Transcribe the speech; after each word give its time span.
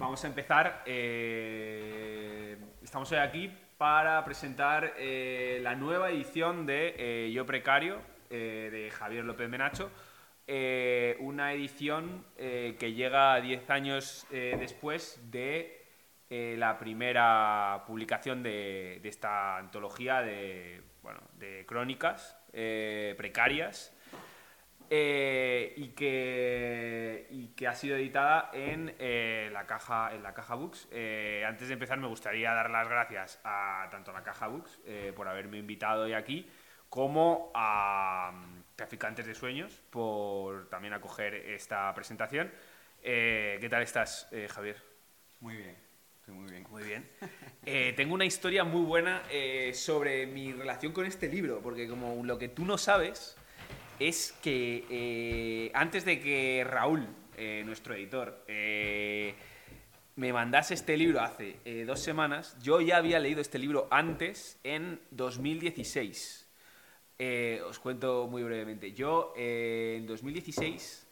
vamos 0.00 0.24
a 0.24 0.28
empezar. 0.28 0.82
eh, 0.86 2.56
estamos 2.82 3.12
hoy 3.12 3.18
aquí 3.18 3.52
para 3.76 4.24
presentar 4.24 4.94
eh, 4.96 5.60
la 5.62 5.74
nueva 5.74 6.10
edición 6.10 6.64
de 6.66 6.94
eh, 6.98 7.32
Yo 7.32 7.46
Precario 7.46 8.00
de 8.30 8.90
Javier 8.92 9.24
López 9.24 9.48
Menacho. 9.48 9.90
Una 11.18 11.52
edición 11.52 12.24
que 12.36 12.92
llega 12.94 13.40
10 13.40 13.70
años 13.70 14.24
después 14.30 15.20
de 15.32 15.84
la 16.28 16.78
primera 16.78 17.82
publicación 17.88 18.44
de, 18.44 19.00
de 19.02 19.08
esta 19.08 19.56
antología 19.58 20.22
de, 20.22 20.80
bueno, 21.02 21.20
de 21.40 21.66
crónicas 21.66 22.38
precarias 22.52 23.92
eh, 24.90 25.72
y, 25.76 25.88
que, 25.90 27.28
y 27.30 27.46
que 27.48 27.68
ha 27.68 27.74
sido 27.74 27.96
editada 27.96 28.50
en, 28.52 28.94
eh, 28.98 29.48
la, 29.52 29.64
caja, 29.66 30.12
en 30.12 30.22
la 30.22 30.34
Caja 30.34 30.56
Books. 30.56 30.88
Eh, 30.90 31.44
antes 31.46 31.68
de 31.68 31.74
empezar 31.74 31.98
me 31.98 32.08
gustaría 32.08 32.52
dar 32.52 32.68
las 32.70 32.88
gracias 32.88 33.40
a 33.44 33.88
tanto 33.90 34.10
a 34.10 34.14
la 34.14 34.22
Caja 34.22 34.48
Books 34.48 34.80
por 35.14 35.28
haberme 35.28 35.58
invitado 35.58 36.04
hoy 36.04 36.12
aquí 36.12 36.50
como 36.88 37.52
a 37.54 38.32
mm, 38.34 38.62
Traficantes 38.74 39.26
de 39.26 39.34
Sueños 39.34 39.80
por 39.90 40.68
también 40.68 40.92
acoger 40.92 41.34
esta 41.34 41.94
presentación. 41.94 42.50
¿Qué 43.00 43.68
tal 43.70 43.82
estás, 43.82 44.28
Javier? 44.50 44.90
Muy 45.40 45.56
bien, 45.56 45.76
estoy 46.18 46.34
muy 46.34 46.50
bien. 46.50 46.66
Muy 46.70 46.82
bien. 46.82 47.08
Eh, 47.66 47.92
tengo 47.94 48.14
una 48.14 48.24
historia 48.24 48.64
muy 48.64 48.80
buena 48.80 49.22
eh, 49.30 49.72
sobre 49.74 50.26
mi 50.26 50.50
relación 50.50 50.92
con 50.92 51.04
este 51.04 51.28
libro, 51.28 51.60
porque 51.60 51.86
como 51.86 52.24
lo 52.24 52.38
que 52.38 52.48
tú 52.48 52.64
no 52.64 52.78
sabes 52.78 53.36
es 54.00 54.32
que 54.42 54.86
eh, 54.90 55.70
antes 55.74 56.04
de 56.06 56.20
que 56.20 56.64
Raúl, 56.66 57.06
eh, 57.36 57.62
nuestro 57.66 57.94
editor, 57.94 58.44
eh, 58.48 59.34
me 60.16 60.32
mandase 60.32 60.74
este 60.74 60.96
libro 60.96 61.20
hace 61.20 61.56
dos 61.86 62.00
semanas, 62.00 62.56
yo 62.62 62.80
ya 62.80 62.96
había 62.96 63.20
leído 63.20 63.40
este 63.40 63.58
libro 63.58 63.88
antes, 63.90 64.58
en 64.64 65.00
2016. 65.10 66.48
Eh, 67.18 67.62
os 67.66 67.78
cuento 67.78 68.26
muy 68.26 68.42
brevemente. 68.42 68.92
Yo 68.92 69.32
en 69.36 70.06
2016 70.06 71.06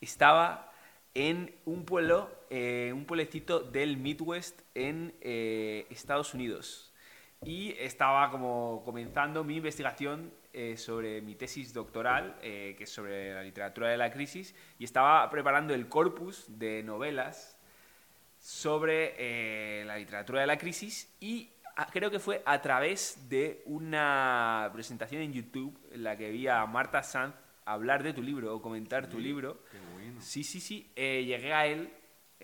estaba 0.00 0.72
en 1.14 1.54
un 1.64 1.84
pueblo, 1.84 2.30
un 2.50 3.04
pueblecito 3.06 3.60
del 3.60 3.96
Midwest 3.96 4.60
en 4.74 5.14
Estados 5.20 6.32
Unidos. 6.32 6.93
Y 7.44 7.74
estaba 7.78 8.30
como 8.30 8.82
comenzando 8.84 9.44
mi 9.44 9.56
investigación 9.56 10.32
eh, 10.52 10.76
sobre 10.76 11.20
mi 11.20 11.34
tesis 11.34 11.74
doctoral, 11.74 12.36
eh, 12.42 12.74
que 12.78 12.84
es 12.84 12.90
sobre 12.90 13.34
la 13.34 13.42
literatura 13.42 13.88
de 13.90 13.96
la 13.96 14.10
crisis, 14.10 14.54
y 14.78 14.84
estaba 14.84 15.28
preparando 15.30 15.74
el 15.74 15.88
corpus 15.88 16.46
de 16.58 16.82
novelas 16.82 17.58
sobre 18.38 19.14
eh, 19.18 19.84
la 19.84 19.96
literatura 19.96 20.40
de 20.42 20.46
la 20.46 20.58
crisis 20.58 21.14
y 21.20 21.50
a- 21.76 21.86
creo 21.86 22.10
que 22.10 22.18
fue 22.18 22.42
a 22.44 22.60
través 22.60 23.28
de 23.28 23.62
una 23.66 24.70
presentación 24.72 25.22
en 25.22 25.32
YouTube 25.32 25.76
en 25.92 26.04
la 26.04 26.16
que 26.16 26.30
vi 26.30 26.46
a 26.46 26.64
Marta 26.66 27.02
Sanz 27.02 27.34
hablar 27.64 28.02
de 28.02 28.12
tu 28.12 28.22
libro 28.22 28.54
o 28.54 28.60
comentar 28.62 29.08
tu 29.08 29.16
Sí, 29.16 29.22
libro. 29.22 29.64
Qué 29.72 29.78
bueno. 29.94 30.20
Sí, 30.20 30.44
sí, 30.44 30.60
sí. 30.60 30.90
llegué 30.94 31.52
a 31.54 31.66
él, 31.66 31.90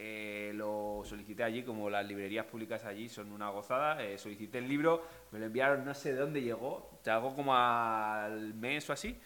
eh, 0.02 0.52
lo 0.54 1.02
solicité 1.04 1.42
allí, 1.44 1.62
como 1.62 1.90
las 1.90 2.06
librerías 2.06 2.46
públicas 2.46 2.84
allí 2.84 3.08
son 3.08 3.32
una 3.32 3.50
gozada. 3.50 4.02
eh, 4.02 4.16
solicité 4.18 4.58
el 4.58 4.68
libro, 4.68 5.04
me 5.32 5.38
lo 5.38 5.46
enviaron, 5.46 5.84
no 5.84 5.94
sé 5.94 6.12
de 6.14 6.20
dónde 6.20 6.40
llegó, 6.42 7.00
llegó 7.04 7.34
como 7.34 7.54
al 7.54 8.54
mes 8.54 8.88
o 8.88 8.92
así. 8.94 9.16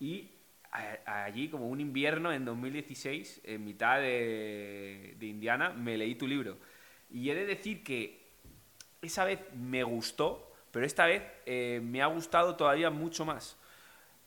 Y 0.00 0.30
a- 0.70 1.24
allí, 1.24 1.48
como 1.48 1.68
un 1.68 1.80
invierno 1.80 2.32
en 2.32 2.44
2016, 2.44 3.40
en 3.44 3.64
mitad 3.64 3.98
de, 4.00 5.14
de 5.18 5.26
Indiana, 5.26 5.70
me 5.70 5.96
leí 5.96 6.14
tu 6.14 6.26
libro. 6.26 6.58
Y 7.10 7.30
he 7.30 7.34
de 7.34 7.46
decir 7.46 7.82
que 7.82 8.20
esa 9.02 9.24
vez 9.24 9.40
me 9.54 9.82
gustó, 9.84 10.52
pero 10.70 10.84
esta 10.86 11.06
vez 11.06 11.22
eh, 11.46 11.80
me 11.82 12.02
ha 12.02 12.06
gustado 12.06 12.56
todavía 12.56 12.90
mucho 12.90 13.24
más. 13.24 13.56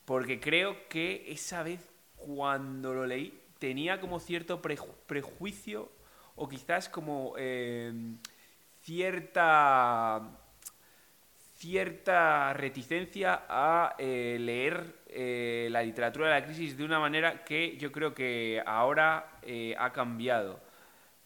Porque 0.05 0.39
creo 0.39 0.87
que 0.89 1.25
esa 1.31 1.63
vez, 1.63 1.81
cuando 2.17 2.93
lo 2.93 3.05
leí, 3.07 3.40
tenía 3.61 4.01
como 4.01 4.19
cierto 4.19 4.59
preju- 4.59 4.95
prejuicio 5.05 5.91
o 6.35 6.49
quizás 6.49 6.89
como 6.89 7.35
eh, 7.37 7.93
cierta 8.81 10.37
cierta 11.57 12.53
reticencia 12.53 13.43
a 13.47 13.95
eh, 13.99 14.37
leer 14.39 14.95
eh, 15.05 15.67
la 15.69 15.83
literatura 15.83 16.25
de 16.25 16.39
la 16.39 16.43
crisis 16.43 16.75
de 16.75 16.83
una 16.83 16.99
manera 16.99 17.43
que 17.45 17.77
yo 17.77 17.91
creo 17.91 18.15
que 18.15 18.63
ahora 18.65 19.37
eh, 19.43 19.75
ha 19.77 19.93
cambiado. 19.93 20.59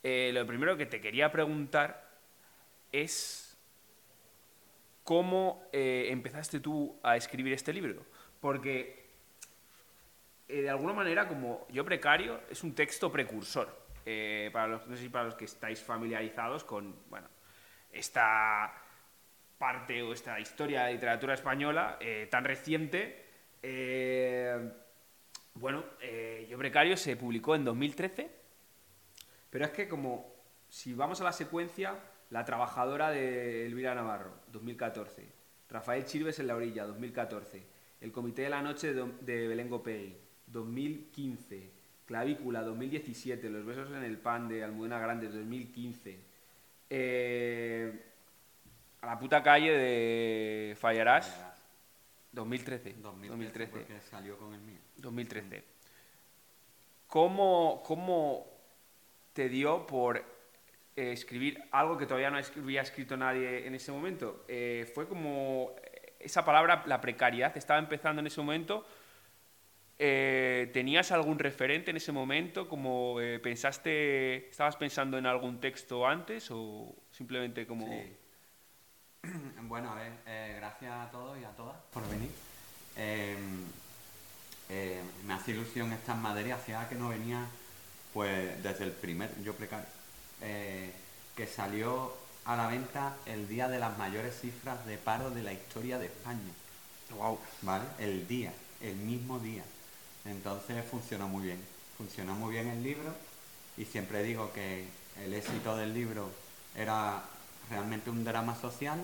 Lo 0.03 0.45
primero 0.45 0.77
que 0.77 0.85
te 0.85 1.01
quería 1.01 1.31
preguntar 1.31 2.05
es 2.91 3.57
cómo 5.03 5.63
empezaste 5.71 6.59
tú 6.59 6.99
a 7.01 7.17
escribir 7.17 7.53
este 7.53 7.73
libro. 7.73 8.05
Porque 8.39 9.04
eh, 10.47 10.61
de 10.61 10.69
alguna 10.69 10.93
manera, 10.93 11.27
como 11.27 11.65
yo 11.69 11.83
precario, 11.83 12.41
es 12.49 12.63
un 12.63 12.75
texto 12.75 13.11
precursor. 13.11 13.85
Eh, 14.05 14.51
para 14.53 14.67
los, 14.67 14.87
no 14.87 14.95
sé 14.95 15.03
si 15.03 15.09
para 15.09 15.25
los 15.25 15.35
que 15.35 15.45
estáis 15.45 15.81
familiarizados 15.81 16.63
con 16.63 16.95
bueno, 17.09 17.27
esta 17.91 18.71
parte 19.57 20.03
o 20.03 20.13
esta 20.13 20.39
historia 20.39 20.83
de 20.83 20.93
literatura 20.93 21.33
española 21.33 21.97
eh, 21.99 22.27
tan 22.29 22.43
reciente. 22.43 23.25
bueno, 25.55 25.83
Yo 26.47 26.57
Precario 26.59 26.95
se 26.97 27.15
publicó 27.15 27.55
en 27.55 27.65
2013, 27.65 28.29
pero 29.49 29.65
es 29.65 29.71
que 29.71 29.87
como 29.87 30.35
si 30.69 30.93
vamos 30.93 31.21
a 31.21 31.23
la 31.23 31.31
secuencia, 31.31 31.97
La 32.29 32.45
Trabajadora 32.45 33.09
de 33.09 33.65
Elvira 33.65 33.95
Navarro, 33.95 34.35
2014, 34.51 35.25
Rafael 35.69 36.05
Chirves 36.05 36.37
en 36.37 36.47
la 36.47 36.55
orilla, 36.55 36.85
2014, 36.85 37.65
El 38.01 38.11
Comité 38.11 38.43
de 38.43 38.49
la 38.49 38.61
Noche 38.61 38.93
de, 38.93 39.11
de 39.21 39.47
Belén 39.47 39.69
Gopegui, 39.69 40.24
2015, 40.47 41.71
Clavícula, 42.05 42.61
2017, 42.61 43.49
Los 43.49 43.65
Besos 43.65 43.89
en 43.91 44.03
el 44.03 44.17
Pan 44.17 44.47
de 44.47 44.63
Almudena 44.63 44.99
Grande, 44.99 45.27
2015, 45.27 46.19
eh, 46.89 48.03
A 49.01 49.07
la 49.07 49.19
puta 49.19 49.41
calle 49.41 49.71
de 49.71 50.75
Fallarás, 50.75 51.45
2013, 52.31 52.95
2013, 53.01 53.29
2013. 53.29 53.71
porque 53.71 54.01
salió 54.01 54.37
con 54.37 54.53
el 54.53 54.61
mío. 54.61 54.79
2013. 54.97 55.63
¿Cómo, 57.07 57.81
cómo 57.85 58.45
te 59.33 59.47
dio 59.47 59.85
por 59.87 60.17
eh, 60.17 61.11
escribir 61.11 61.63
algo 61.71 61.97
que 61.97 62.05
todavía 62.05 62.29
no 62.29 62.37
había 62.37 62.81
escrito 62.81 63.15
nadie 63.15 63.65
en 63.65 63.75
ese 63.75 63.91
momento? 63.91 64.43
Eh, 64.47 64.91
fue 64.93 65.07
como 65.07 65.75
esa 66.19 66.43
palabra, 66.43 66.83
la 66.87 66.99
precariedad, 66.99 67.55
estaba 67.55 67.79
empezando 67.79 68.19
en 68.19 68.27
ese 68.27 68.41
momento. 68.41 68.85
Eh, 69.97 70.69
¿Tenías 70.73 71.11
algún 71.11 71.39
referente 71.39 71.91
en 71.91 71.97
ese 71.97 72.11
momento? 72.11 72.67
Como 72.67 73.21
eh, 73.21 73.39
pensaste, 73.39 74.49
estabas 74.49 74.75
pensando 74.75 75.17
en 75.17 75.25
algún 75.25 75.59
texto 75.61 76.05
antes 76.05 76.49
o 76.51 76.93
simplemente 77.11 77.65
como 77.65 77.87
Sí. 77.87 78.17
Bueno, 79.67 79.91
a 79.91 79.95
ver, 79.95 80.11
eh, 80.25 80.53
gracias 80.57 80.93
a 80.93 81.09
todos 81.11 81.37
y 81.39 81.43
a 81.43 81.49
todas 81.49 81.75
por 81.91 82.07
venir. 82.09 82.29
Eh, 82.97 83.35
eh, 84.69 85.01
me 85.25 85.33
hace 85.33 85.51
ilusión 85.51 85.91
estas 85.93 86.17
materias, 86.17 86.59
hacía 86.59 86.87
que 86.87 86.95
no 86.95 87.09
venía 87.09 87.45
pues 88.13 88.61
desde 88.63 88.85
el 88.85 88.91
primer, 88.91 89.29
yo 89.43 89.53
precario, 89.53 89.85
que 90.39 91.47
salió 91.47 92.13
a 92.45 92.55
la 92.55 92.67
venta 92.67 93.17
el 93.25 93.47
día 93.47 93.67
de 93.67 93.79
las 93.79 93.97
mayores 93.97 94.39
cifras 94.39 94.85
de 94.85 94.97
paro 94.97 95.31
de 95.31 95.43
la 95.43 95.51
historia 95.51 95.99
de 95.99 96.05
España. 96.05 96.53
wow, 97.17 97.37
¿vale? 97.63 97.83
El 97.99 98.25
día, 98.27 98.53
el 98.81 98.95
mismo 98.95 99.39
día. 99.39 99.63
Entonces 100.25 100.83
funcionó 100.89 101.27
muy 101.27 101.45
bien. 101.45 101.63
Funcionó 101.97 102.35
muy 102.35 102.53
bien 102.53 102.67
el 102.67 102.83
libro 102.83 103.13
y 103.77 103.85
siempre 103.85 104.23
digo 104.23 104.51
que 104.53 104.85
el 105.23 105.33
éxito 105.33 105.77
del 105.77 105.93
libro 105.93 106.29
era 106.75 107.23
realmente 107.69 108.09
un 108.09 108.23
drama 108.23 108.55
social 108.55 109.03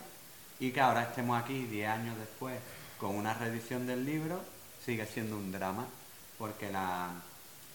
y 0.59 0.71
que 0.71 0.81
ahora 0.81 1.03
estemos 1.03 1.41
aquí 1.41 1.65
10 1.65 1.89
años 1.89 2.17
después 2.17 2.59
con 2.99 3.15
una 3.15 3.33
reedición 3.33 3.87
del 3.87 4.05
libro 4.05 4.41
sigue 4.85 5.05
siendo 5.05 5.37
un 5.37 5.51
drama 5.51 5.87
porque 6.37 6.71
la, 6.71 7.09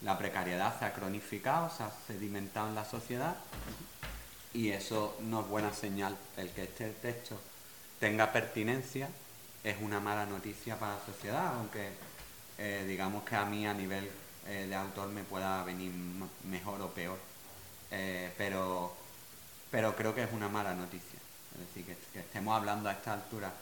la 0.02 0.18
precariedad 0.18 0.78
se 0.78 0.84
ha 0.84 0.92
cronificado, 0.92 1.70
se 1.70 1.82
ha 1.82 1.90
sedimentado 2.06 2.68
en 2.68 2.74
la 2.74 2.84
sociedad 2.84 3.36
y 4.52 4.70
eso 4.70 5.16
no 5.22 5.40
es 5.40 5.48
buena 5.48 5.72
señal. 5.72 6.16
El 6.36 6.50
que 6.50 6.64
este 6.64 6.90
texto 6.90 7.38
tenga 8.00 8.32
pertinencia 8.32 9.08
es 9.62 9.76
una 9.80 10.00
mala 10.00 10.26
noticia 10.26 10.78
para 10.78 10.96
la 10.96 11.04
sociedad, 11.04 11.54
aunque 11.56 11.90
eh, 12.58 12.84
digamos 12.86 13.24
que 13.24 13.36
a 13.36 13.44
mí 13.44 13.66
a 13.66 13.74
nivel 13.74 14.10
eh, 14.46 14.66
de 14.68 14.74
autor 14.74 15.08
me 15.08 15.24
pueda 15.24 15.62
venir 15.64 15.92
mejor 16.44 16.80
o 16.82 16.90
peor. 16.90 17.18
Eh, 17.90 18.32
pero, 18.36 18.94
pero 19.70 19.94
creo 19.94 20.14
que 20.14 20.24
es 20.24 20.32
una 20.32 20.48
mala 20.48 20.74
noticia. 20.74 21.18
Es 21.54 21.60
decir, 21.60 21.96
que, 22.12 22.20
estemos 22.20 22.56
hablando 22.56 22.88
a 22.88 22.92
esta 22.92 23.12
altura 23.12 23.52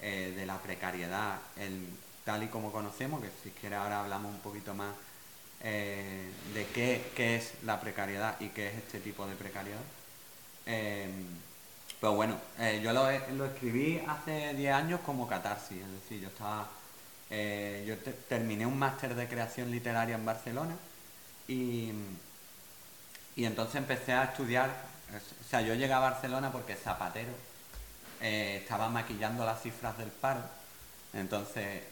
de 0.00 0.46
la 0.46 0.58
precariedad 0.58 1.40
en- 1.56 1.98
tal 2.24 2.44
y 2.44 2.46
como 2.48 2.70
conocemos, 2.70 3.20
que 3.20 3.30
si 3.42 3.50
quiere 3.50 3.74
ahora 3.74 4.00
hablamos 4.00 4.32
un 4.32 4.40
poquito 4.40 4.72
más 4.74 4.94
de 5.60 6.66
qué, 6.72 7.10
qué, 7.16 7.36
es 7.36 7.54
la 7.64 7.80
precariedad 7.80 8.36
y 8.40 8.48
qué 8.50 8.68
es 8.68 8.74
este 8.76 9.00
tipo 9.00 9.26
de 9.26 9.34
precariedad. 9.34 9.80
Eh, 10.70 11.08
pero 12.00 12.14
bueno, 12.14 12.36
eh, 12.58 12.80
yo 12.82 12.92
lo, 12.92 13.06
lo, 13.36 13.46
escribí 13.46 14.00
hace 14.06 14.52
10 14.54 14.72
años 14.74 15.00
como 15.00 15.26
catarsis, 15.26 15.78
es 15.82 15.92
decir, 16.02 16.20
yo 16.20 16.28
estaba... 16.28 16.68
yo 17.30 17.96
terminé 18.28 18.66
un 18.66 18.78
máster 18.78 19.14
de 19.14 19.28
creación 19.28 19.70
literaria 19.70 20.14
en 20.14 20.24
Barcelona 20.24 20.74
y, 21.46 21.92
y 23.36 23.44
entonces 23.44 23.76
empecé 23.76 24.12
a 24.12 24.24
estudiar, 24.24 24.70
o 24.70 25.48
sea, 25.48 25.60
yo 25.60 25.74
llegué 25.74 25.92
a 25.92 25.98
Barcelona 25.98 26.50
porque 26.50 26.74
Zapatero 26.74 27.32
estaba 28.20 28.88
maquillando 28.88 29.44
las 29.44 29.62
cifras 29.62 29.96
del 29.98 30.08
paro, 30.08 30.40
entonces, 31.12 31.82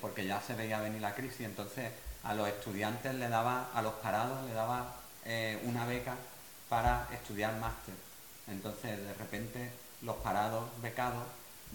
porque 0.00 0.26
ya 0.26 0.40
se 0.40 0.54
veía 0.54 0.80
venir 0.80 1.00
la 1.00 1.14
crisis, 1.14 1.42
entonces 1.42 1.90
a 2.26 2.34
los 2.34 2.48
estudiantes 2.48 3.14
le 3.14 3.28
daba, 3.28 3.70
a 3.72 3.82
los 3.82 3.94
parados 3.94 4.44
le 4.46 4.54
daba 4.54 4.94
eh, 5.24 5.60
una 5.64 5.86
beca 5.86 6.14
para 6.68 7.08
estudiar 7.12 7.56
máster. 7.58 7.94
Entonces, 8.48 8.98
de 8.98 9.14
repente, 9.14 9.70
los 10.02 10.16
parados 10.16 10.68
becados 10.82 11.22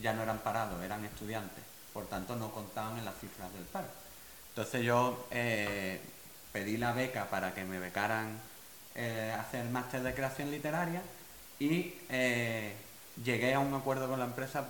ya 0.01 0.13
no 0.13 0.23
eran 0.23 0.39
parados, 0.39 0.81
eran 0.83 1.06
estudiantes. 1.06 1.63
Por 1.93 2.07
tanto, 2.07 2.35
no 2.35 2.51
contaban 2.51 2.97
en 2.97 3.05
las 3.05 3.15
cifras 3.19 3.51
del 3.53 3.63
paro. 3.63 3.88
Entonces 4.49 4.83
yo 4.83 5.27
eh, 5.31 5.99
pedí 6.51 6.77
la 6.77 6.91
beca 6.91 7.29
para 7.29 7.53
que 7.53 7.63
me 7.63 7.79
becaran 7.79 8.38
eh, 8.95 9.33
hacer 9.39 9.65
máster 9.69 10.03
de 10.03 10.13
creación 10.13 10.51
literaria 10.51 11.01
y 11.59 11.93
llegué 13.23 13.53
a 13.53 13.59
un 13.59 13.73
acuerdo 13.73 14.09
con 14.09 14.19
la 14.19 14.25
empresa, 14.25 14.65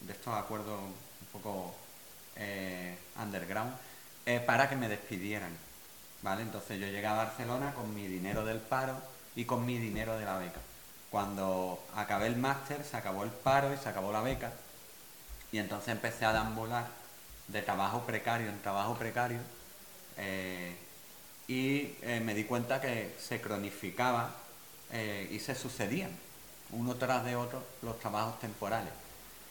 de 0.00 0.12
estos 0.12 0.34
acuerdos 0.34 0.78
un 0.78 1.26
poco 1.32 1.74
underground, 3.20 3.74
eh, 4.26 4.40
para 4.40 4.68
que 4.68 4.76
me 4.76 4.88
despidieran. 4.88 5.50
¿vale? 6.22 6.42
Entonces 6.42 6.78
yo 6.78 6.86
llegué 6.86 7.06
a 7.06 7.14
Barcelona 7.14 7.74
con 7.74 7.92
mi 7.94 8.06
dinero 8.06 8.44
del 8.44 8.58
paro 8.58 8.96
y 9.34 9.44
con 9.44 9.66
mi 9.66 9.78
dinero 9.78 10.16
de 10.16 10.24
la 10.24 10.38
beca. 10.38 10.60
Cuando 11.10 11.84
acabé 11.94 12.28
el 12.28 12.36
máster 12.36 12.84
se 12.84 12.96
acabó 12.96 13.24
el 13.24 13.30
paro 13.30 13.72
y 13.72 13.76
se 13.76 13.88
acabó 13.88 14.12
la 14.12 14.20
beca 14.20 14.52
y 15.54 15.58
entonces 15.60 15.90
empecé 15.90 16.24
a 16.24 16.32
deambular 16.32 16.88
de 17.46 17.62
trabajo 17.62 18.00
precario 18.00 18.48
en 18.48 18.60
trabajo 18.60 18.96
precario 18.96 19.38
eh, 20.16 20.74
y 21.46 21.94
eh, 22.02 22.20
me 22.24 22.34
di 22.34 22.42
cuenta 22.42 22.80
que 22.80 23.14
se 23.20 23.40
cronificaba 23.40 24.34
y 25.30 25.40
se 25.40 25.56
sucedían 25.56 26.10
uno 26.70 26.94
tras 26.94 27.24
de 27.24 27.34
otro 27.34 27.64
los 27.82 27.98
trabajos 27.98 28.38
temporales. 28.38 28.92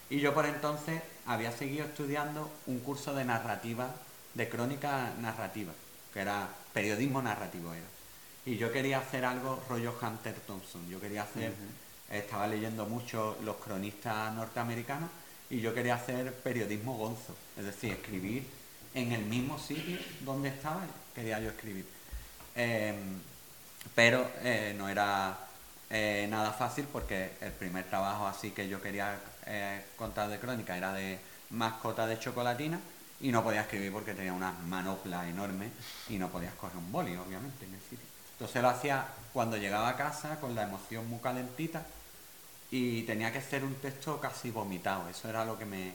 Y 0.10 0.22
yo 0.22 0.34
por 0.34 0.46
entonces 0.46 1.02
había 1.26 1.52
seguido 1.52 1.86
estudiando 1.86 2.50
un 2.66 2.80
curso 2.80 3.14
de 3.14 3.26
narrativa 3.26 3.90
de 4.36 4.48
crónica 4.48 5.12
narrativa, 5.20 5.74
que 6.14 6.22
era 6.22 6.48
periodismo 6.74 7.22
narrativo 7.22 7.74
era. 7.74 7.86
Y 8.46 8.56
yo 8.56 8.72
quería 8.72 9.00
hacer 9.00 9.26
algo 9.26 9.62
rollo 9.68 9.94
Hunter 10.02 10.36
Thompson. 10.48 10.88
Yo 10.90 11.02
quería 11.02 11.24
hacer, 11.24 11.54
estaba 12.10 12.48
leyendo 12.48 12.86
mucho 12.86 13.38
los 13.44 13.58
cronistas 13.58 14.34
norteamericanos 14.34 15.10
y 15.54 15.62
yo 15.62 15.72
quería 15.72 15.94
hacer 15.94 16.34
periodismo 16.34 16.98
gonzo, 16.98 17.36
es 17.56 17.66
decir, 17.66 17.92
escribir 17.92 18.44
en 18.96 19.12
el 19.12 19.24
mismo 19.26 19.60
sitio 19.60 20.00
donde 20.22 20.50
estaba, 20.50 20.82
quería 21.14 21.40
yo 21.40 21.50
escribir. 21.50 21.86
Em, 22.56 23.22
pero 23.94 24.28
eh, 24.42 24.74
no 24.76 24.90
era 24.90 25.38
eh, 25.92 26.26
nada 26.28 26.54
fácil 26.54 26.86
porque 26.92 27.34
el 27.40 27.52
primer 27.52 27.86
trabajo 27.86 28.26
así 28.26 28.50
que 28.50 28.68
yo 28.68 28.82
quería 28.82 29.16
eh, 29.46 29.86
contar 29.96 30.28
de 30.30 30.40
crónica 30.40 30.76
era 30.76 30.92
de 30.92 31.20
mascota 31.52 32.08
de 32.08 32.18
chocolatina 32.18 32.80
y 33.22 33.32
no 33.32 33.44
podía 33.44 33.62
escribir 33.62 33.92
porque 33.92 34.16
tenía 34.16 34.34
una 34.34 34.54
manopla 34.54 35.30
enorme 35.30 35.70
y 36.10 36.18
no 36.18 36.30
podías 36.30 36.56
coger 36.56 36.78
un 36.78 36.92
boli, 36.92 37.16
obviamente, 37.16 37.66
en 37.66 37.76
el 37.76 37.82
sitio. 37.82 38.08
Entonces 38.32 38.60
lo 38.60 38.70
hacía 38.70 39.06
cuando 39.32 39.58
llegaba 39.58 39.90
a 39.90 39.98
casa 39.98 40.40
con 40.40 40.56
la 40.56 40.64
emoción 40.64 41.08
muy 41.08 41.20
calentita 41.20 41.86
y 42.76 43.04
tenía 43.04 43.32
que 43.32 43.40
ser 43.40 43.64
un 43.64 43.76
texto 43.76 44.20
casi 44.20 44.50
vomitado. 44.50 45.08
Eso 45.08 45.30
era 45.30 45.46
lo 45.46 45.60
que 45.60 45.66
me... 45.66 45.94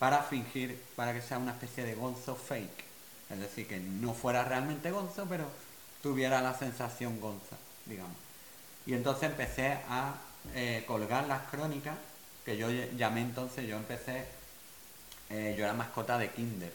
para 0.00 0.20
fingir, 0.24 0.82
para 0.96 1.12
que 1.12 1.22
sea 1.22 1.38
una 1.38 1.52
especie 1.52 1.84
de 1.84 1.94
gonzo 1.94 2.34
fake. 2.34 2.84
Es 3.30 3.38
decir, 3.38 3.68
que 3.68 3.78
no 3.78 4.12
fuera 4.12 4.42
realmente 4.42 4.90
gonzo, 4.90 5.26
pero 5.28 5.46
tuviera 6.02 6.42
la 6.42 6.58
sensación 6.58 7.20
gonza, 7.20 7.56
digamos. 7.86 8.16
Y 8.84 8.94
entonces 8.94 9.30
empecé 9.30 9.78
a 9.88 10.16
eh, 10.56 10.82
colgar 10.88 11.28
las 11.28 11.42
crónicas, 11.42 11.94
que 12.44 12.56
yo 12.56 12.68
llamé 12.96 13.20
entonces, 13.20 13.68
yo 13.68 13.76
empecé 13.76 14.26
eh, 15.30 15.54
yo 15.56 15.62
era 15.62 15.72
mascota 15.72 16.18
de 16.18 16.32
Kinder, 16.32 16.72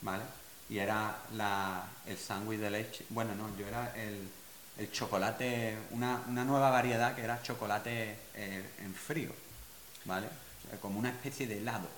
¿vale? 0.00 0.24
Y 0.70 0.78
era 0.78 1.14
la, 1.34 1.84
el 2.06 2.16
sándwich 2.16 2.58
de 2.58 2.70
leche, 2.70 3.04
bueno, 3.10 3.34
no, 3.34 3.54
yo 3.58 3.68
era 3.68 3.94
el, 3.94 4.30
chocolate, 4.90 5.76
una, 5.90 6.18
nueva 6.26 6.70
variedad 6.70 7.14
que 7.14 7.22
era 7.22 7.42
chocolate 7.42 8.16
eh, 8.34 8.70
en 8.78 8.94
frío, 8.94 9.30
¿vale? 10.04 10.28
Como 10.80 10.98
una 10.98 11.10
especie 11.10 11.46
de 11.46 11.58
helado. 11.58 11.88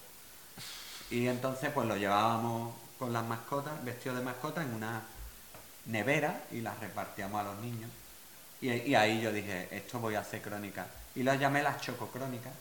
Y 1.11 1.29
entonces 1.29 1.71
pues 1.73 1.87
lo 1.87 1.97
llevábamos 1.97 2.75
con 2.99 3.13
las 3.13 3.25
mascotas, 3.25 3.85
vestidos 3.85 4.19
de 4.19 4.25
mascota, 4.25 4.63
en 4.63 4.75
una 4.75 5.03
nevera 5.87 6.45
y 6.51 6.61
las 6.61 6.79
repartíamos 6.81 7.41
a 7.41 7.45
los 7.45 7.59
niños. 7.59 7.91
Y, 8.61 8.95
ahí 8.95 9.21
yo 9.21 9.31
dije, 9.31 9.69
esto 9.71 9.99
voy 9.99 10.15
a 10.15 10.21
hacer 10.21 10.41
crónica. 10.41 10.87
Y 11.15 11.23
las 11.23 11.39
llamé 11.39 11.63
las 11.63 11.81
chococrónicas 11.83 12.53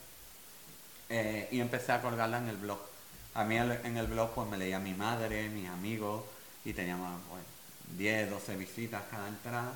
eh, 1.10 1.48
y 1.52 1.62
empecé 1.62 1.94
a 1.94 2.02
colgarlas 2.02 2.42
en 2.42 2.50
el 2.50 2.58
blog. 2.58 2.80
A 3.36 3.44
mí 3.46 3.56
en 3.56 3.98
el 3.98 4.08
blog 4.08 4.34
pues 4.34 4.48
me 4.50 4.58
leía 4.58 4.80
mi 4.80 4.94
madre, 4.94 5.50
mis 5.50 5.70
amigos 5.70 6.24
y 6.66 6.74
teníamos 6.74 7.20
10, 7.98 8.30
12 8.30 8.56
visitas 8.58 9.02
cada 9.10 9.28
entrada. 9.28 9.74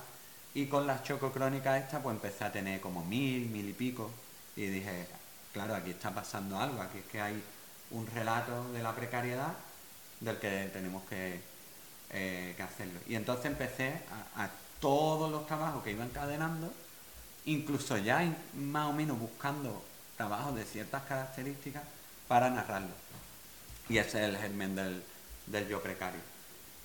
Y 0.57 0.65
con 0.65 0.87
las 0.87 1.03
chococrónicas 1.03 1.83
estas 1.83 2.01
pues 2.01 2.15
empecé 2.15 2.43
a 2.43 2.51
tener 2.51 2.81
como 2.81 3.05
mil, 3.05 3.47
mil 3.49 3.69
y 3.69 3.73
pico. 3.73 4.09
Y 4.55 4.65
dije, 4.65 5.07
claro, 5.53 5.75
aquí 5.75 5.91
está 5.91 6.09
pasando 6.09 6.59
algo, 6.59 6.81
aquí 6.81 6.97
es 6.97 7.05
que 7.05 7.21
hay 7.21 7.43
un 7.91 8.07
relato 8.07 8.71
de 8.71 8.81
la 8.81 8.95
precariedad 8.95 9.53
del 10.19 10.39
que 10.39 10.71
tenemos 10.73 11.03
que, 11.03 11.39
eh, 12.09 12.55
hacerlo. 12.57 12.99
Y 13.07 13.13
entonces 13.13 13.45
empecé 13.45 14.01
a, 14.35 14.49
todos 14.79 15.31
los 15.31 15.45
trabajos 15.45 15.83
que 15.83 15.91
iba 15.91 16.03
encadenando, 16.03 16.73
incluso 17.45 17.95
ya 17.99 18.27
más 18.55 18.87
o 18.87 18.93
menos 18.93 19.19
buscando 19.19 19.85
trabajos 20.17 20.55
de 20.55 20.65
ciertas 20.65 21.03
características 21.03 21.83
para 22.27 22.49
narrarlo. 22.49 22.95
Y 23.89 23.99
ese 23.99 24.23
es 24.23 24.29
el 24.29 24.37
germen 24.37 24.75
del, 24.75 25.67
yo 25.69 25.83
precario. 25.83 26.21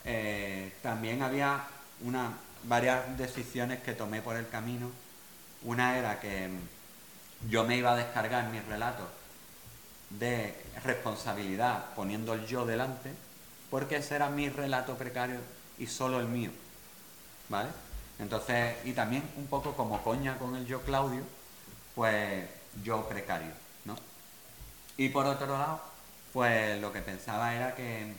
Eh, 0.04 0.74
también 0.82 1.22
había 1.22 1.64
una, 2.02 2.32
varias 2.64 3.16
decisiones 3.18 3.82
que 3.82 3.92
tomé 3.92 4.22
por 4.22 4.36
el 4.36 4.48
camino. 4.48 4.90
Una 5.62 5.98
era 5.98 6.20
que 6.20 6.50
yo 7.48 7.64
me 7.64 7.76
iba 7.76 7.92
a 7.92 7.96
descargar 7.96 8.48
mis 8.50 8.64
relatos 8.66 9.06
de 10.10 10.54
responsabilidad 10.84 11.86
poniendo 11.94 12.34
el 12.34 12.46
yo 12.46 12.66
delante, 12.66 13.12
porque 13.70 13.96
ese 13.96 14.16
era 14.16 14.28
mi 14.28 14.48
relato 14.48 14.96
precario 14.96 15.40
y 15.78 15.86
solo 15.86 16.20
el 16.20 16.26
mío. 16.26 16.50
¿Vale? 17.48 17.70
Entonces, 18.18 18.76
y 18.84 18.92
también 18.92 19.22
un 19.36 19.46
poco 19.46 19.74
como 19.74 20.02
coña 20.02 20.38
con 20.38 20.54
el 20.56 20.66
yo 20.66 20.82
Claudio, 20.82 21.22
pues 21.94 22.48
yo 22.82 23.08
precario, 23.08 23.50
¿no? 23.84 23.96
Y 24.96 25.08
por 25.08 25.26
otro 25.26 25.46
lado, 25.46 25.80
pues 26.32 26.80
lo 26.80 26.92
que 26.92 27.02
pensaba 27.02 27.54
era 27.54 27.74
que, 27.74 28.12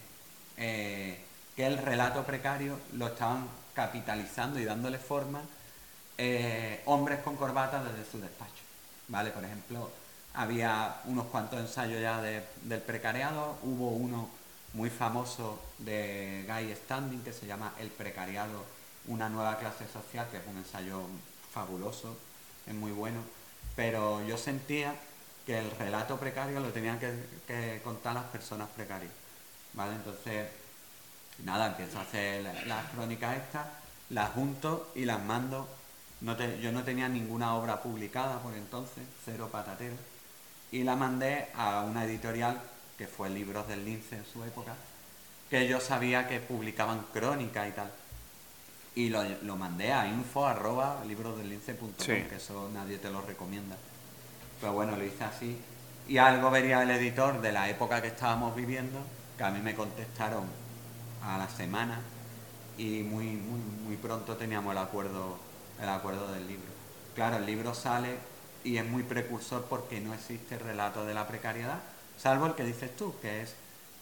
eh, 0.57 1.23
que 1.55 1.65
el 1.65 1.77
relato 1.77 2.23
precario 2.23 2.77
lo 2.93 3.07
estaban 3.07 3.47
capitalizando 3.73 4.59
y 4.59 4.65
dándole 4.65 4.97
forma 4.97 5.41
eh, 6.17 6.81
hombres 6.85 7.19
con 7.19 7.35
corbata 7.35 7.83
desde 7.83 8.09
su 8.09 8.19
despacho. 8.19 8.51
¿Vale? 9.07 9.31
Por 9.31 9.43
ejemplo, 9.43 9.89
había 10.33 11.01
unos 11.05 11.27
cuantos 11.27 11.59
ensayos 11.59 12.01
ya 12.01 12.21
del 12.21 12.81
precariado, 12.81 13.57
hubo 13.63 13.89
uno 13.89 14.29
muy 14.73 14.89
famoso 14.89 15.59
de 15.77 16.45
Guy 16.47 16.73
Standing 16.75 17.23
que 17.23 17.33
se 17.33 17.45
llama 17.45 17.73
El 17.79 17.89
precariado, 17.89 18.63
una 19.07 19.29
nueva 19.29 19.57
clase 19.57 19.85
social, 19.87 20.27
que 20.31 20.37
es 20.37 20.43
un 20.47 20.57
ensayo 20.57 21.01
fabuloso, 21.51 22.17
es 22.65 22.73
muy 22.73 22.91
bueno, 22.91 23.19
pero 23.75 24.25
yo 24.25 24.37
sentía 24.37 24.95
que 25.45 25.59
el 25.59 25.69
relato 25.71 26.17
precario 26.17 26.59
lo 26.59 26.71
tenían 26.71 26.99
que, 26.99 27.81
contar 27.83 28.15
las 28.15 28.25
personas 28.25 28.69
precarias. 28.69 29.11
¿Vale? 29.73 29.95
Entonces, 29.95 30.47
nada, 31.39 31.67
empiezo 31.67 31.99
a 31.99 32.01
hacer 32.01 32.43
las 32.67 32.85
crónicas 32.91 33.37
estas, 33.37 33.67
las 34.09 34.31
junto 34.31 34.91
y 34.95 35.05
las 35.05 35.23
mando. 35.23 35.67
No 36.21 36.37
yo 36.37 36.71
no 36.71 36.83
tenía 36.83 37.09
ninguna 37.09 37.55
obra 37.55 37.81
publicada 37.81 38.39
por 38.39 38.53
entonces, 38.53 39.03
cero 39.25 39.49
patatero, 39.51 39.95
y 40.71 40.83
la 40.83 40.95
mandé 40.95 41.49
a 41.55 41.81
una 41.81 42.05
editorial 42.05 42.61
que 42.97 43.07
fue 43.07 43.29
Libros 43.29 43.67
del 43.67 43.83
Lince 43.83 44.17
en 44.17 44.25
su 44.25 44.43
época, 44.43 44.73
que 45.49 45.67
yo 45.67 45.79
sabía 45.79 46.27
que 46.27 46.39
publicaban 46.39 47.05
crónicas 47.13 47.67
y 47.67 47.71
tal. 47.71 47.91
Y 48.95 49.09
lo, 49.09 49.57
mandé 49.57 49.91
a 49.91 50.07
info 50.07 50.45
arroba 50.45 51.03
que 51.03 52.35
eso 52.35 52.69
nadie 52.73 52.99
te 52.99 53.09
lo 53.09 53.21
recomienda. 53.21 53.75
Pero 54.59 54.73
bueno, 54.73 54.95
lo 54.95 55.03
hice 55.03 55.23
así. 55.23 55.57
Y 56.07 56.17
algo 56.17 56.51
vería 56.51 56.83
el 56.83 56.91
editor 56.91 57.41
de 57.41 57.51
la 57.51 57.69
época 57.69 58.01
que 58.01 58.09
estábamos 58.09 58.55
viviendo, 58.55 58.99
que 59.37 59.43
a 59.43 59.49
mí 59.49 59.61
me 59.61 59.73
contestaron 59.73 60.45
a 61.23 61.37
la 61.37 61.49
semana 61.49 62.01
y 62.77 63.03
muy, 63.03 63.25
muy, 63.25 63.59
muy 63.85 63.95
pronto 63.97 64.35
teníamos 64.35 64.71
el 64.71 64.77
acuerdo, 64.77 65.37
el 65.81 65.89
acuerdo 65.89 66.31
del 66.31 66.47
libro. 66.47 66.71
Claro, 67.15 67.37
el 67.37 67.45
libro 67.45 67.73
sale 67.73 68.17
y 68.63 68.77
es 68.77 68.85
muy 68.85 69.03
precursor 69.03 69.65
porque 69.69 69.99
no 69.99 70.13
existe 70.13 70.57
relato 70.57 71.05
de 71.05 71.13
la 71.13 71.27
precariedad, 71.27 71.79
salvo 72.17 72.47
el 72.47 72.55
que 72.55 72.63
dices 72.63 72.95
tú, 72.95 73.13
que 73.21 73.41
es 73.41 73.55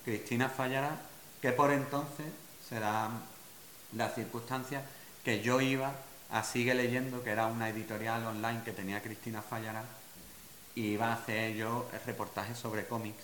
Cristina 0.06 0.50
Fallará, 0.50 1.00
que 1.42 1.52
por 1.52 1.72
entonces 1.72 2.28
se 2.68 2.80
da 2.80 3.10
la 3.94 4.10
circunstancia 4.10 4.84
que 5.24 5.42
yo 5.42 5.62
iba 5.62 5.94
a 6.32 6.44
Sigue 6.44 6.74
Leyendo, 6.74 7.24
que 7.24 7.32
era 7.32 7.48
una 7.48 7.70
editorial 7.70 8.26
online 8.26 8.62
que 8.64 8.72
tenía 8.72 9.02
Cristina 9.02 9.42
Fallará, 9.42 9.84
y 10.76 10.94
iba 10.94 11.08
a 11.08 11.14
hacer 11.14 11.56
yo 11.56 11.90
el 11.94 12.00
reportaje 12.06 12.56
sobre 12.56 12.86
cómics. 12.86 13.24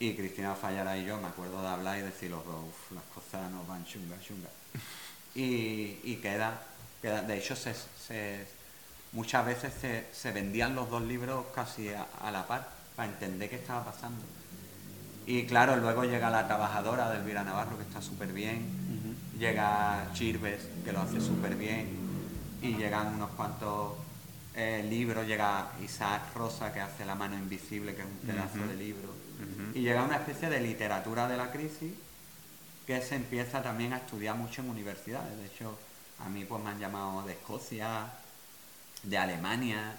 Y 0.00 0.14
Cristina 0.14 0.54
Fallará 0.54 0.96
y 0.96 1.06
yo 1.06 1.18
me 1.18 1.26
acuerdo 1.26 1.60
de 1.60 1.68
hablar 1.68 1.98
y 1.98 2.02
decir 2.02 2.30
los 2.30 2.44
dos, 2.44 2.64
las 2.94 3.02
cosas 3.14 3.50
no 3.50 3.64
van 3.64 3.84
chunga, 3.84 4.16
chunga. 4.20 4.48
Y, 5.34 5.98
y 6.04 6.18
queda, 6.22 6.60
queda, 7.02 7.22
de 7.22 7.38
hecho 7.38 7.56
se, 7.56 7.74
muchas 9.12 9.44
veces 9.44 9.72
se, 10.12 10.32
vendían 10.32 10.74
los 10.74 10.88
dos 10.88 11.02
libros 11.02 11.46
casi 11.54 11.88
a, 11.88 12.30
la 12.30 12.46
par 12.46 12.68
para 12.94 13.08
entender 13.08 13.50
qué 13.50 13.56
estaba 13.56 13.84
pasando. 13.84 14.24
Y 15.26 15.44
claro, 15.46 15.76
luego 15.76 16.04
llega 16.04 16.30
La 16.30 16.46
Trabajadora 16.46 17.10
del 17.10 17.20
Elvira 17.20 17.44
Navarro, 17.44 17.76
que 17.76 17.82
está 17.82 18.00
súper 18.00 18.32
bien, 18.32 19.16
llega 19.38 20.08
Chirves, 20.14 20.62
que 20.84 20.92
lo 20.92 21.00
hace 21.00 21.20
súper 21.20 21.54
bien, 21.56 21.88
y 22.62 22.74
llegan 22.74 23.14
unos 23.14 23.30
cuantos 23.30 23.94
eh, 24.54 24.86
libros, 24.88 25.26
llega 25.26 25.72
Isaac 25.84 26.34
Rosa, 26.34 26.72
que 26.72 26.80
hace 26.80 27.04
La 27.04 27.14
mano 27.14 27.36
invisible, 27.36 27.94
que 27.94 28.02
es 28.02 28.08
un 28.08 28.26
pedazo 28.26 28.66
de 28.66 28.74
libro, 28.74 29.14
y 29.74 29.80
llega 29.80 30.02
una 30.02 30.16
especie 30.16 30.48
de 30.50 30.60
literatura 30.60 31.28
de 31.28 31.36
la 31.36 31.50
crisis 31.50 31.92
que 32.86 33.00
se 33.02 33.16
empieza 33.16 33.62
también 33.62 33.92
a 33.92 33.98
estudiar 33.98 34.34
mucho 34.34 34.62
en 34.62 34.70
universidades. 34.70 35.36
De 35.36 35.46
hecho, 35.46 35.78
a 36.20 36.28
mí 36.28 36.44
pues 36.44 36.62
me 36.62 36.70
han 36.70 36.78
llamado 36.78 37.22
de 37.22 37.34
Escocia, 37.34 38.06
de 39.02 39.18
Alemania. 39.18 39.94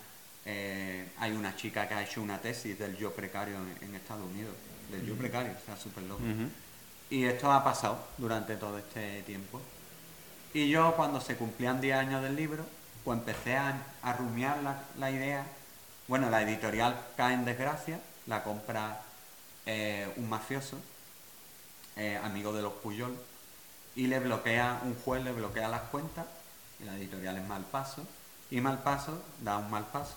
Eh, 0.46 1.12
hay 1.20 1.32
una 1.32 1.56
chica 1.56 1.88
que 1.88 1.94
ha 1.94 2.04
hecho 2.04 2.22
una 2.22 2.40
tesis 2.40 2.78
del 2.80 2.98
yo 2.98 3.14
precario 3.14 3.58
en, 3.82 3.96
Estados 3.96 4.30
Unidos, 4.30 4.56
del 4.92 5.06
yo 5.06 5.16
precario, 5.16 5.52
o 5.52 5.66
sea, 5.66 5.78
súper 5.78 6.04
loco. 6.04 6.24
Y 7.10 7.26
esto 7.26 7.52
ha 7.52 7.64
pasado 7.64 8.08
durante 8.18 8.56
todo 8.56 8.78
este 8.78 9.22
tiempo. 9.24 9.62
Y 10.54 10.70
yo 10.70 10.96
cuando 10.96 11.22
se 11.22 11.36
cumplían 11.36 11.80
10 11.80 11.96
años 11.96 12.24
del 12.24 12.36
libro, 12.36 12.66
pues 13.04 13.20
empecé 13.20 13.56
a, 13.56 13.84
a 14.02 14.14
rumiar 14.14 14.58
la, 14.98 15.12
idea. 15.12 15.46
Bueno, 16.08 16.30
la 16.30 16.42
editorial 16.42 17.00
cae 17.16 17.36
en 17.36 17.46
desgracia, 17.46 18.00
la 18.26 18.44
compra 18.44 19.02
eh, 19.66 20.12
un 20.18 20.30
mafioso, 20.30 20.78
eh, 21.96 22.20
amigo 22.24 22.54
de 22.54 22.62
los 22.62 22.74
Puyol, 22.74 23.16
y 23.96 24.08
le 24.08 24.20
bloquea, 24.20 24.82
un 24.84 24.96
juez 24.96 25.24
le 25.24 25.32
bloquea 25.32 25.68
las 25.68 25.82
cuentas, 25.84 26.26
y 26.80 26.86
la 26.86 26.96
editorial 26.96 27.38
es 27.38 27.48
mal 27.48 27.64
paso 27.64 28.06
y 28.52 28.62
mal 28.62 28.82
paso, 28.82 29.22
da 29.42 29.58
un 29.58 29.70
mal 29.70 29.86
paso. 29.88 30.16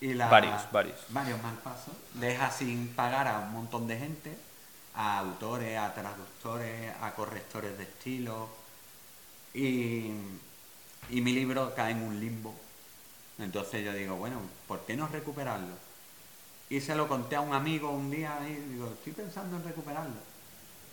Y 0.00 0.14
la, 0.14 0.28
varios, 0.28 0.70
varios. 0.72 0.98
Varios 1.10 1.42
mal 1.42 1.54
pasos. 1.58 1.94
Deja 2.14 2.50
sin 2.50 2.88
pagar 2.88 3.28
a 3.28 3.38
un 3.40 3.52
montón 3.52 3.86
de 3.86 3.98
gente, 3.98 4.36
a 4.94 5.18
autores, 5.18 5.78
a 5.78 5.94
traductores, 5.94 6.92
a 7.00 7.12
correctores 7.12 7.76
de 7.76 7.84
estilo. 7.84 8.48
Y, 9.54 10.10
y 11.10 11.20
mi 11.20 11.32
libro 11.32 11.74
cae 11.74 11.92
en 11.92 12.02
un 12.02 12.18
limbo. 12.18 12.54
Entonces 13.38 13.84
yo 13.84 13.92
digo, 13.92 14.16
bueno, 14.16 14.40
¿por 14.66 14.80
qué 14.86 14.96
no 14.96 15.06
recuperarlo? 15.08 15.74
Y 16.72 16.80
se 16.80 16.94
lo 16.94 17.06
conté 17.06 17.36
a 17.36 17.42
un 17.42 17.52
amigo 17.52 17.90
un 17.90 18.10
día 18.10 18.38
y 18.48 18.54
digo, 18.54 18.90
estoy 18.94 19.12
pensando 19.12 19.58
en 19.58 19.64
recuperarlo. 19.64 20.14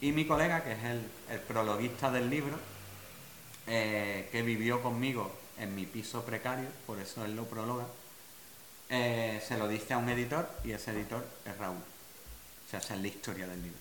Y 0.01 0.11
mi 0.11 0.25
colega, 0.25 0.61
que 0.61 0.73
es 0.73 0.83
el, 0.83 1.01
el 1.31 1.39
prologuista 1.39 2.11
del 2.11 2.29
libro, 2.29 2.59
eh, 3.65 4.27
que 4.29 4.41
vivió 4.41 4.83
conmigo 4.83 5.33
en 5.57 5.73
mi 5.73 5.85
piso 5.85 6.25
precario, 6.25 6.67
por 6.85 6.99
eso 6.99 7.23
él 7.23 7.33
lo 7.33 7.45
prologa, 7.45 7.85
eh, 8.89 9.41
se 9.47 9.57
lo 9.57 9.69
dice 9.69 9.93
a 9.93 9.99
un 9.99 10.09
editor 10.09 10.49
y 10.65 10.73
ese 10.73 10.91
editor 10.91 11.25
es 11.45 11.57
Raúl. 11.57 11.77
O 11.77 12.69
sea, 12.69 12.81
esa 12.81 12.95
es 12.95 13.01
la 13.01 13.07
historia 13.07 13.47
del 13.47 13.61
libro. 13.61 13.79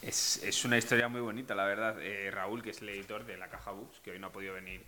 Es, 0.00 0.40
es, 0.42 0.64
una 0.64 0.78
historia 0.78 1.08
muy 1.08 1.20
bonita, 1.20 1.54
la 1.54 1.66
verdad. 1.66 2.00
Eh, 2.00 2.30
Raúl, 2.30 2.62
que 2.62 2.70
es 2.70 2.80
el 2.80 2.88
editor 2.88 3.26
de 3.26 3.36
la 3.36 3.48
Caja 3.48 3.72
Books, 3.72 4.00
que 4.00 4.12
hoy 4.12 4.18
no 4.18 4.28
ha 4.28 4.32
podido 4.32 4.54
venir 4.54 4.82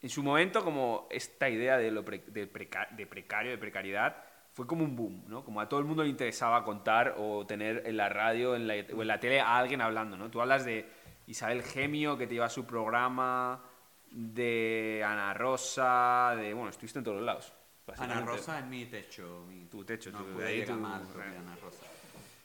en 0.02 0.10
su 0.10 0.24
momento, 0.24 0.64
como 0.64 1.06
esta 1.08 1.48
idea 1.48 1.78
de, 1.78 1.92
lo 1.92 2.04
precario, 2.04 3.50
de 3.50 3.58
precariedad, 3.58 4.16
fue 4.54 4.66
como 4.66 4.82
un 4.82 4.96
boom, 4.96 5.24
¿no? 5.28 5.44
Como 5.44 5.60
a 5.60 5.68
todo 5.68 5.78
el 5.78 5.86
mundo 5.86 6.02
le 6.02 6.08
interesaba 6.08 6.64
contar 6.64 7.14
o 7.16 7.46
tener 7.46 7.84
en 7.86 7.96
la 7.96 8.08
radio 8.08 8.56
en 8.56 8.66
la, 8.66 8.74
o 8.96 9.02
en 9.02 9.08
la 9.08 9.20
tele 9.20 9.38
a 9.38 9.56
alguien 9.56 9.80
hablando, 9.80 10.16
¿no? 10.16 10.28
Tú 10.30 10.40
hablas 10.40 10.64
de 10.64 10.88
Isabel 11.28 11.62
Gemio, 11.62 12.18
que 12.18 12.26
te 12.26 12.34
lleva 12.34 12.48
su 12.48 12.66
programa, 12.66 13.62
de 14.10 15.04
Ana 15.06 15.32
Rosa, 15.32 16.34
de... 16.36 16.54
Bueno, 16.54 16.70
estuviste 16.70 16.98
en 16.98 17.04
todos 17.04 17.18
los 17.18 17.26
lados. 17.26 17.52
Ana 17.96 18.20
Rosa 18.20 18.58
es 18.58 18.66
mi 18.66 18.86
techo. 18.86 19.46
Tu 19.70 19.84
techo, 19.84 20.10
no 20.10 20.24
tu, 20.24 20.38
de 20.38 20.46
ahí 20.46 20.64
tu... 20.64 20.72
Más 20.74 21.02
Ana 21.02 21.56
Rosa. 21.62 21.84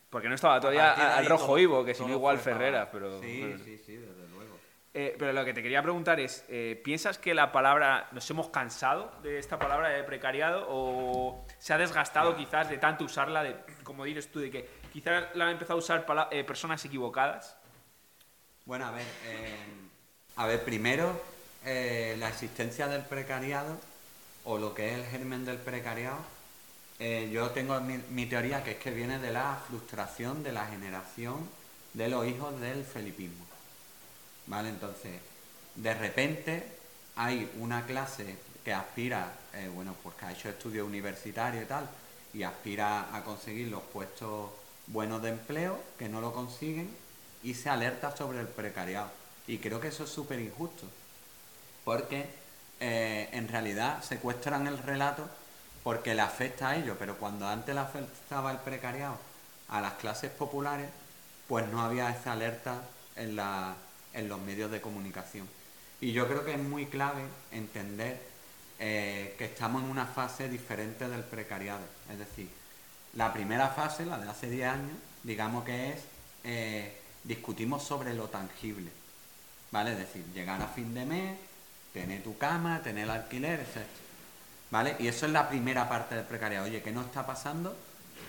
Porque 0.10 0.28
no 0.28 0.36
estaba 0.36 0.60
todavía 0.60 1.18
al 1.18 1.26
rojo 1.26 1.56
vivo, 1.56 1.86
que 1.86 1.94
si 1.94 2.04
no 2.04 2.10
igual 2.12 2.38
Ferrera, 2.38 2.90
pero... 2.92 3.22
Sí, 3.22 3.56
sí, 3.64 3.78
sí, 3.78 3.96
desde 3.96 4.32
eh, 4.94 5.16
pero 5.18 5.32
lo 5.32 5.46
que 5.46 5.54
te 5.54 5.64
quería 5.64 5.82
preguntar 5.82 6.20
es, 6.20 6.44
eh, 6.50 6.80
¿piensas 6.84 7.18
que 7.18 7.34
la 7.34 7.54
palabra, 7.54 8.10
nos 8.12 8.30
hemos 8.30 8.50
cansado 8.50 9.10
de 9.24 9.40
esta 9.40 9.58
palabra 9.58 9.88
de 9.88 10.04
precariado 10.04 10.66
o 10.68 11.46
se 11.60 11.74
ha 11.74 11.78
desgastado 11.78 12.36
quizás 12.36 12.70
de 12.70 12.78
tanto 12.78 13.06
usarla, 13.06 13.42
de, 13.42 13.56
como 13.84 14.04
dices 14.04 14.30
tú, 14.30 14.42
de 14.42 14.52
que 14.52 14.70
quizás 14.92 15.34
la 15.34 15.46
han 15.46 15.52
empezado 15.52 15.76
a 15.76 15.80
usar 15.80 16.06
eh, 16.32 16.44
personas 16.44 16.84
equivocadas? 16.84 17.58
Bueno, 18.66 18.86
a 18.86 18.92
ver, 18.92 19.06
a 20.36 20.46
ver 20.46 20.62
primero, 20.66 21.22
la 21.64 22.28
existencia 22.28 22.90
del 22.90 23.04
precariado 23.04 23.80
o 24.44 24.58
lo 24.58 24.74
que 24.74 24.92
es 24.92 25.00
el 25.00 25.06
germen 25.06 25.46
del 25.46 25.58
precariado, 25.58 26.20
yo 27.32 27.50
tengo 27.50 27.80
mi, 27.82 27.98
mi 28.12 28.28
teoría 28.28 28.64
que 28.64 28.72
es 28.72 28.78
que 28.78 28.92
viene 28.92 29.18
de 29.18 29.32
la 29.32 29.60
frustración 29.68 30.44
de 30.44 30.52
la 30.52 30.68
generación 30.68 31.50
de 31.94 32.10
los 32.10 32.28
hijos 32.28 32.60
del 32.62 32.86
felipismo. 32.86 33.46
¿vale? 34.48 34.70
Entonces, 34.70 35.20
de 35.76 35.94
repente 35.94 36.64
hay 37.16 37.50
una 37.60 37.86
clase 37.86 38.38
que 38.64 38.74
aspira, 38.74 39.34
eh, 39.54 39.70
bueno, 39.74 39.96
pues 40.04 40.16
que 40.16 40.26
ha 40.26 40.32
hecho 40.32 40.50
estudios 40.50 40.88
universitarios 40.88 41.64
y 41.64 41.68
tal, 41.68 41.90
y 42.34 42.44
aspira 42.44 43.16
a 43.16 43.24
conseguir 43.24 43.68
los 43.70 43.82
puestos 43.82 44.52
buenos 44.88 45.22
de 45.22 45.30
empleo, 45.30 45.80
que 45.98 46.10
no 46.10 46.22
lo 46.22 46.34
consiguen, 46.34 46.90
y 47.44 47.54
se 47.54 47.70
alerta 47.70 48.16
sobre 48.16 48.40
el 48.42 48.48
precariado. 48.48 49.10
Y 49.48 49.58
creo 49.58 49.80
que 49.80 49.88
eso 49.88 50.04
es 50.04 50.10
súper 50.10 50.40
injusto, 50.40 50.86
porque 51.84 52.28
eh, 52.82 53.30
en 53.32 53.48
realidad 53.48 54.04
secuestran 54.04 54.68
el 54.68 54.78
relato 54.78 55.30
porque 55.84 56.14
le 56.14 56.22
afecta 56.22 56.70
a 56.70 56.76
ellos, 56.76 56.98
pero 57.00 57.18
cuando 57.18 57.48
antes 57.48 57.74
le 57.74 57.82
afectaba 57.82 58.52
el 58.52 58.58
precariado 58.58 59.18
a 59.70 59.80
las 59.80 59.94
clases 59.94 60.30
populares, 60.32 60.90
pues 61.48 61.66
no 61.70 61.82
había 61.82 62.10
esa 62.10 62.34
alerta 62.34 62.82
en 63.16 63.38
la 63.38 63.76
en 64.14 64.28
los 64.28 64.40
medios 64.42 64.72
de 64.72 64.82
comunicación. 64.82 65.48
Y 66.00 66.12
yo 66.12 66.28
creo 66.28 66.44
que 66.44 66.54
es 66.54 66.60
muy 66.60 66.88
clave 66.88 67.24
entender 67.52 68.22
eh, 68.80 69.36
que 69.38 69.46
estamos 69.46 69.84
en 69.84 69.90
una 69.90 70.06
fase 70.06 70.50
diferente 70.50 71.08
del 71.08 71.24
precariado. 71.24 71.82
Es 72.12 72.20
decir, 72.20 72.50
la 73.14 73.32
primera 73.32 73.70
fase, 73.70 74.06
la 74.06 74.18
de 74.18 74.30
hace 74.30 74.50
10 74.50 74.68
años, 74.68 74.98
digamos 75.24 75.64
que 75.64 75.92
es, 75.92 76.00
eh, 76.44 76.98
discutimos 77.24 77.84
sobre 77.84 78.14
lo 78.14 78.28
tangible. 78.28 78.90
¿Vale? 79.72 79.92
Es 79.94 80.00
decir, 80.00 80.26
llegar 80.34 80.62
a 80.62 80.68
fin 80.68 80.94
de 80.94 81.06
mes, 81.06 81.38
tener 81.94 82.24
tu 82.24 82.38
cama, 82.38 82.82
tener 82.82 83.06
el 83.06 83.12
alquiler, 83.12 83.60
etc. 83.60 83.86
¿Vale? 84.70 84.96
Y 85.00 85.08
eso 85.08 85.26
es 85.26 85.32
la 85.32 85.50
primera 85.50 85.90
parte 85.90 86.16
del 86.16 86.26
precariado. 86.26 86.66
Oye, 86.66 86.82
¿qué 86.82 86.92
nos 86.92 87.06
está 87.06 87.26
pasando? 87.26 87.76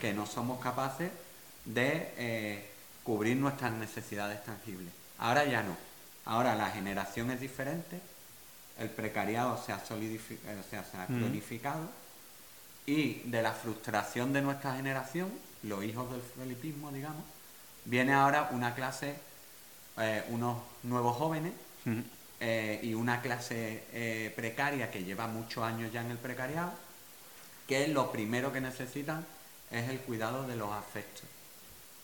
Que 0.01 0.13
no 0.13 0.27
somos 0.27 0.61
capaces 0.61 1.11
de 1.65 2.13
eh, 2.17 2.71
cubrir 3.05 3.37
nuestras 3.37 3.73
necesidades 3.73 4.43
tangibles. 4.45 4.93
Ahora 5.19 5.45
ya 5.45 5.63
no. 5.63 5.77
Ahora 6.25 6.55
la 6.55 6.71
generación 6.71 7.31
es 7.31 7.41
diferente, 7.41 8.01
el 8.79 8.89
precariado 8.91 9.61
se 9.65 9.73
ha, 9.73 9.85
solidificado, 9.85 10.61
o 10.61 10.71
sea, 10.71 10.85
se 10.85 10.97
ha 10.97 11.07
cronificado 11.07 11.89
y 12.87 13.15
de 13.25 13.43
la 13.43 13.53
frustración 13.53 14.33
de 14.33 14.43
nuestra 14.43 14.75
generación, 14.77 15.31
los 15.63 15.85
hijos 15.85 16.11
del 16.11 16.21
felipismo, 16.21 16.91
digamos, 16.91 17.25
viene 17.85 18.13
ahora 18.13 18.51
una 18.53 18.75
clase, 18.75 19.17
eh, 19.99 20.25
unos 20.29 20.59
nuevos 20.83 21.17
jóvenes 21.17 21.53
eh, 22.45 22.81
y 22.83 22.95
una 22.95 23.23
clase 23.23 23.85
eh, 23.93 24.33
precaria 24.35 24.91
que 24.91 25.05
lleva 25.05 25.29
muchos 25.29 25.63
años 25.63 25.93
ya 25.93 26.01
en 26.01 26.11
el 26.11 26.19
precariado, 26.19 26.73
que 27.69 27.87
lo 27.87 28.11
primero 28.11 28.53
que 28.53 28.61
necesitan 28.61 29.25
es 29.71 29.89
el 29.89 30.01
cuidado 30.01 30.45
de 30.49 30.57
los 30.57 30.73
afectos, 30.73 31.23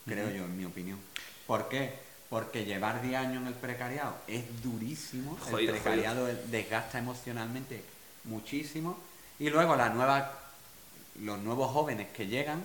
creo 0.07 0.31
yo, 0.31 0.45
en 0.45 0.57
mi 0.57 0.65
opinión. 0.65 1.01
¿Por 1.45 1.69
qué? 1.69 1.93
Porque 2.31 2.65
llevar 2.65 3.03
10 3.03 3.17
años 3.17 3.43
en 3.43 3.49
el 3.49 3.55
precariado 3.55 4.15
es 4.29 4.45
durísimo, 4.63 5.37
el 5.59 5.71
precariado 5.71 6.27
desgasta 6.27 7.01
emocionalmente 7.01 7.83
muchísimo, 8.23 8.97
y 9.41 9.51
luego 9.51 9.75
la 9.75 9.89
nueva, 9.89 10.39
los 11.21 11.41
nuevos 11.41 11.73
jóvenes 11.73 12.07
que 12.17 12.29
llegan 12.29 12.63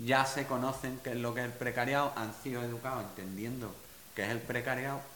ya 0.00 0.26
se 0.26 0.46
conocen 0.46 0.98
qué 1.04 1.10
es 1.10 1.16
lo 1.18 1.32
que 1.32 1.42
es 1.42 1.46
el 1.46 1.52
precariado, 1.52 2.12
han 2.16 2.34
sido 2.42 2.64
educados 2.64 3.04
entendiendo 3.04 3.72
qué 4.16 4.24
es 4.24 4.30
el 4.30 4.40
precariado 4.40 5.13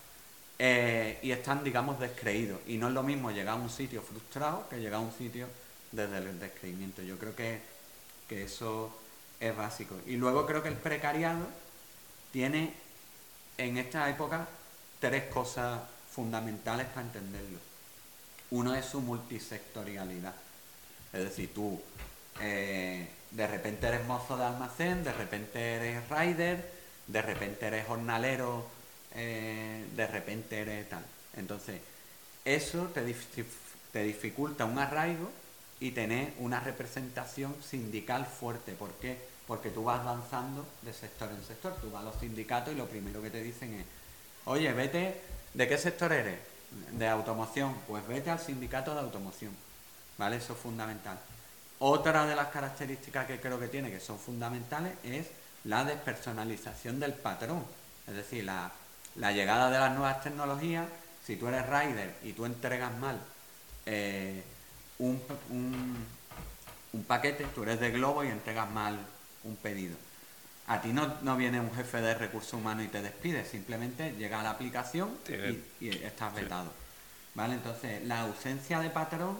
eh, 0.58 1.18
y 1.22 1.30
están, 1.30 1.62
digamos, 1.62 2.00
descreídos. 2.00 2.60
Y 2.66 2.78
no 2.78 2.88
es 2.88 2.94
lo 2.94 3.02
mismo 3.02 3.30
llegar 3.30 3.54
a 3.54 3.60
un 3.60 3.70
sitio 3.70 4.02
frustrado 4.02 4.68
que 4.68 4.78
llegar 4.78 5.00
a 5.00 5.04
un 5.04 5.12
sitio 5.12 5.46
desde 5.92 6.18
el 6.18 6.40
descreimiento. 6.40 7.02
Yo 7.02 7.18
creo 7.18 7.34
que, 7.34 7.60
que 8.28 8.44
eso 8.44 8.92
es 9.40 9.56
básico. 9.56 9.96
Y 10.06 10.16
luego 10.16 10.46
creo 10.46 10.62
que 10.62 10.68
el 10.68 10.76
precariado 10.76 11.46
tiene 12.32 12.74
en 13.56 13.76
esta 13.78 14.08
época 14.10 14.48
tres 15.00 15.24
cosas 15.24 15.80
fundamentales 16.10 16.86
para 16.88 17.02
entenderlo. 17.02 17.58
Uno 18.50 18.74
es 18.74 18.84
su 18.84 19.00
multisectorialidad. 19.00 20.34
Es 21.12 21.24
decir, 21.24 21.54
tú 21.54 21.80
eh, 22.40 23.08
de 23.30 23.46
repente 23.46 23.86
eres 23.86 24.06
mozo 24.06 24.36
de 24.36 24.44
almacén, 24.44 25.04
de 25.04 25.12
repente 25.12 25.74
eres 25.74 26.08
rider, 26.08 26.72
de 27.06 27.22
repente 27.22 27.66
eres 27.66 27.86
jornalero 27.86 28.66
eh, 29.14 29.86
de 29.94 30.06
repente 30.06 30.60
eres 30.60 30.88
tal. 30.88 31.04
Entonces, 31.36 31.80
eso 32.44 32.84
te, 32.94 33.02
te 33.92 34.02
dificulta 34.02 34.64
un 34.64 34.78
arraigo 34.78 35.30
y 35.80 35.92
tener 35.92 36.32
una 36.38 36.60
representación 36.60 37.54
sindical 37.62 38.26
fuerte. 38.26 38.72
¿Por 38.72 38.92
qué? 38.94 39.18
Porque 39.46 39.70
tú 39.70 39.84
vas 39.84 40.00
avanzando 40.00 40.66
de 40.82 40.92
sector 40.92 41.30
en 41.30 41.42
sector. 41.44 41.74
Tú 41.80 41.90
vas 41.90 42.02
a 42.02 42.06
los 42.06 42.16
sindicatos 42.16 42.74
y 42.74 42.76
lo 42.76 42.86
primero 42.86 43.22
que 43.22 43.30
te 43.30 43.42
dicen 43.42 43.74
es, 43.74 43.86
oye, 44.44 44.72
vete, 44.72 45.20
¿de 45.54 45.68
qué 45.68 45.78
sector 45.78 46.12
eres? 46.12 46.38
De 46.92 47.08
automoción. 47.08 47.74
Pues 47.86 48.06
vete 48.06 48.30
al 48.30 48.40
sindicato 48.40 48.94
de 48.94 49.00
automoción. 49.00 49.52
¿Vale? 50.18 50.36
Eso 50.36 50.54
es 50.54 50.58
fundamental. 50.58 51.18
Otra 51.78 52.26
de 52.26 52.34
las 52.34 52.48
características 52.48 53.26
que 53.26 53.40
creo 53.40 53.60
que 53.60 53.68
tiene 53.68 53.90
que 53.90 54.00
son 54.00 54.18
fundamentales 54.18 54.94
es 55.04 55.28
la 55.64 55.84
despersonalización 55.84 56.98
del 56.98 57.14
patrón. 57.14 57.64
Es 58.06 58.14
decir, 58.14 58.44
la, 58.44 58.72
la 59.18 59.32
llegada 59.32 59.70
de 59.70 59.78
las 59.78 59.92
nuevas 59.92 60.22
tecnologías, 60.22 60.86
si 61.24 61.36
tú 61.36 61.48
eres 61.48 61.66
rider 61.66 62.16
y 62.22 62.32
tú 62.32 62.46
entregas 62.46 62.96
mal 62.98 63.20
eh, 63.86 64.42
un, 64.98 65.20
paquete, 67.06 67.46
tú 67.54 67.62
eres 67.62 67.80
de 67.80 67.90
Globo 67.90 68.24
y 68.24 68.28
entregas 68.28 68.70
mal 68.70 68.98
un 69.44 69.56
pedido. 69.56 69.96
A 70.66 70.82
ti 70.82 70.92
no, 70.92 71.36
viene 71.36 71.60
un 71.60 71.74
jefe 71.74 72.00
de 72.00 72.14
recursos 72.14 72.54
humanos 72.54 72.84
y 72.84 72.88
te 72.88 73.00
despide, 73.00 73.44
simplemente 73.44 74.12
llega 74.18 74.40
a 74.40 74.42
la 74.42 74.50
aplicación 74.50 75.10
y, 75.80 75.88
estás 75.88 76.34
vetado. 76.34 76.70
¿Vale? 77.34 77.54
Entonces, 77.54 78.04
la 78.04 78.20
ausencia 78.22 78.80
de 78.80 78.90
patrón 78.90 79.38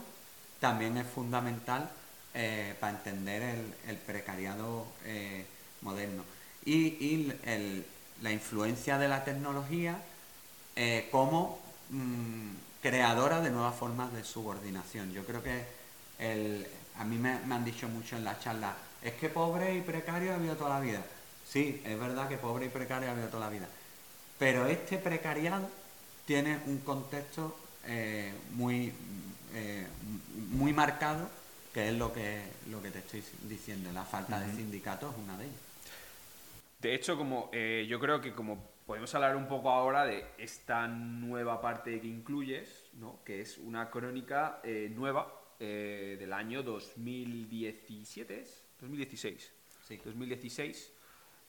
también 0.60 0.96
es 0.96 1.06
fundamental 1.06 1.90
eh, 2.34 2.74
para 2.80 2.96
entender 2.96 3.42
el, 3.86 3.96
precariado 3.96 4.86
eh, 5.04 5.44
moderno. 5.82 6.24
Y, 6.64 7.32
el, 7.44 7.84
la 8.22 8.32
influencia 8.32 8.98
de 8.98 9.08
la 9.08 9.24
tecnología 9.24 9.98
eh, 10.76 11.08
como 11.10 11.58
mm, 11.90 12.50
creadora 12.82 13.40
de 13.40 13.50
nuevas 13.50 13.74
formas 13.74 14.12
de 14.12 14.24
subordinación. 14.24 15.12
Yo 15.12 15.24
creo 15.24 15.42
que 15.42 15.64
el, 16.18 16.66
a 16.98 17.04
mí 17.04 17.16
me, 17.16 17.30
han 17.30 17.64
dicho 17.64 17.88
mucho 17.88 18.16
en 18.16 18.24
la 18.24 18.38
charla, 18.38 18.74
es 19.02 19.14
que 19.14 19.28
pobre 19.28 19.76
y 19.76 19.80
precario 19.80 20.32
ha 20.32 20.36
habido 20.36 20.56
toda 20.56 20.70
la 20.70 20.80
vida. 20.80 21.04
Sí, 21.48 21.80
es 21.84 21.98
verdad 21.98 22.28
que 22.28 22.36
pobre 22.36 22.66
y 22.66 22.68
precario 22.68 23.08
ha 23.08 23.12
habido 23.12 23.28
toda 23.28 23.46
la 23.46 23.50
vida. 23.50 23.68
Pero 24.38 24.66
este 24.66 24.98
precariado 24.98 25.68
tiene 26.26 26.58
un 26.66 26.78
contexto 26.78 27.56
eh, 27.86 28.32
muy, 28.52 28.92
eh, 29.54 29.86
muy 30.50 30.72
marcado, 30.72 31.28
que 31.72 31.88
es 31.88 31.94
lo 31.94 32.12
que, 32.12 32.42
lo 32.68 32.82
que 32.82 32.90
te 32.90 32.98
estoy 32.98 33.24
diciendo. 33.44 33.90
La 33.92 34.04
falta 34.04 34.38
de 34.38 34.54
sindicatos 34.54 35.14
es 35.14 35.20
una 35.22 35.38
de 35.38 35.44
ellas. 35.44 35.67
De 36.78 36.94
hecho, 36.94 37.16
como 37.16 37.50
eh, 37.52 37.86
yo 37.88 37.98
creo 37.98 38.20
que 38.20 38.32
como 38.32 38.70
podemos 38.86 39.12
hablar 39.14 39.36
un 39.36 39.48
poco 39.48 39.70
ahora 39.70 40.04
de 40.04 40.24
esta 40.38 40.86
nueva 40.86 41.60
parte 41.60 42.00
que 42.00 42.06
incluyes, 42.06 42.90
¿no? 42.94 43.22
que 43.24 43.40
es 43.40 43.58
una 43.58 43.90
crónica 43.90 44.60
eh, 44.62 44.88
nueva 44.94 45.54
eh, 45.58 46.16
del 46.18 46.32
año 46.32 46.62
2017, 46.62 48.44
2016, 48.80 49.52
sí. 49.88 50.00
2016, 50.04 50.94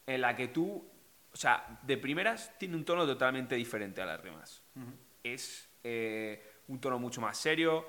en 0.07 0.21
la 0.21 0.35
que 0.35 0.47
tú, 0.47 0.83
o 1.31 1.37
sea, 1.37 1.79
de 1.83 1.97
primeras 1.97 2.57
tiene 2.57 2.75
un 2.75 2.83
tono 2.83 3.05
totalmente 3.05 3.53
diferente 3.53 4.01
a 4.01 4.07
las 4.07 4.23
demás. 4.23 4.63
Es 5.23 5.69
un 6.67 6.81
tono 6.81 6.97
mucho 6.97 7.21
más 7.21 7.37
serio, 7.37 7.85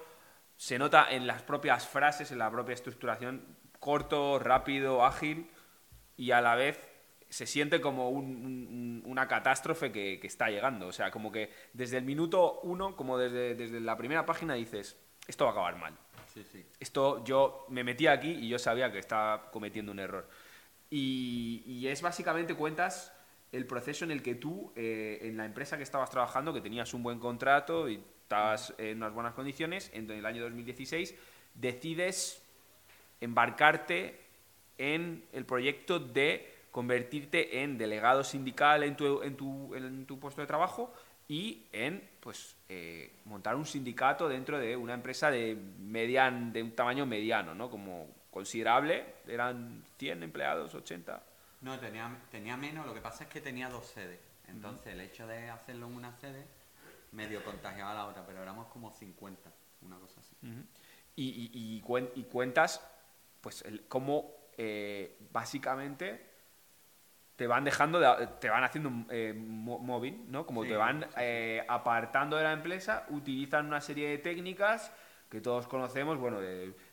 se 0.57 0.79
nota 0.79 1.11
en 1.11 1.27
las 1.27 1.43
propias 1.43 1.89
frases, 1.89 2.31
en 2.33 2.39
la 2.39 2.51
propia 2.51 2.75
estructuración, 2.75 3.57
corto, 3.79 4.39
rápido, 4.39 5.05
ágil 5.05 5.51
y 6.17 6.33
a 6.33 6.43
la 6.43 6.55
vez 6.55 6.90
se 7.31 7.47
siente 7.47 7.81
como 7.81 8.11
una 8.11 9.27
catástrofe 9.29 9.93
que, 9.93 10.21
está 10.23 10.51
llegando. 10.51 10.89
O 10.89 10.93
sea, 10.93 11.11
como 11.11 11.31
que 11.31 11.51
desde 11.73 11.97
el 11.97 12.05
minuto 12.05 12.61
uno, 12.65 12.97
como 12.97 13.17
desde, 13.17 13.55
desde 13.55 13.81
la 13.81 13.97
primera 13.97 14.27
página, 14.27 14.55
dices, 14.55 14.97
esto 15.27 15.45
va 15.45 15.51
a 15.51 15.53
acabar 15.53 15.77
mal. 15.77 15.97
Esto 16.79 17.25
yo 17.25 17.67
me 17.69 17.85
metí 17.85 18.07
aquí 18.07 18.31
y 18.31 18.49
yo 18.49 18.59
sabía 18.59 18.93
que 18.93 18.99
estaba 18.99 19.51
cometiendo 19.51 19.93
un 19.93 20.01
error. 20.01 20.29
Y, 20.91 21.87
es 21.87 22.03
básicamente 22.03 22.55
cuentas 22.55 23.13
el 23.53 23.67
proceso 23.67 24.05
en 24.05 24.11
el 24.11 24.23
que 24.23 24.35
tú, 24.35 24.73
eh, 24.77 25.19
en 25.23 25.37
la 25.37 25.45
empresa 25.45 25.77
que 25.77 25.83
estabas 25.83 26.11
trabajando, 26.11 26.53
que 26.53 26.61
tenías 26.61 26.95
un 26.95 27.03
buen 27.03 27.19
contrato 27.19 27.89
y 27.89 28.03
estabas 28.23 28.75
en 28.79 28.99
unas 28.99 29.13
buenas 29.13 29.35
condiciones, 29.35 29.91
en 29.93 30.11
el 30.11 30.27
año 30.27 30.43
2016, 30.43 31.15
decides 31.55 32.43
embarcarte 33.21 34.21
en 34.79 35.25
el 35.33 35.45
proyecto 35.45 35.99
de 35.99 36.60
convertirte 36.71 37.63
en 37.63 37.79
delegado 37.79 38.23
sindical 38.25 38.83
en 38.83 38.97
tu, 38.97 39.23
en 39.23 39.37
tu, 39.37 39.75
en 39.75 40.07
tu 40.07 40.19
puesto 40.19 40.41
de 40.41 40.47
trabajo 40.47 40.93
y 41.29 41.67
en 41.73 42.09
pues 42.21 42.57
eh, 42.69 43.13
montar 43.25 43.57
un 43.57 43.65
sindicato 43.65 44.29
dentro 44.29 44.59
de 44.59 44.77
una 44.77 44.95
empresa 44.95 45.31
de 45.31 45.55
median, 45.55 46.53
de 46.53 46.63
un 46.63 46.73
tamaño 46.73 47.07
mediano, 47.07 47.55
¿no? 47.55 47.71
Como 47.71 48.09
considerable, 48.31 49.15
eran 49.27 49.85
100 49.99 50.23
empleados, 50.23 50.75
80. 50.75 51.23
No, 51.63 51.79
tenía, 51.79 52.17
tenía 52.31 52.57
menos, 52.57 52.87
lo 52.87 52.95
que 52.95 53.01
pasa 53.01 53.25
es 53.25 53.31
que 53.31 53.41
tenía 53.41 53.69
dos 53.69 53.87
sedes. 53.87 54.19
Entonces, 54.49 54.93
el 54.93 55.01
hecho 55.01 55.27
de 55.27 55.51
hacerlo 55.51 55.87
en 55.87 55.95
una 55.95 56.13
sede 56.19 56.45
medio 57.13 57.45
contagiaba 57.45 57.93
a 57.93 57.95
la 57.95 58.07
otra, 58.07 58.25
pero 58.27 58.43
éramos 58.43 58.67
como 58.69 58.91
50, 58.91 59.51
una 59.83 59.99
cosa 59.99 60.21
así. 60.21 60.37
y, 61.17 61.29
y, 61.53 61.81
y, 62.15 62.25
cuentas, 62.25 62.85
pues, 63.41 63.63
el, 63.63 63.87
cómo 63.87 64.35
eh, 64.57 65.17
básicamente 65.31 66.30
te 67.41 67.47
van 67.47 67.65
dejando, 67.65 67.99
te 68.39 68.51
van 68.51 68.65
haciendo 68.65 68.91
eh, 69.09 69.33
móvil, 69.33 70.27
¿no? 70.29 70.45
Como 70.45 70.67
te 70.67 70.77
van 70.77 71.07
eh, 71.17 71.65
apartando 71.67 72.37
de 72.37 72.43
la 72.43 72.53
empresa, 72.53 73.07
utilizan 73.09 73.65
una 73.65 73.81
serie 73.81 74.11
de 74.11 74.19
técnicas 74.19 74.93
que 75.31 75.41
todos 75.41 75.67
conocemos, 75.67 76.19
bueno, 76.19 76.37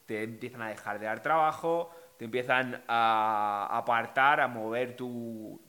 te 0.05 0.23
empiezan 0.23 0.61
a 0.61 0.69
dejar 0.69 0.99
de 0.99 1.05
dar 1.07 1.21
trabajo, 1.21 1.93
te 2.17 2.23
empiezan 2.23 2.81
a 2.87 3.67
apartar, 3.73 4.39
a 4.39 4.47
mover 4.47 4.95
tu, 4.95 5.59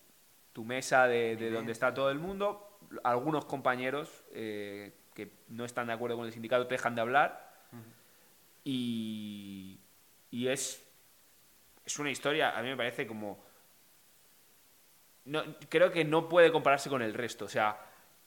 tu 0.53 0.65
mesa 0.65 1.09
de, 1.09 1.51
donde 1.51 1.73
está 1.73 1.93
todo 1.93 2.13
el 2.13 2.21
mundo. 2.21 2.79
Algunos 3.03 3.47
compañeros 3.47 4.23
eh, 4.31 4.93
que 5.13 5.29
no 5.49 5.65
están 5.65 5.89
de 5.89 5.95
acuerdo 5.95 6.17
con 6.17 6.27
el 6.27 6.33
sindicato 6.33 6.69
te 6.69 6.77
dejan 6.77 6.95
de 6.95 7.01
hablar. 7.01 7.53
Y, 8.63 9.81
y 10.31 10.47
es, 10.47 10.89
es 11.85 11.99
una 11.99 12.13
historia, 12.13 12.57
a 12.57 12.63
mí 12.63 12.69
me 12.69 12.77
parece 12.77 13.09
como... 13.09 13.48
No, 15.29 15.45
creo 15.69 15.93
que 15.93 16.05
no 16.05 16.29
puede 16.29 16.51
compararse 16.51 16.89
con 16.89 17.03
el 17.03 17.13
resto. 17.13 17.45
O 17.45 17.49
sea, 17.49 17.79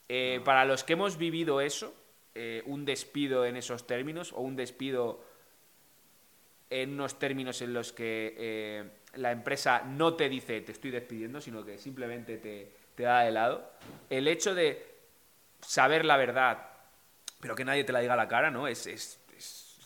eh, 0.08 0.40
para 0.44 0.64
los 0.64 0.84
que 0.84 0.92
hemos 0.92 1.16
vivido 1.16 1.60
eso, 1.60 1.92
eh, 2.34 2.62
un 2.66 2.84
despido 2.84 3.44
en 3.44 3.56
esos 3.56 3.86
términos 3.86 4.32
o 4.32 4.40
un 4.40 4.54
despido 4.54 5.24
en 6.70 6.94
unos 6.94 7.18
términos 7.18 7.60
en 7.60 7.74
los 7.74 7.92
que 7.92 8.34
eh, 8.38 8.90
la 9.16 9.32
empresa 9.32 9.82
no 9.82 10.14
te 10.14 10.28
dice 10.28 10.60
te 10.60 10.72
estoy 10.72 10.90
despidiendo, 10.90 11.40
sino 11.40 11.64
que 11.64 11.76
simplemente 11.76 12.38
te, 12.38 12.72
te 12.94 13.02
da 13.02 13.22
de 13.22 13.32
lado. 13.32 13.72
El 14.08 14.28
hecho 14.28 14.54
de 14.54 14.94
saber 15.60 16.04
la 16.04 16.16
verdad, 16.16 16.70
pero 17.40 17.54
que 17.54 17.64
nadie 17.64 17.84
te 17.84 17.92
la 17.92 17.98
diga 17.98 18.14
a 18.14 18.16
la 18.16 18.28
cara, 18.28 18.50
¿no? 18.50 18.68
Es, 18.68 18.86
es, 18.86 19.18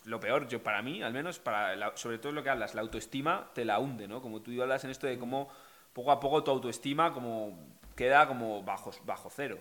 lo 0.04 0.20
peor, 0.20 0.46
yo 0.46 0.62
para 0.62 0.82
mí, 0.82 1.02
al 1.02 1.12
menos, 1.12 1.40
para 1.40 1.96
sobre 1.96 2.18
todo 2.18 2.30
lo 2.30 2.42
que 2.44 2.50
hablas, 2.50 2.74
la 2.74 2.82
autoestima 2.82 3.50
te 3.54 3.64
la 3.64 3.80
hunde, 3.80 4.06
¿no? 4.06 4.22
Como 4.22 4.40
tú 4.40 4.50
hablas 4.62 4.84
en 4.84 4.90
esto 4.90 5.08
de 5.08 5.18
cómo 5.18 5.50
poco 5.96 6.12
a 6.12 6.20
poco 6.20 6.44
tu 6.44 6.50
autoestima 6.50 7.14
como 7.14 7.58
queda 7.96 8.28
como 8.28 8.62
bajo, 8.62 8.92
bajo 9.06 9.30
cero. 9.34 9.56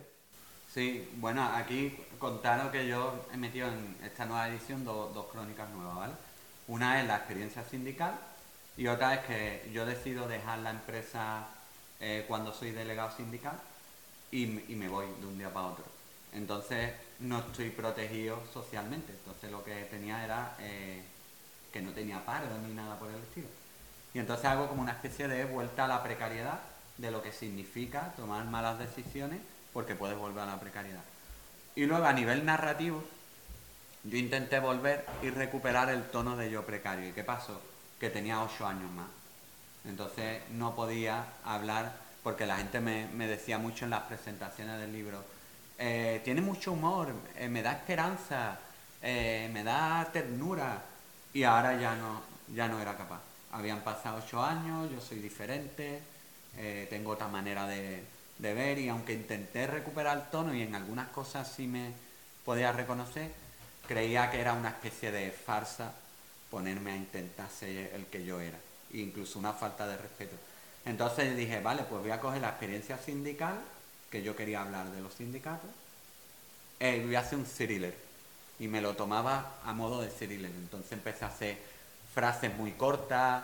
Sí, 0.73 1.09
bueno, 1.15 1.41
aquí 1.41 1.97
contaron 2.19 2.69
que 2.71 2.85
yo 2.85 3.25
he 3.33 3.37
metido 3.37 3.69
en 3.69 3.95
esta 4.03 4.25
nueva 4.25 4.49
edición 4.49 4.83
dos 4.83 5.27
crónicas 5.31 5.69
nuevas, 5.69 5.95
¿vale? 5.95 6.13
Una 6.67 6.99
es 6.99 7.07
la 7.07 7.15
experiencia 7.15 7.63
sindical 7.63 8.19
y 8.75 8.87
otra 8.87 9.13
es 9.13 9.19
que 9.21 9.71
yo 9.73 9.85
decido 9.85 10.27
dejar 10.27 10.59
la 10.59 10.71
empresa 10.71 11.47
eh, 12.01 12.25
cuando 12.27 12.51
soy 12.51 12.71
delegado 12.71 13.15
sindical 13.15 13.57
y, 14.29 14.45
me 14.75 14.89
voy 14.89 15.05
de 15.21 15.27
un 15.27 15.37
día 15.37 15.53
para 15.53 15.67
otro. 15.67 15.85
Entonces 16.33 16.91
no 17.19 17.39
estoy 17.39 17.69
protegido 17.69 18.43
socialmente. 18.51 19.13
Entonces 19.13 19.49
lo 19.49 19.63
que 19.63 19.85
tenía 19.85 20.21
era 20.25 20.57
eh, 20.59 21.01
que 21.71 21.81
no 21.81 21.91
tenía 21.91 22.25
paro 22.25 22.47
ni 22.67 22.73
nada 22.73 22.99
por 22.99 23.09
el 23.09 23.21
estilo. 23.21 23.47
Y 24.15 24.19
entonces 24.19 24.45
hago 24.45 24.69
como 24.69 24.81
una 24.81 24.93
especie 24.93 25.27
de 25.27 25.43
vuelta 25.43 25.83
a 25.83 25.87
la 25.89 26.01
precariedad 26.01 26.59
de 26.97 27.11
lo 27.11 27.21
que 27.21 27.33
significa 27.33 28.13
tomar 28.15 28.45
malas 28.45 28.79
decisiones 28.79 29.41
porque 29.73 29.93
puedes 29.93 30.17
volver 30.17 30.43
a 30.43 30.45
la 30.45 30.59
precariedad. 30.59 31.03
Y 31.75 31.85
luego 31.85 32.05
a 32.05 32.13
nivel 32.13 32.45
narrativo, 32.45 33.03
yo 34.05 34.17
intenté 34.17 34.61
volver 34.61 35.05
y 35.21 35.31
recuperar 35.31 35.89
el 35.89 36.03
tono 36.03 36.37
de 36.37 36.49
yo 36.49 36.65
precario. 36.65 37.09
¿Y 37.09 37.11
qué 37.11 37.25
pasó? 37.25 37.61
Que 37.99 38.09
tenía 38.09 38.41
ocho 38.41 38.65
años 38.65 38.89
más. 38.91 39.07
Entonces 39.83 40.43
no 40.51 40.75
podía 40.75 41.25
hablar 41.43 41.91
porque 42.23 42.45
la 42.45 42.55
gente 42.55 42.79
me, 42.79 43.27
decía 43.27 43.57
mucho 43.57 43.83
en 43.83 43.91
las 43.91 44.03
presentaciones 44.03 44.79
del 44.79 44.93
libro, 44.93 45.25
eh, 45.77 46.21
tiene 46.23 46.39
mucho 46.39 46.71
humor, 46.71 47.13
eh, 47.35 47.49
me 47.49 47.61
da 47.61 47.73
esperanza, 47.73 48.59
eh, 49.01 49.49
me 49.51 49.61
da 49.61 50.07
ternura 50.13 50.81
y 51.33 51.43
ahora 51.43 51.77
ya 51.77 51.95
no, 51.95 52.21
ya 52.55 52.69
no 52.69 52.79
era 52.79 52.95
capaz. 52.95 53.34
Habían 53.55 53.81
pasado 53.81 54.17
ocho 54.17 54.43
años, 54.43 54.91
yo 54.91 54.99
soy 54.99 55.19
diferente, 55.19 56.01
tengo 56.89 57.11
otra 57.11 57.29
manera 57.29 57.65
de, 57.65 58.03
ver 58.37 58.77
y 58.77 58.89
aunque 58.89 59.13
intenté 59.13 59.65
recuperar 59.65 60.17
el 60.17 60.23
tono 60.29 60.53
y 60.53 60.61
en 60.61 60.75
algunas 60.75 61.07
cosas 61.09 61.49
sí 61.55 61.65
me 61.65 61.93
podía 62.43 62.73
reconocer, 62.73 63.31
creía 63.87 64.29
que 64.29 64.41
era 64.41 64.53
una 64.53 64.69
especie 64.69 65.09
de 65.11 65.31
farsa 65.31 65.93
ponerme 66.51 66.91
a 66.91 66.97
intentar 66.97 67.49
ser 67.49 67.93
el 67.95 68.05
que 68.07 68.25
yo 68.25 68.41
era 68.41 68.57
incluso 68.93 69.39
una 69.39 69.53
falta 69.53 69.87
de 69.87 69.97
respeto. 69.97 70.35
Entonces 70.85 71.35
dije, 71.35 71.61
vale, 71.61 71.83
pues 71.83 72.01
voy 72.01 72.11
a 72.11 72.19
coger 72.19 72.41
la 72.41 72.49
experiencia 72.49 72.97
sindical, 72.97 73.57
que 74.11 74.21
yo 74.21 74.35
quería 74.35 74.61
hablar 74.61 74.89
de 74.91 75.01
los 75.01 75.13
sindicatos, 75.13 75.69
eh, 76.79 76.97
y 76.97 77.05
voy 77.05 77.15
a 77.15 77.21
hacer 77.21 77.39
un 77.39 77.45
thriller. 77.45 77.95
Y 78.59 78.67
me 78.67 78.81
lo 78.81 78.95
tomaba 78.95 79.57
a 79.63 79.73
modo 79.73 80.01
de 80.01 80.09
thriller. 80.09 80.51
Entonces 80.51 80.91
empecé 80.91 81.25
a 81.25 81.29
hacer 81.29 81.57
frases 82.15 82.55
muy 82.57 82.71
cortas, 82.71 83.43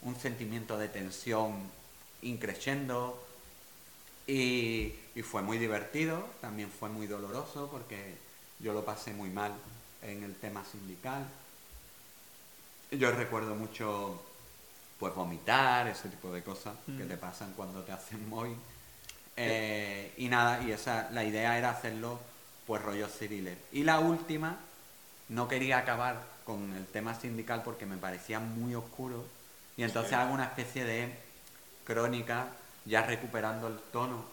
un 0.00 0.16
sentimiento 0.16 0.78
de 0.78 0.88
tensión 0.88 1.70
increciendo, 2.22 3.22
y, 4.26 4.94
y 5.14 5.22
fue 5.22 5.42
muy 5.42 5.58
divertido, 5.58 6.24
también 6.40 6.70
fue 6.70 6.88
muy 6.88 7.06
doloroso 7.06 7.68
porque 7.70 8.16
yo 8.60 8.72
lo 8.72 8.84
pasé 8.84 9.12
muy 9.12 9.28
mal 9.28 9.52
en 10.00 10.22
el 10.22 10.34
tema 10.36 10.64
sindical. 10.64 11.26
Yo 12.90 13.10
recuerdo 13.10 13.54
mucho 13.54 14.22
pues 14.98 15.14
vomitar, 15.14 15.88
ese 15.88 16.08
tipo 16.08 16.32
de 16.32 16.42
cosas 16.42 16.74
que 16.86 17.04
mm. 17.04 17.08
te 17.08 17.16
pasan 17.16 17.52
cuando 17.56 17.82
te 17.82 17.90
hacen 17.90 18.28
muy 18.28 18.54
eh, 19.36 20.12
y 20.18 20.28
nada, 20.28 20.62
y 20.62 20.72
esa, 20.72 21.10
la 21.10 21.24
idea 21.24 21.58
era 21.58 21.70
hacerlo 21.70 22.20
pues 22.66 22.82
rollo 22.82 23.08
thriller. 23.08 23.58
Y 23.72 23.82
la 23.82 23.98
última, 23.98 24.56
no 25.32 25.48
quería 25.48 25.78
acabar 25.78 26.22
con 26.44 26.74
el 26.74 26.86
tema 26.86 27.18
sindical 27.18 27.62
porque 27.62 27.86
me 27.86 27.96
parecía 27.96 28.38
muy 28.38 28.74
oscuro 28.74 29.24
y 29.76 29.82
entonces 29.82 30.12
hago 30.12 30.34
una 30.34 30.44
especie 30.44 30.84
de 30.84 31.12
crónica 31.84 32.48
ya 32.84 33.02
recuperando 33.02 33.68
el 33.68 33.78
tono 33.92 34.24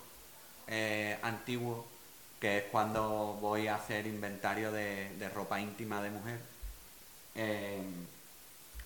eh, 0.67 1.17
antiguo 1.21 1.88
que 2.39 2.59
es 2.59 2.63
cuando 2.65 3.38
voy 3.41 3.67
a 3.67 3.75
hacer 3.75 4.07
inventario 4.07 4.71
de, 4.71 5.29
ropa 5.33 5.59
íntima 5.59 6.01
de 6.01 6.09
mujer. 6.09 6.39
Eh, 7.35 7.81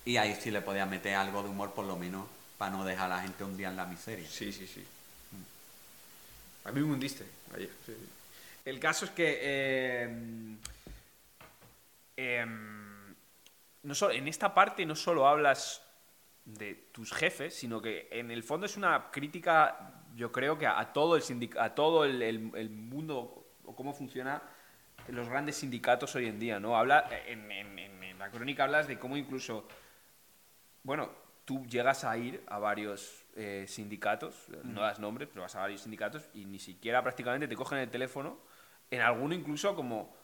y 0.04 0.16
ahí 0.16 0.36
sí 0.40 0.50
le 0.50 0.60
podía 0.60 0.86
meter 0.86 1.14
algo 1.14 1.42
de 1.42 1.50
humor, 1.50 1.72
por 1.72 1.84
lo 1.84 1.96
menos, 1.96 2.26
para 2.58 2.72
no 2.72 2.84
dejar 2.84 3.12
a 3.12 3.16
la 3.16 3.22
gente 3.22 3.44
un 3.44 3.56
día 3.56 3.68
en 3.68 3.76
la 3.76 3.86
miseria. 3.86 4.28
Sí, 4.28 4.52
sí, 4.52 4.66
sí. 4.66 4.84
A 6.64 6.72
mí 6.72 6.80
me 6.80 6.92
hundiste 6.92 7.24
ayer. 7.54 7.70
El 8.64 8.80
caso 8.80 9.04
es 9.04 9.12
que. 9.12 9.38
Eh, 9.40 10.56
em, 12.16 13.14
no 13.82 13.94
solo, 13.94 14.14
en 14.14 14.28
esta 14.28 14.54
parte 14.54 14.86
no 14.86 14.94
solo 14.94 15.26
hablas 15.26 15.82
de 16.44 16.74
tus 16.92 17.12
jefes, 17.12 17.54
sino 17.54 17.80
que 17.80 18.08
en 18.10 18.30
el 18.30 18.42
fondo 18.42 18.66
es 18.66 18.76
una 18.76 19.10
crítica, 19.10 20.02
yo 20.14 20.30
creo 20.30 20.58
que 20.58 20.66
a, 20.66 20.92
todo 20.92 21.16
el 21.16 21.50
a 21.58 21.74
todo 21.74 22.04
el, 22.04 22.22
el, 22.22 22.70
mundo 22.70 23.46
o 23.64 23.74
cómo 23.74 23.92
funciona 23.92 24.42
los 25.08 25.28
grandes 25.28 25.56
sindicatos 25.56 26.14
hoy 26.14 26.26
en 26.26 26.38
día, 26.38 26.60
¿no? 26.60 26.76
Habla 26.76 27.08
en, 27.26 27.50
en, 27.50 27.78
en 27.78 28.18
la 28.18 28.30
crónica 28.30 28.64
hablas 28.64 28.86
de 28.86 28.98
cómo 28.98 29.16
incluso 29.16 29.66
bueno, 30.84 31.10
tú 31.44 31.66
llegas 31.66 32.04
a 32.04 32.16
ir 32.16 32.44
a 32.46 32.58
varios 32.58 33.24
eh, 33.34 33.64
sindicatos, 33.66 34.34
no 34.62 34.82
das 34.82 35.00
nombres, 35.00 35.28
pero 35.28 35.42
vas 35.42 35.56
a 35.56 35.60
varios 35.60 35.80
sindicatos 35.80 36.28
y 36.34 36.44
ni 36.44 36.58
siquiera 36.58 37.02
prácticamente 37.02 37.48
te 37.48 37.56
cogen 37.56 37.78
el 37.78 37.90
teléfono. 37.90 38.38
En 38.90 39.00
alguno 39.00 39.34
incluso 39.34 39.74
como 39.74 40.14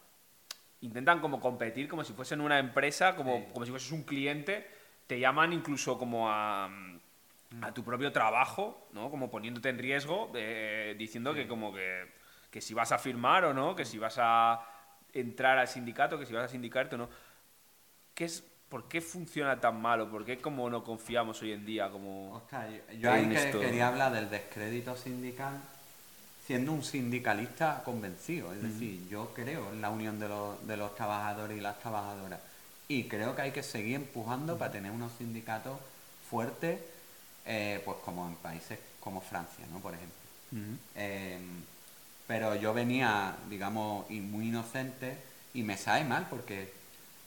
intentan 0.83 1.21
como 1.21 1.41
competir 1.41 1.89
como 1.89 2.05
si 2.05 2.13
fuesen 2.13 2.41
una 2.41 2.59
empresa, 2.59 3.17
como, 3.17 3.49
como 3.53 3.65
si 3.65 3.71
fueses 3.71 3.93
un 3.93 4.03
cliente, 4.03 4.67
te 5.07 5.19
llaman 5.19 5.53
incluso 5.53 5.99
como 5.99 6.31
a, 6.31 6.71
a 7.63 7.75
tu 7.75 7.85
propio 7.85 8.13
trabajo, 8.13 8.89
¿no? 8.93 9.11
Como 9.11 9.31
poniéndote 9.31 9.69
en 9.69 9.79
riesgo, 9.79 10.31
eh, 10.35 10.95
diciendo 10.99 11.35
que 11.35 11.47
como 11.47 11.73
que, 11.73 12.07
que 12.51 12.61
si 12.61 12.75
vas 12.75 12.93
a 12.93 12.99
firmar 12.99 13.45
o 13.45 13.55
no, 13.55 13.75
que 13.75 13.85
si 13.85 13.99
vas 13.99 14.17
a 14.19 14.61
entrar 15.13 15.59
al 15.59 15.69
sindicato, 15.69 16.19
que 16.19 16.27
si 16.27 16.33
vas 16.33 16.45
a 16.45 16.49
sindicarte 16.49 16.95
o 16.95 16.99
no. 16.99 17.09
¿Qué 18.15 18.25
es, 18.25 18.45
¿Por 18.69 18.89
qué 18.89 19.01
funciona 19.01 19.61
tan 19.61 19.83
mal 19.83 20.01
o 20.01 20.11
por 20.11 20.25
qué 20.25 20.39
como 20.39 20.71
no 20.71 20.85
confiamos 20.85 21.43
hoy 21.43 21.53
en 21.53 21.67
día? 21.67 21.91
Como 21.91 22.47
yo, 22.99 23.11
ahí 23.11 23.29
quería 23.29 23.89
hablar 23.89 24.13
del 24.13 24.31
descrédito 24.31 24.97
sindical 24.97 25.61
siendo 26.51 26.73
un 26.73 26.83
sindicalista 26.83 27.81
convencido. 27.85 28.53
Es 28.53 28.61
decir, 28.61 29.07
yo 29.09 29.33
creo 29.33 29.71
en 29.71 29.81
la 29.81 29.89
unión 29.89 30.19
de 30.19 30.29
los, 30.29 30.67
de 30.67 30.77
los 30.77 30.97
trabajadores 30.97 31.57
y 31.57 31.61
las 31.61 31.79
trabajadoras. 31.79 32.41
Y 32.89 33.05
creo 33.05 33.37
que 33.37 33.43
hay 33.43 33.53
que 33.53 33.63
seguir 33.63 33.95
empujando 33.95 34.59
para 34.59 34.73
tener 34.73 34.91
unos 34.91 35.13
sindicatos 35.17 35.79
fuertes, 36.29 36.81
eh, 37.47 37.81
pues 37.85 37.99
como 38.05 38.27
en 38.27 38.35
países 38.35 38.81
como 38.99 39.21
Francia, 39.21 39.65
¿no? 39.71 39.79
Por 39.79 39.95
ejemplo. 39.95 40.19
Em, 40.97 41.63
pero 42.27 42.57
yo 42.57 42.75
venía, 42.75 43.37
digamos, 43.49 44.11
muy 44.11 44.49
inocente 44.49 45.19
y 45.55 45.63
me 45.63 45.77
sabe 45.77 46.03
mal 46.03 46.27
porque, 46.29 46.73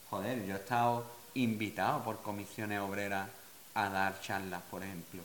joder, 0.10 0.46
yo 0.46 0.56
he 0.56 0.60
estado 0.60 1.06
invitado 1.36 2.04
por 2.04 2.22
comisiones 2.22 2.82
obreras 2.82 3.30
a 3.74 3.88
dar 3.88 4.20
charlas, 4.20 4.64
por 4.70 4.84
ejemplo. 4.84 5.22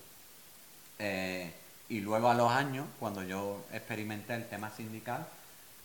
Eh, 1.00 1.52
y 1.88 2.00
luego 2.00 2.30
a 2.30 2.34
los 2.34 2.50
años, 2.50 2.86
cuando 2.98 3.22
yo 3.22 3.64
experimenté 3.72 4.34
el 4.34 4.46
tema 4.48 4.70
sindical, 4.70 5.26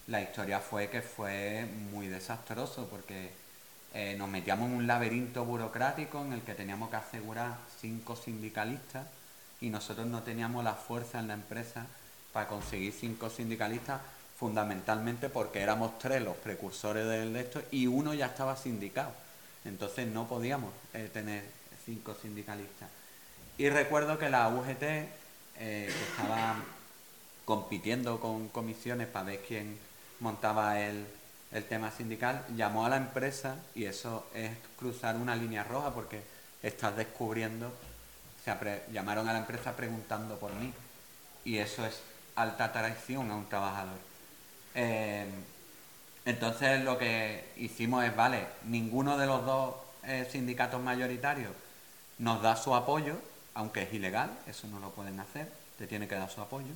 la 0.08 0.22
historia 0.22 0.60
fue 0.60 0.90
que 0.90 1.02
fue 1.02 1.66
muy 1.92 2.08
desastroso 2.08 2.88
porque 2.90 3.32
eh, 3.94 4.16
nos 4.18 4.28
metíamos 4.28 4.70
en 4.70 4.76
un 4.76 4.88
laberinto 4.88 5.46
burocrático 5.46 6.22
en 6.22 6.34
el 6.34 6.42
que 6.42 6.56
teníamos 6.56 6.90
que 6.90 6.98
asegurar 6.98 7.58
cinco 7.80 8.16
sindicalistas 8.16 9.08
y 9.62 9.70
nosotros 9.70 10.08
no 10.08 10.24
teníamos 10.24 10.64
la 10.64 10.74
fuerza 10.74 11.20
en 11.20 11.30
la 11.30 11.36
empresa 11.36 11.86
para 12.34 12.48
conseguir 12.48 12.92
cinco 12.92 13.30
sindicalistas 13.30 14.02
fundamentalmente 14.38 15.30
porque 15.30 15.62
éramos 15.62 15.98
tres 16.00 16.22
los 16.22 16.36
precursores 16.36 17.06
de 17.06 17.40
esto 17.40 17.62
y 17.72 17.88
uno 17.88 18.14
ya 18.14 18.26
estaba 18.26 18.58
sindicado. 18.58 19.12
Entonces 19.64 20.08
no 20.08 20.28
podíamos 20.28 20.74
eh, 20.94 21.10
tener 21.14 21.46
cinco 21.86 22.16
sindicalistas. 22.22 22.90
Y 23.58 23.70
recuerdo 23.70 24.18
que 24.18 24.30
la 24.30 24.50
UGT, 24.50 24.84
eh, 25.60 25.92
estaba 26.10 26.56
compitiendo 27.46 28.20
con 28.20 28.48
comisiones 28.50 29.08
para 29.08 29.26
ver 29.26 29.44
quién 29.48 29.78
montaba 30.20 30.80
el, 30.80 31.06
el 31.52 31.64
tema 31.66 31.92
sindical, 31.92 32.46
llamó 32.56 32.86
a 32.86 32.90
la 32.90 32.98
empresa 32.98 33.58
y 33.76 33.86
eso 33.86 34.26
es 34.34 34.52
cruzar 34.78 35.16
una 35.16 35.36
línea 35.36 35.64
roja 35.64 35.94
porque 35.94 36.22
estás 36.64 36.96
descubriendo, 36.96 37.72
se 38.44 38.54
llamaron 38.92 39.28
a 39.28 39.34
la 39.34 39.40
empresa 39.40 39.76
preguntando 39.76 40.38
por 40.38 40.54
mí 40.54 40.74
y 41.46 41.58
eso 41.58 41.86
es 41.86 42.00
alta 42.36 42.72
traición 42.72 43.30
a 43.32 43.36
un 43.36 43.48
trabajador. 43.48 43.98
Eh, 44.76 45.26
entonces 46.26 46.84
lo 46.84 46.98
que 46.98 47.52
hicimos 47.58 48.04
es, 48.06 48.16
vale, 48.16 48.48
ninguno 48.66 49.18
de 49.18 49.28
los 49.28 49.46
dos 49.46 49.76
eh, 50.04 50.28
sindicatos 50.32 50.82
mayoritarios 50.82 51.52
nos 52.18 52.42
da 52.42 52.56
su 52.56 52.74
apoyo, 52.74 53.18
aunque 53.54 53.84
es 53.84 53.94
ilegal, 53.94 54.32
eso 54.48 54.68
no 54.68 54.80
lo 54.80 54.92
pueden 54.92 55.20
hacer, 55.20 55.48
te 55.78 55.88
tiene 55.88 56.08
que 56.08 56.16
dar 56.16 56.30
su 56.30 56.42
apoyo. 56.42 56.74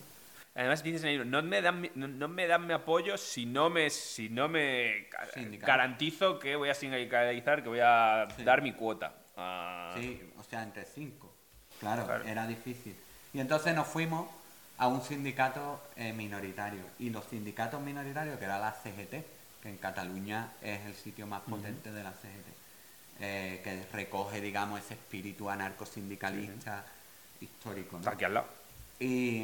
Además 0.56 0.82
dices 0.82 1.04
en 1.04 1.10
el 1.10 1.14
libro, 1.16 1.30
no 1.30 1.44
me 1.44 1.62
dan, 1.62 1.82
mi, 1.82 1.92
no, 1.94 2.28
me 2.28 2.48
dan 2.48 2.66
mi 2.66 2.74
apoyo 2.74 3.16
si 3.18 3.46
no 3.46 3.70
me, 3.70 3.92
si 3.92 4.28
no 4.30 4.48
me 4.48 5.08
garantizo 5.60 6.40
que 6.40 6.56
voy 6.56 6.70
a 6.70 6.74
sindicalizar, 6.74 7.62
que 7.62 7.70
voy 7.70 7.80
a 7.80 8.28
dar 8.44 8.64
mi 8.64 8.74
cuota. 8.74 9.14
Sí, 9.96 10.20
o 10.36 10.44
sea, 10.44 10.64
entre 10.64 10.86
cinco. 10.86 11.32
Claro, 11.80 12.24
era 12.26 12.48
difícil. 12.48 12.96
Y 13.34 13.40
entonces 13.40 13.76
nos 13.76 13.88
fuimos 13.88 14.28
a 14.80 14.88
un 14.88 15.02
sindicato 15.04 15.82
eh, 15.96 16.12
minoritario. 16.14 16.82
Y 16.98 17.12
los 17.12 17.26
sindicatos 17.26 17.80
minoritarios, 17.82 18.40
que 18.40 18.46
era 18.46 18.58
la 18.58 18.72
CGT, 18.72 19.62
que 19.62 19.70
en 19.70 19.78
Cataluña 19.78 20.54
es 20.62 20.86
el 20.86 20.96
sitio 20.96 21.28
más 21.28 21.42
potente 21.42 21.92
de 21.92 22.04
la 22.04 22.14
CGT, 22.14 22.57
eh, 23.20 23.62
que 23.64 23.84
recoge, 23.92 24.42
digamos, 24.42 24.80
ese 24.80 24.94
espíritu 24.94 25.50
anarcosindicalista 25.50 26.86
histórico. 27.42 28.00
Aquí 28.06 28.26
al 28.26 28.34
lado. 28.36 28.48
Y, 29.00 29.44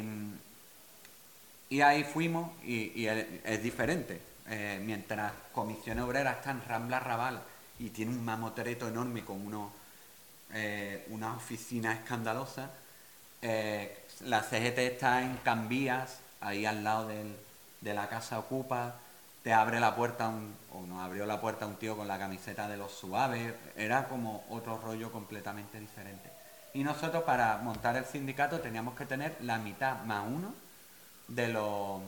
y 1.70 1.80
ahí 1.80 2.04
fuimos, 2.04 2.52
y, 2.62 3.06
es, 3.06 3.62
diferente. 3.62 4.20
Eh, 4.48 4.80
mientras 4.84 5.32
Comisión 5.52 5.98
Obrera 6.00 6.32
está 6.32 6.50
en 6.50 6.62
Rambla 6.64 7.00
Raval 7.00 7.42
y 7.78 7.90
tiene 7.90 8.12
un 8.12 8.24
mamotreto 8.24 8.88
enorme 8.88 9.24
con 9.24 9.44
uno, 9.44 9.72
eh, 10.52 11.06
una 11.10 11.34
oficina 11.34 11.94
escandalosa, 11.94 12.70
la 14.20 14.42
CGT 14.42 14.78
está 14.78 15.22
en 15.22 15.36
Cambías, 15.38 16.20
ahí 16.40 16.64
al 16.64 16.82
lado 16.82 17.08
de 17.08 17.94
la 17.94 18.08
casa 18.08 18.38
Ocupa, 18.38 18.94
te 19.44 19.52
abre 19.52 19.78
la 19.78 19.94
puerta 19.94 20.32
o 20.72 20.86
nos 20.86 21.00
abrió 21.02 21.26
la 21.26 21.38
puerta 21.38 21.66
un 21.66 21.76
tío 21.76 21.98
con 21.98 22.08
la 22.08 22.18
camiseta 22.18 22.66
de 22.66 22.78
los 22.78 22.90
suaves, 22.90 23.52
era 23.76 24.08
como 24.08 24.42
otro 24.48 24.78
rollo 24.78 25.12
completamente 25.12 25.78
diferente. 25.78 26.30
Y 26.72 26.82
nosotros 26.82 27.24
para 27.24 27.58
montar 27.58 27.94
el 27.96 28.06
sindicato 28.06 28.60
teníamos 28.60 28.96
que 28.96 29.04
tener 29.04 29.36
la 29.42 29.58
mitad 29.58 30.02
más 30.04 30.24
uno 30.26 30.54
de 31.28 31.48
los, 31.48 32.00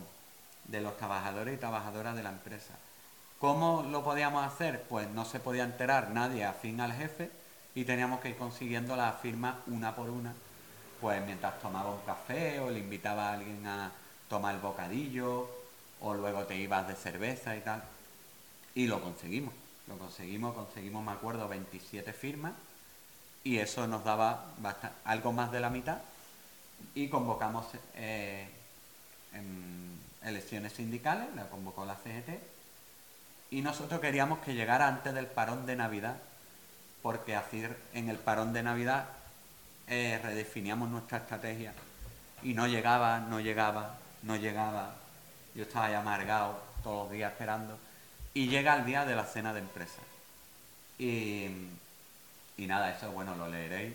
de 0.65 0.81
los 0.81 0.97
trabajadores 0.97 1.55
y 1.55 1.59
trabajadoras 1.59 2.17
de 2.17 2.23
la 2.23 2.31
empresa. 2.31 2.73
¿Cómo 3.39 3.83
lo 3.83 4.03
podíamos 4.03 4.43
hacer? 4.43 4.85
Pues 4.89 5.07
no 5.11 5.27
se 5.27 5.39
podía 5.39 5.65
enterar 5.65 6.09
nadie 6.13 6.47
afín 6.47 6.81
al 6.81 6.95
jefe 6.95 7.31
y 7.75 7.85
teníamos 7.85 8.21
que 8.21 8.31
ir 8.31 8.39
consiguiendo 8.39 8.97
las 8.97 9.21
firmas 9.21 9.57
una 9.67 9.95
por 9.95 10.09
una, 10.09 10.33
pues 11.03 11.23
mientras 11.27 11.61
tomaba 11.61 11.91
un 11.91 12.01
café 12.01 12.61
o 12.61 12.71
le 12.71 12.79
invitaba 12.79 13.29
a 13.29 13.33
alguien 13.35 13.67
a 13.67 13.93
tomar 14.27 14.55
el 14.55 14.61
bocadillo 14.63 15.66
o 16.01 16.15
luego 16.15 16.45
te 16.45 16.57
ibas 16.57 16.87
de 16.89 16.95
cerveza 16.95 17.57
y 17.57 17.61
tal. 17.61 17.83
Y 18.75 18.87
lo 18.87 19.01
conseguimos, 19.01 19.55
lo 19.89 19.97
conseguimos, 19.99 20.55
conseguimos, 20.55 21.05
me 21.05 21.13
acuerdo, 21.13 21.49
27 21.49 22.13
firmas 22.13 22.53
y 23.45 23.59
eso 23.59 23.87
nos 23.87 24.05
daba 24.05 24.47
algo 25.05 25.33
más 25.33 25.53
de 25.53 25.61
la 25.61 25.71
mitad 25.71 25.99
y 26.95 27.09
convocamos 27.09 27.67
eh, 27.95 28.49
en 29.33 29.99
elecciones 30.23 30.73
sindicales, 30.73 31.29
la 31.35 31.49
convocó 31.49 31.85
la 31.87 31.95
CGT 31.95 32.41
y 33.51 33.63
nosotros 33.63 34.01
queríamos 34.01 34.41
que 34.41 34.55
llegara 34.55 34.89
antes 34.89 35.15
del 35.15 35.27
parón 35.27 35.65
de 35.65 35.77
Navidad 35.77 36.17
porque 37.03 37.39
en 37.95 38.09
el 38.09 38.17
parón 38.17 38.53
de 38.53 38.65
Navidad 38.65 39.07
eh, 39.87 40.19
redefiníamos 40.21 40.89
nuestra 40.89 41.19
estrategia 41.19 41.73
y 42.43 42.53
no 42.55 42.67
llegaba, 42.67 43.21
no 43.21 43.39
llegaba, 43.39 43.99
no 44.25 44.35
llegaba, 44.35 44.97
yo 45.57 45.63
estaba 45.63 45.91
ya 45.91 46.01
amargado 46.01 46.61
todos 46.85 47.05
los 47.05 47.13
días 47.13 47.33
esperando. 47.33 47.79
Y 48.35 48.49
llega 48.49 48.77
el 48.77 48.85
día 48.85 49.07
de 49.07 49.17
la 49.17 49.25
cena 49.25 49.55
de 49.55 49.61
empresa. 49.61 50.03
Y, 50.99 51.49
nada, 52.59 52.91
eso 52.95 53.11
bueno, 53.11 53.35
lo 53.35 53.49
leeréis. 53.49 53.95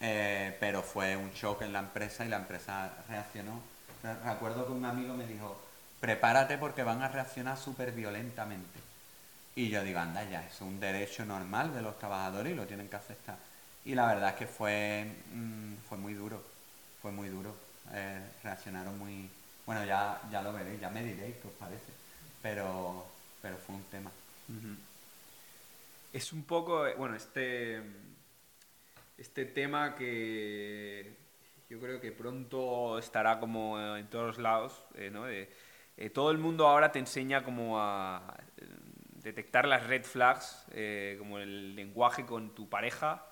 Eh, 0.00 0.56
pero 0.58 0.82
fue 0.82 1.16
un 1.16 1.30
shock 1.32 1.62
en 1.62 1.72
la 1.72 1.80
empresa 1.80 2.24
y 2.24 2.28
la 2.28 2.38
empresa 2.38 2.92
reaccionó. 3.08 3.60
Recuerdo 4.24 4.66
que 4.66 4.72
un 4.72 4.84
amigo 4.84 5.14
me 5.14 5.26
dijo, 5.26 5.60
prepárate 6.00 6.58
porque 6.58 6.82
van 6.82 7.02
a 7.02 7.08
reaccionar 7.08 7.58
súper 7.58 7.92
violentamente. 7.92 8.80
Y 9.54 9.68
yo 9.68 9.82
digo, 9.82 9.98
anda 9.98 10.22
ya, 10.24 10.46
es 10.46 10.60
un 10.60 10.80
derecho 10.80 11.24
normal 11.24 11.74
de 11.74 11.82
los 11.82 11.98
trabajadores 11.98 12.52
y 12.52 12.56
lo 12.56 12.66
tienen 12.66 12.88
que 12.88 12.96
aceptar. 12.96 13.36
Y 13.84 13.94
la 13.94 14.06
verdad 14.06 14.30
es 14.30 14.36
que 14.36 14.46
fue, 14.46 15.10
mm, 15.32 15.74
fue 15.88 15.98
muy 15.98 16.14
duro, 16.14 16.42
fue 17.00 17.12
muy 17.12 17.28
duro. 17.28 17.54
Eh, 17.92 18.20
reaccionaron 18.42 18.98
muy, 18.98 19.30
bueno, 19.66 19.84
ya, 19.84 20.20
ya 20.30 20.42
lo 20.42 20.52
veréis, 20.52 20.80
ya 20.80 20.88
me 20.88 21.02
diréis 21.02 21.36
qué 21.36 21.48
os 21.48 21.54
parece. 21.54 21.92
Pero, 22.40 23.04
pero 23.42 23.56
fue 23.56 23.74
un 23.74 23.82
tema. 23.84 24.10
Es 26.12 26.32
un 26.32 26.44
poco, 26.44 26.86
eh, 26.86 26.94
bueno, 26.96 27.16
este, 27.16 27.82
este 29.18 29.44
tema 29.44 29.96
que 29.96 31.16
yo 31.68 31.80
creo 31.80 32.00
que 32.00 32.12
pronto 32.12 32.98
estará 32.98 33.40
como 33.40 33.78
en 33.96 34.06
todos 34.06 34.38
lados, 34.38 34.84
eh, 34.94 35.10
¿no? 35.10 35.28
Eh, 35.28 35.50
todo 36.14 36.30
el 36.30 36.38
mundo 36.38 36.68
ahora 36.68 36.92
te 36.92 37.00
enseña 37.00 37.42
como 37.42 37.80
a 37.80 38.36
detectar 39.22 39.66
las 39.66 39.86
red 39.86 40.04
flags, 40.04 40.64
como 41.18 41.38
el 41.38 41.74
lenguaje 41.74 42.24
con 42.24 42.54
tu 42.54 42.68
pareja, 42.68 43.26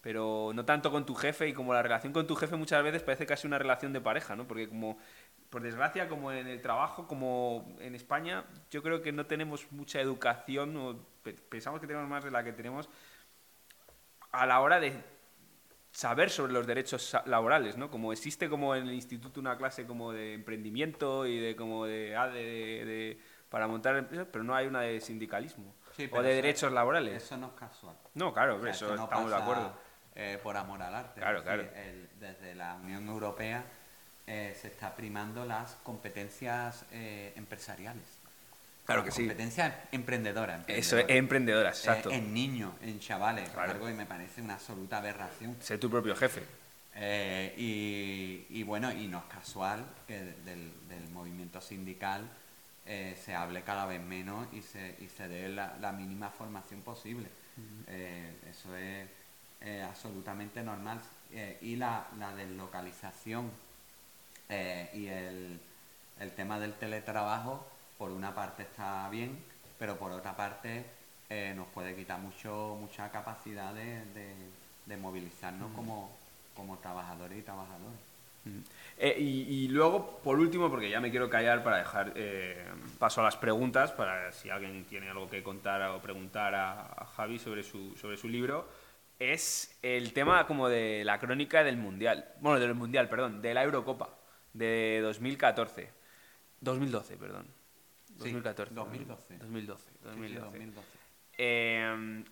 pero 0.00 0.52
no 0.54 0.64
tanto 0.64 0.90
con 0.90 1.04
tu 1.04 1.14
jefe 1.14 1.48
y 1.48 1.52
como 1.52 1.74
la 1.74 1.82
relación 1.82 2.12
con 2.12 2.26
tu 2.26 2.34
jefe 2.34 2.56
muchas 2.56 2.82
veces 2.82 3.02
parece 3.02 3.26
casi 3.26 3.46
una 3.46 3.58
relación 3.58 3.92
de 3.92 4.00
pareja, 4.00 4.34
¿no? 4.34 4.46
Porque 4.46 4.68
como 4.68 4.98
por 5.56 5.62
desgracia, 5.62 6.06
como 6.06 6.32
en 6.32 6.48
el 6.48 6.60
trabajo, 6.60 7.06
como 7.06 7.74
en 7.80 7.94
España, 7.94 8.44
yo 8.70 8.82
creo 8.82 9.00
que 9.00 9.10
no 9.10 9.24
tenemos 9.24 9.72
mucha 9.72 10.02
educación, 10.02 10.76
o 10.76 10.98
pensamos 11.48 11.80
que 11.80 11.86
tenemos 11.86 12.06
más 12.06 12.22
de 12.24 12.30
la 12.30 12.44
que 12.44 12.52
tenemos, 12.52 12.90
a 14.32 14.44
la 14.44 14.60
hora 14.60 14.78
de 14.80 15.02
saber 15.92 16.28
sobre 16.28 16.52
los 16.52 16.66
derechos 16.66 17.16
laborales, 17.24 17.78
¿no? 17.78 17.90
Como 17.90 18.12
existe 18.12 18.50
como 18.50 18.74
en 18.74 18.86
el 18.86 18.92
instituto 18.92 19.40
una 19.40 19.56
clase 19.56 19.86
como 19.86 20.12
de 20.12 20.34
emprendimiento 20.34 21.24
y 21.24 21.38
de 21.38 21.56
como 21.56 21.86
de, 21.86 22.14
ah, 22.14 22.28
de, 22.28 23.18
para 23.48 23.66
montar 23.66 23.96
empresas, 23.96 24.28
pero 24.30 24.44
no 24.44 24.54
hay 24.54 24.66
una 24.66 24.82
de 24.82 25.00
sindicalismo 25.00 25.74
o 26.12 26.22
de 26.22 26.34
derechos 26.34 26.70
laborales. 26.70 27.22
Eso 27.22 27.38
no 27.38 27.46
es 27.46 27.52
casual. 27.54 27.96
No, 28.12 28.34
claro, 28.34 28.56
eso 28.66 28.94
estamos 28.94 29.30
de 29.30 29.36
acuerdo. 29.36 29.72
Eh, 30.14 30.38
por 30.42 30.54
amor 30.54 30.82
al 30.82 30.94
arte. 30.94 31.18
Claro, 31.18 31.42
claro. 31.42 31.64
desde 32.20 32.54
la 32.54 32.74
Unión 32.74 33.08
Europea 33.08 33.64
eh, 34.28 34.56
se 34.60 34.66
está 34.66 34.92
primando 34.96 35.44
las 35.44 35.76
competencias 35.84 36.84
eh, 36.90 37.32
empresariales. 37.36 38.02
Claro 38.84 39.04
que 39.04 39.12
sí. 39.12 39.22
Competencias 39.22 39.72
emprendedoras. 39.92 40.64
Eso 40.66 40.98
es 40.98 41.04
emprendedoras, 41.08 41.76
eh, 41.76 41.88
exacto. 41.88 42.10
en 42.10 42.34
niños, 42.34 42.72
en 42.82 42.98
chavales, 42.98 43.54
algo 43.54 43.86
que 43.86 43.92
me 43.92 44.04
parece 44.04 44.42
una 44.42 44.54
absoluta 44.54 44.98
aberración. 44.98 45.56
Sé 45.60 45.78
tu 45.78 45.88
propio 45.88 46.16
jefe. 46.16 46.42
y, 47.56 48.62
bueno, 48.64 48.90
y 48.92 49.06
no 49.06 49.18
es 49.18 49.24
casual 49.26 49.86
que 50.08 50.18
del, 50.44 50.72
movimiento 51.12 51.60
sindical 51.60 52.28
se 52.84 53.34
hable 53.34 53.62
cada 53.62 53.86
vez 53.86 54.00
menos 54.00 54.48
y 54.52 54.60
se, 54.60 54.96
y 55.00 55.08
se 55.08 55.28
dé 55.28 55.48
la, 55.48 55.92
mínima 55.92 56.30
formación 56.30 56.82
posible. 56.82 57.28
eso 58.50 58.76
es 58.76 59.08
absolutamente 59.84 60.62
normal. 60.62 61.00
y 61.60 61.76
la, 61.76 62.08
la 62.18 62.34
deslocalización 62.34 63.50
eh, 64.48 64.88
y 64.94 65.06
el, 65.06 65.58
el, 66.20 66.30
tema 66.32 66.60
del 66.60 66.74
teletrabajo, 66.74 67.66
por 67.98 68.10
una 68.10 68.34
parte 68.34 68.62
está 68.62 69.08
bien, 69.10 69.38
pero 69.78 69.96
por 69.96 70.12
otra 70.12 70.36
parte 70.36 70.84
eh, 71.28 71.52
nos 71.56 71.66
puede 71.68 71.96
quitar 71.96 72.20
mucho 72.20 72.76
mucha 72.80 73.10
capacidad 73.10 73.74
de, 73.74 74.02
de, 74.86 74.96
movilizarnos 74.96 75.72
como, 75.74 76.10
como 76.54 76.78
trabajadores 76.78 77.38
y 77.38 77.42
trabajadoras. 77.42 77.98
Eh, 78.98 79.16
y, 79.18 79.66
luego, 79.68 80.20
por 80.22 80.38
último, 80.38 80.70
porque 80.70 80.88
ya 80.88 81.00
me 81.00 81.10
quiero 81.10 81.28
callar 81.28 81.64
para 81.64 81.78
dejar 81.78 82.14
paso 83.00 83.20
a 83.20 83.24
las 83.24 83.36
preguntas, 83.36 83.90
para 83.90 84.30
si 84.30 84.50
alguien 84.50 84.84
tiene 84.84 85.10
algo 85.10 85.28
que 85.28 85.42
contar 85.42 85.82
o 85.90 86.00
preguntar 86.00 86.54
a, 86.54 86.82
a, 86.82 87.06
Javi 87.16 87.40
sobre 87.40 87.64
su, 87.64 87.96
sobre 87.96 88.16
su 88.16 88.28
libro, 88.28 88.68
es 89.18 89.76
el 89.82 90.12
tema 90.12 90.46
como 90.46 90.68
de 90.68 91.02
la 91.04 91.18
crónica 91.18 91.64
del 91.64 91.76
Mundial, 91.76 92.24
bueno, 92.40 92.60
del 92.60 92.74
Mundial, 92.74 93.08
perdón, 93.08 93.42
de 93.42 93.52
la 93.52 93.64
Eurocopa 93.64 94.10
de 94.56 95.00
2014. 95.02 95.90
2012, 96.60 97.16
perdón. 97.16 97.46
2014. 98.18 98.74
2012. 98.74 99.38
2012. 99.40 99.90
2012. 100.02 100.86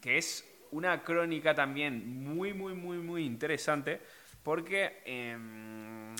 que 0.01 0.19
es 0.19 0.45
una 0.71 1.03
crónica 1.03 1.55
también 1.55 2.25
muy, 2.25 2.53
muy, 2.53 2.75
muy, 2.75 2.99
muy 2.99 3.25
interesante 3.25 4.01
porque 4.43 5.03
em, 5.05 6.15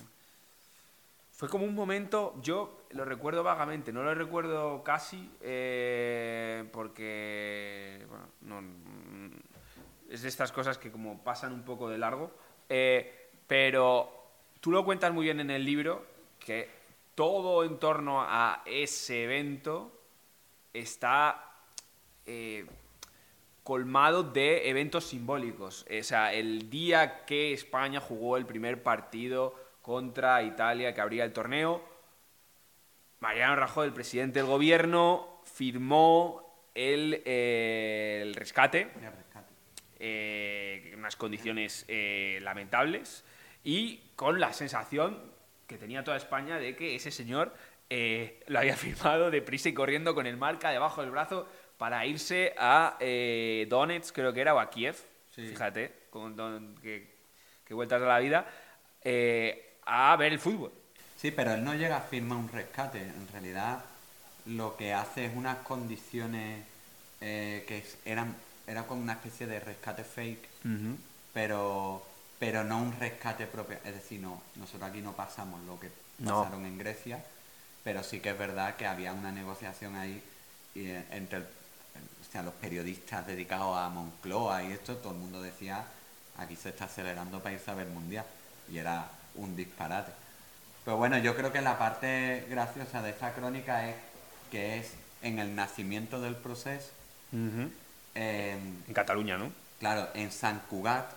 Fue 1.31 1.49
como 1.49 1.65
un 1.65 1.75
momento, 1.75 2.39
yo 2.41 2.87
lo 2.91 3.03
recuerdo 3.03 3.43
vagamente, 3.43 3.91
no 3.91 4.03
lo 4.03 4.15
recuerdo 4.15 4.83
casi, 4.83 5.29
eh, 5.41 6.63
porque 6.71 8.05
bueno, 8.07 8.29
no, 8.41 8.61
es 10.09 10.21
de 10.21 10.29
estas 10.29 10.51
cosas 10.51 10.77
que 10.77 10.91
como 10.91 11.23
pasan 11.23 11.51
un 11.51 11.63
poco 11.63 11.89
de 11.89 11.97
largo, 11.97 12.31
eh, 12.69 13.29
pero 13.47 14.24
tú 14.65 14.71
lo 14.71 14.83
cuentas 14.83 15.13
muy 15.13 15.25
bien 15.25 15.39
en 15.39 15.51
el 15.51 15.63
libro, 15.63 16.03
que 16.39 16.67
todo 17.13 17.63
en 17.63 17.77
torno 17.77 18.23
a 18.23 18.63
ese 18.65 19.25
evento 19.25 19.91
está 20.73 21.51
eh, 22.25 22.65
colmado 23.61 24.23
de 24.23 24.67
eventos 24.67 25.03
simbólicos. 25.03 25.85
O 25.87 26.03
sea, 26.03 26.33
el 26.33 26.67
día 26.71 27.25
que 27.25 27.53
España 27.53 27.99
jugó 27.99 28.37
el 28.37 28.47
primer 28.47 28.81
partido 28.81 29.53
contra 29.83 30.41
Italia 30.41 30.95
que 30.95 31.01
abría 31.01 31.25
el 31.25 31.31
torneo. 31.31 31.83
Mariano 33.19 33.57
Rajoy, 33.57 33.85
el 33.85 33.93
presidente 33.93 34.39
del 34.39 34.47
gobierno, 34.47 35.41
firmó 35.43 36.71
el, 36.73 37.21
eh, 37.23 38.31
rescate, 38.33 38.87
eh, 39.99 40.89
en 40.91 40.97
unas 40.97 41.15
condiciones 41.15 41.85
eh, 41.87 42.39
lamentables 42.41 43.23
y 43.65 44.01
con 44.15 44.39
la 44.39 44.53
sensación 44.53 45.19
que 45.67 45.77
tenía 45.77 46.05
toda 46.05 46.15
España 46.15 46.57
de 46.57 46.77
que 46.77 46.95
ese 46.95 47.11
señor 47.11 47.53
lo 48.47 48.59
había 48.59 48.77
firmado 48.77 49.29
deprisa 49.29 49.67
y 49.67 49.73
corriendo 49.73 50.15
con 50.15 50.25
el 50.25 50.37
marca 50.37 50.69
debajo 50.69 51.01
del 51.01 51.11
brazo 51.11 51.49
para 51.77 52.05
irse 52.05 52.55
a 52.57 52.97
Donetsk, 53.67 54.15
creo 54.15 54.31
que 54.31 54.39
era, 54.39 54.55
o 54.55 54.59
a 54.59 54.69
Kiev, 54.69 54.95
fíjate, 55.33 55.93
con, 56.09 56.77
que, 56.81 57.13
vueltas 57.71 58.01
a 58.01 58.05
la 58.05 58.19
vida 58.19 58.47
a 59.85 60.15
ver 60.17 60.31
el 60.31 60.39
fútbol. 60.39 60.71
Sí, 61.17 61.31
pero 61.31 61.53
él 61.53 61.63
no 61.63 61.73
llega 61.75 61.97
a 61.97 62.01
firmar 62.01 62.37
un 62.37 62.49
rescate. 62.49 63.01
En 63.01 63.27
realidad, 63.31 63.83
lo 64.45 64.75
que 64.75 64.93
hace 64.93 65.25
es 65.25 65.35
unas 65.35 65.57
condiciones 65.57 66.63
eh, 67.21 67.63
que 67.67 67.83
eran 68.05 68.35
era 68.67 68.83
como 68.83 69.01
una 69.01 69.13
especie 69.13 69.45
de 69.45 69.59
rescate 69.59 70.03
fake, 70.03 70.49
pero 71.33 72.03
pero 72.39 72.63
no 72.63 72.79
un 72.79 72.97
rescate 72.99 73.47
propio. 73.47 73.77
Es 73.83 73.93
decir, 73.93 74.19
no, 74.19 74.41
nosotros 74.55 74.89
aquí 74.89 75.01
no 75.01 75.13
pasamos 75.13 75.61
lo 75.65 75.79
que 75.79 75.89
pasaron 76.23 76.65
en 76.65 76.77
Grecia, 76.77 77.23
pero 77.83 78.03
sí 78.03 78.19
que 78.19 78.31
es 78.31 78.37
verdad 78.37 78.75
que 78.75 78.85
había 78.85 79.13
una 79.13 79.31
negociación 79.31 79.95
ahí 79.95 80.21
eh, 80.75 81.05
entre 81.11 81.39
o 81.39 82.31
sea, 82.31 82.43
los 82.43 82.53
periodistas 82.55 83.25
dedicados 83.25 83.77
a 83.77 83.89
Moncloa 83.89 84.63
y 84.63 84.71
esto, 84.71 84.97
todo 84.97 85.13
el 85.13 85.19
mundo 85.19 85.41
decía, 85.41 85.85
aquí 86.37 86.55
se 86.55 86.69
está 86.69 86.85
acelerando 86.85 87.39
para 87.41 87.55
irse 87.55 87.71
a 87.71 87.75
ver 87.75 87.87
mundial. 87.87 88.25
Y 88.71 88.77
era 88.77 89.07
un 89.35 89.55
disparate. 89.55 90.11
Pero 90.83 90.97
bueno, 90.97 91.17
yo 91.17 91.35
creo 91.35 91.51
que 91.51 91.61
la 91.61 91.77
parte 91.77 92.45
graciosa 92.49 93.01
de 93.01 93.11
esta 93.11 93.33
crónica 93.33 93.89
es 93.89 93.95
que 94.51 94.79
es 94.79 94.93
en 95.21 95.39
el 95.39 95.55
nacimiento 95.55 96.21
del 96.21 96.35
proceso. 96.35 96.89
en 98.13 98.93
Cataluña, 98.93 99.37
¿no? 99.37 99.51
Claro, 99.79 100.09
en 100.13 100.31
San 100.31 100.61
Cugat, 100.69 101.11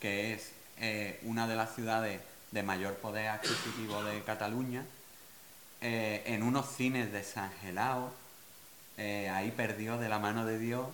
que 0.00 0.32
es 0.32 0.52
eh, 0.78 1.20
una 1.24 1.46
de 1.46 1.56
las 1.56 1.74
ciudades 1.74 2.20
de 2.50 2.62
mayor 2.62 2.94
poder 2.96 3.28
adquisitivo 3.28 4.02
de 4.02 4.22
Cataluña, 4.24 4.84
eh, 5.82 6.22
en 6.26 6.42
unos 6.42 6.74
cines 6.74 7.12
desangelados, 7.12 8.12
eh, 8.96 9.28
ahí 9.28 9.50
perdió 9.50 9.98
de 9.98 10.08
la 10.08 10.18
mano 10.18 10.44
de 10.44 10.58
Dios, 10.58 10.86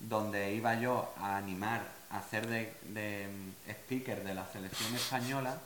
donde 0.00 0.52
iba 0.52 0.74
yo 0.74 1.12
a 1.18 1.36
animar, 1.36 1.82
a 2.10 2.18
hacer 2.18 2.46
de, 2.46 3.28
mm, 3.28 3.70
speaker 3.70 4.22
de 4.24 4.34
la 4.34 4.46
selección 4.52 4.94
española 4.94 5.58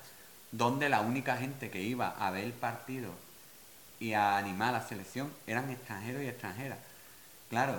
donde 0.52 0.88
la 0.88 1.00
única 1.00 1.36
gente 1.36 1.70
que 1.70 1.82
iba 1.82 2.08
a 2.08 2.30
ver 2.30 2.44
el 2.44 2.52
partido 2.52 3.10
y 3.98 4.12
a 4.12 4.36
animar 4.36 4.68
a 4.68 4.78
la 4.78 4.86
selección 4.86 5.32
eran 5.46 5.70
extranjeros 5.70 6.22
y 6.22 6.28
extranjeras. 6.28 6.78
Claro, 7.50 7.74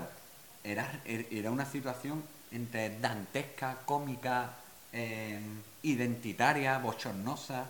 era, 0.64 1.02
era 1.06 1.50
una 1.52 1.66
situación 1.66 2.24
entre 2.52 3.00
dantesca, 3.00 3.78
cómica, 3.86 4.52
eh, 4.94 5.40
identitaria, 5.84 6.78
bochornosa, 6.80 7.66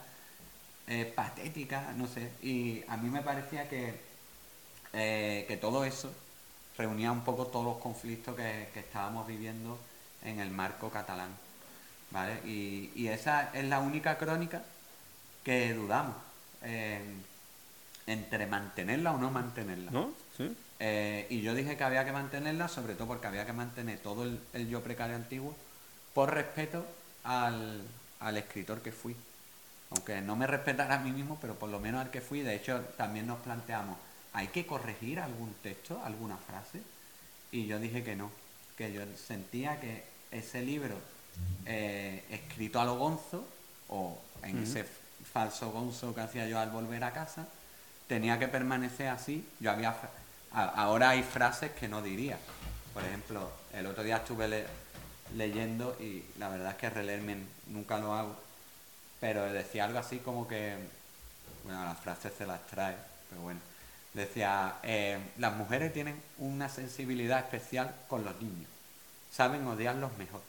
eh, 0.87 1.11
patética, 1.15 1.93
no 1.95 2.07
sé. 2.07 2.31
Y 2.41 2.83
a 2.87 2.97
mí 2.97 3.09
me 3.09 3.21
parecía 3.21 3.67
que, 3.69 3.99
eh, 4.93 5.45
que 5.47 5.57
todo 5.57 5.83
eso 5.83 6.11
reunía 6.77 7.11
un 7.11 7.23
poco 7.23 7.47
todos 7.47 7.65
los 7.65 7.77
conflictos 7.77 8.35
que, 8.35 8.69
estábamos 8.75 9.27
viviendo 9.27 9.77
en 10.23 10.39
el 10.39 10.51
marco 10.51 10.89
catalán. 10.89 11.31
¿Vale? 12.11 12.39
Y, 12.45 12.91
y 12.95 13.09
esa 13.09 13.51
es 13.53 13.65
la 13.65 13.79
única 13.79 14.17
crónica 14.17 14.63
que 15.43 15.73
dudamos 15.73 16.15
entre 18.05 18.47
mantenerla 18.47 19.11
o 19.11 19.17
no 19.17 19.29
mantenerla. 19.29 19.91
¿No? 19.91 20.11
¿Sí? 20.35 20.55
Eh, 20.79 21.25
y 21.29 21.41
yo 21.41 21.55
dije 21.55 21.75
que 21.75 21.83
había 21.83 22.05
que 22.05 22.11
mantenerla, 22.11 22.67
sobre 22.67 22.93
todo 22.93 23.07
porque 23.07 23.27
había 23.27 23.45
que 23.45 23.53
mantener 23.53 23.99
todo 23.99 24.23
el, 24.23 24.69
yo 24.69 24.81
precario 24.83 25.15
antiguo 25.15 25.55
por 26.13 26.33
respeto 26.33 26.85
al, 27.27 28.37
escritor 28.37 28.81
que 28.81 28.91
fui. 28.91 29.15
Aunque 29.91 30.21
no 30.21 30.35
me 30.35 30.47
respetara 30.47 30.95
a 30.95 30.99
mí 30.99 31.11
mismo, 31.11 31.37
pero 31.39 31.55
por 31.55 31.69
lo 31.69 31.79
menos 31.79 32.01
al 32.01 32.09
que 32.09 32.21
fui. 32.21 32.41
De 32.41 32.55
hecho, 32.55 32.81
también 32.97 33.27
nos 33.27 33.39
planteamos, 33.39 33.97
¿hay 34.33 34.47
que 34.47 34.65
corregir 34.65 35.19
algún 35.19 35.53
texto, 35.61 36.01
alguna 36.03 36.37
frase? 36.37 36.81
Y 37.51 37.67
yo 37.67 37.79
dije 37.79 38.03
que 38.03 38.15
no, 38.15 38.31
que 38.77 38.91
yo 38.91 39.01
sentía 39.15 39.79
que 39.79 40.03
ese 40.31 40.61
libro 40.61 40.95
eh, 41.65 42.23
escrito 42.29 42.81
a 42.81 42.85
lo 42.85 42.97
gonzo, 42.97 43.47
o 43.89 44.19
en 44.43 44.63
ese 44.63 44.85
falso 45.31 45.71
gonzo 45.71 46.13
que 46.13 46.21
hacía 46.21 46.47
yo 46.47 46.59
al 46.59 46.69
volver 46.71 47.03
a 47.03 47.13
casa, 47.13 47.47
tenía 48.07 48.39
que 48.39 48.47
permanecer 48.47 49.07
así. 49.07 49.47
Yo 49.59 49.71
había 49.71 49.95
ahora 50.51 51.09
hay 51.09 51.23
frases 51.23 51.71
que 51.71 51.87
no 51.87 52.01
diría. 52.01 52.37
Por 52.93 53.03
ejemplo, 53.03 53.51
el 53.73 53.85
otro 53.85 54.03
día 54.03 54.17
estuve 54.17 54.65
leyendo 55.35 55.95
y 55.99 56.23
la 56.39 56.49
verdad 56.49 56.71
es 56.71 56.77
que 56.77 56.89
releerme 56.89 57.37
nunca 57.67 57.97
lo 57.97 58.13
hago, 58.13 58.35
pero 59.19 59.45
decía 59.51 59.85
algo 59.85 59.99
así 59.99 60.19
como 60.19 60.47
que, 60.47 60.75
bueno, 61.63 61.83
las 61.85 61.99
frases 61.99 62.33
se 62.37 62.45
las 62.45 62.65
trae, 62.67 62.95
pero 63.29 63.41
bueno, 63.41 63.59
decía, 64.13 64.75
eh, 64.83 65.17
las 65.37 65.55
mujeres 65.55 65.93
tienen 65.93 66.21
una 66.37 66.69
sensibilidad 66.69 67.39
especial 67.39 67.93
con 68.07 68.23
los 68.23 68.39
niños, 68.41 68.69
saben 69.31 69.65
odiarlos 69.67 70.17
mejor, 70.17 70.41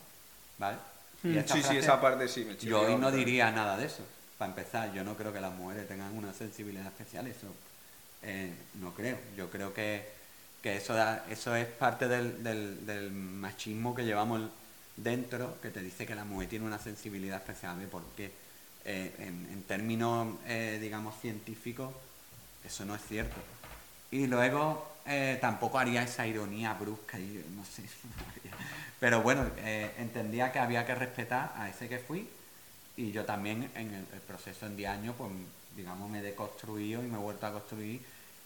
¿vale? 0.57 0.77
Hmm. 1.21 1.37
sí, 1.45 1.63
sí, 1.63 1.77
esa 1.77 1.99
parte 1.99 2.29
sí 2.29 2.45
me 2.45 2.55
Yo 2.55 2.81
hoy 2.81 2.95
no 2.95 3.11
diría 3.11 3.51
nada 3.51 3.75
de 3.75 3.87
eso 3.87 4.03
para 4.39 4.51
empezar, 4.51 4.93
yo 4.93 5.03
no 5.03 5.15
creo 5.15 5.33
que 5.33 5.41
las 5.41 5.53
mujeres 5.53 5.85
tengan 5.85 6.17
una 6.17 6.33
sensibilidad 6.33 6.87
especial, 6.87 7.27
eso 7.27 7.47
eh, 8.23 8.53
no 8.75 8.93
creo. 8.93 9.17
Yo 9.35 9.49
creo 9.49 9.73
que, 9.73 10.07
eso, 10.63 10.95
eso 11.29 11.55
es 11.55 11.67
parte 11.67 12.07
del, 12.07 13.11
machismo 13.11 13.93
que 13.93 14.05
llevamos 14.05 14.49
dentro, 15.03 15.59
que 15.61 15.69
te 15.69 15.81
dice 15.81 16.05
que 16.05 16.15
la 16.15 16.25
mujer 16.25 16.49
tiene 16.49 16.65
una 16.65 16.79
sensibilidad 16.79 17.37
especial, 17.37 17.77
porque 17.91 18.31
eh, 18.85 19.13
en, 19.19 19.63
términos, 19.63 20.35
eh, 20.47 20.79
digamos, 20.81 21.19
científicos, 21.19 21.93
eso 22.65 22.85
no 22.85 22.95
es 22.95 23.01
cierto. 23.07 23.37
Y 24.11 24.27
luego 24.27 24.87
tampoco 25.41 25.79
haría 25.79 26.03
esa 26.03 26.27
ironía 26.27 26.75
brusca, 26.75 27.19
y 27.19 27.43
no 27.55 27.65
sé, 27.65 27.81
pero 28.99 29.23
bueno, 29.23 29.49
entendía 29.97 30.51
que 30.51 30.59
había 30.59 30.85
que 30.85 30.93
respetar 30.93 31.51
a 31.57 31.67
ese 31.67 31.89
que 31.89 31.97
fui 31.97 32.27
y 32.99 33.13
yo 33.13 33.23
también 33.23 33.71
en 33.75 33.93
el, 33.93 34.03
proceso 34.27 34.65
en 34.65 34.75
10 34.75 34.89
años, 34.89 35.15
pues 35.17 35.31
digamos, 35.77 36.09
me 36.09 36.19
he 36.19 36.21
deconstruido 36.21 37.01
y 37.01 37.07
me 37.07 37.17
he 37.17 37.21
vuelto 37.21 37.47
a 37.47 37.53
construir 37.53 38.01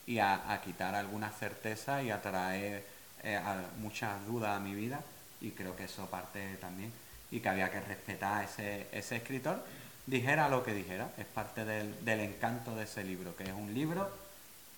y 0.05 0.19
a, 0.19 0.61
quitar 0.63 0.93
alguna 0.93 1.31
certeza 1.31 2.03
y 2.03 2.11
a 2.11 2.21
traer 2.21 2.85
eh, 3.23 3.39
muchas 3.79 4.23
dudas 4.27 4.55
a 4.55 4.59
mi 4.59 4.75
vida 4.75 5.01
y 5.43 5.51
creo 5.51 5.75
que 5.75 5.83
eso 5.83 6.07
parte 6.07 6.57
también 6.57 6.91
y 7.29 7.39
que 7.39 7.49
había 7.49 7.69
que 7.69 7.81
respetar 7.81 8.41
a 8.41 8.43
ese, 8.45 8.87
ese 8.91 9.17
escritor, 9.17 9.63
dijera 10.07 10.49
lo 10.49 10.63
que 10.63 10.73
dijera, 10.73 11.11
es 11.17 11.25
parte 11.25 11.65
del, 11.65 12.03
del, 12.03 12.21
encanto 12.21 12.75
de 12.75 12.85
ese 12.85 13.03
libro, 13.03 13.35
que 13.35 13.43
es 13.43 13.53
un 13.53 13.73
libro 13.73 14.09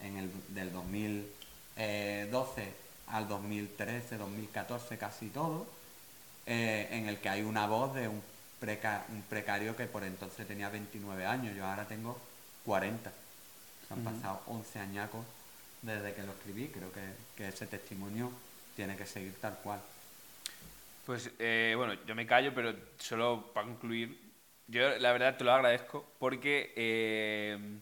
en 0.01 0.17
el, 0.17 0.31
del 0.49 0.73
2012 0.73 2.73
al 3.07 3.27
2013, 3.27 4.17
2014 4.17 4.97
casi 4.97 5.29
todo, 5.29 5.65
eh, 6.45 6.89
en 6.91 7.07
el 7.07 7.19
que 7.19 7.29
hay 7.29 7.41
una 7.41 7.67
voz 7.67 7.95
de 7.95 8.07
un 8.07 8.21
un 9.09 9.21
precario 9.29 9.75
que 9.75 9.85
por 9.85 10.03
entonces 10.03 10.47
tenía 10.47 10.69
29 10.69 11.25
años, 11.25 11.55
yo 11.55 11.65
ahora 11.65 11.85
tengo 11.85 12.17
40. 12.65 13.11
Se 13.87 13.93
han 13.93 14.03
pasado 14.03 14.41
11 14.47 14.79
añacos 14.79 15.25
desde 15.81 16.13
que 16.13 16.23
lo 16.23 16.31
escribí, 16.31 16.67
creo 16.69 16.89
que, 16.91 17.47
ese 17.47 17.67
testimonio 17.67 18.31
tiene 18.75 18.97
que 18.97 19.05
seguir 19.05 19.35
tal 19.39 19.55
cual. 19.57 19.79
Pues 21.05 21.31
eh, 21.39 21.73
bueno, 21.77 21.93
yo 22.05 22.15
me 22.15 22.25
callo, 22.25 22.53
pero 22.53 22.73
solo 22.97 23.53
para 23.53 23.67
concluir, 23.67 24.19
yo 24.67 24.97
la 24.97 25.11
verdad 25.11 25.37
te 25.37 25.43
lo 25.43 25.51
agradezco 25.51 26.05
porque 26.19 26.73
eh, 26.75 27.79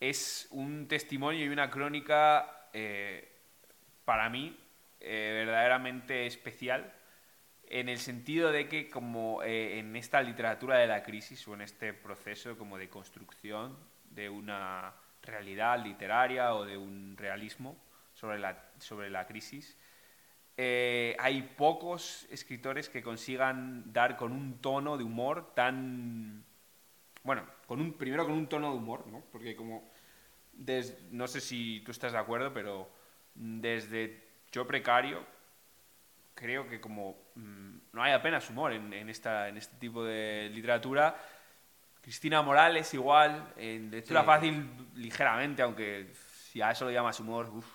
es 0.00 0.46
un 0.52 0.86
testimonio 0.86 1.44
y 1.44 1.48
una 1.48 1.70
crónica 1.70 2.68
eh, 2.72 3.28
para 4.04 4.30
mí 4.30 4.56
verdaderamente 5.00 6.26
especial 6.26 6.94
en 7.68 7.88
el 7.88 7.98
sentido 7.98 8.52
de 8.52 8.68
que 8.68 8.88
como 8.88 9.42
eh, 9.42 9.78
en 9.78 9.96
esta 9.96 10.22
literatura 10.22 10.78
de 10.78 10.86
la 10.86 11.02
crisis 11.02 11.46
o 11.48 11.54
en 11.54 11.62
este 11.62 11.92
proceso 11.92 12.56
como 12.56 12.78
de 12.78 12.88
construcción 12.88 13.76
de 14.10 14.28
una 14.28 14.94
realidad 15.22 15.82
literaria 15.82 16.54
o 16.54 16.64
de 16.64 16.76
un 16.76 17.16
realismo 17.16 17.76
sobre 18.14 18.38
la, 18.38 18.70
sobre 18.78 19.10
la 19.10 19.26
crisis, 19.26 19.76
eh, 20.56 21.16
hay 21.18 21.42
pocos 21.42 22.26
escritores 22.30 22.88
que 22.88 23.02
consigan 23.02 23.92
dar 23.92 24.16
con 24.16 24.32
un 24.32 24.58
tono 24.60 24.96
de 24.96 25.04
humor 25.04 25.52
tan... 25.54 26.44
Bueno, 27.22 27.44
con 27.66 27.80
un, 27.80 27.94
primero 27.94 28.24
con 28.24 28.34
un 28.34 28.46
tono 28.46 28.70
de 28.70 28.76
humor, 28.76 29.06
¿no? 29.06 29.22
Porque 29.32 29.56
como... 29.56 29.90
no 31.10 31.26
sé 31.26 31.40
si 31.40 31.80
tú 31.84 31.90
estás 31.90 32.12
de 32.12 32.18
acuerdo, 32.18 32.52
pero 32.52 32.88
desde 33.34 34.28
Yo 34.52 34.66
Precario, 34.66 35.24
creo 36.34 36.68
que 36.68 36.80
como 36.80 37.16
mm, 37.34 37.76
no 37.92 38.02
hay 38.02 38.12
apenas 38.12 38.48
humor 38.50 38.72
en, 38.72 39.08
esta, 39.08 39.48
en 39.48 39.56
este 39.56 39.76
tipo 39.76 40.04
de 40.04 40.50
literatura. 40.52 41.16
Cristina 42.00 42.42
Morales 42.42 42.92
igual, 42.92 43.54
en 43.56 43.90
lectura 43.90 44.22
fácil 44.24 44.68
ligeramente, 44.94 45.62
aunque 45.62 46.12
si 46.12 46.60
a 46.60 46.70
eso 46.70 46.84
lo 46.84 46.90
llamas 46.90 47.18
humor, 47.18 47.48
uff, 47.48 47.73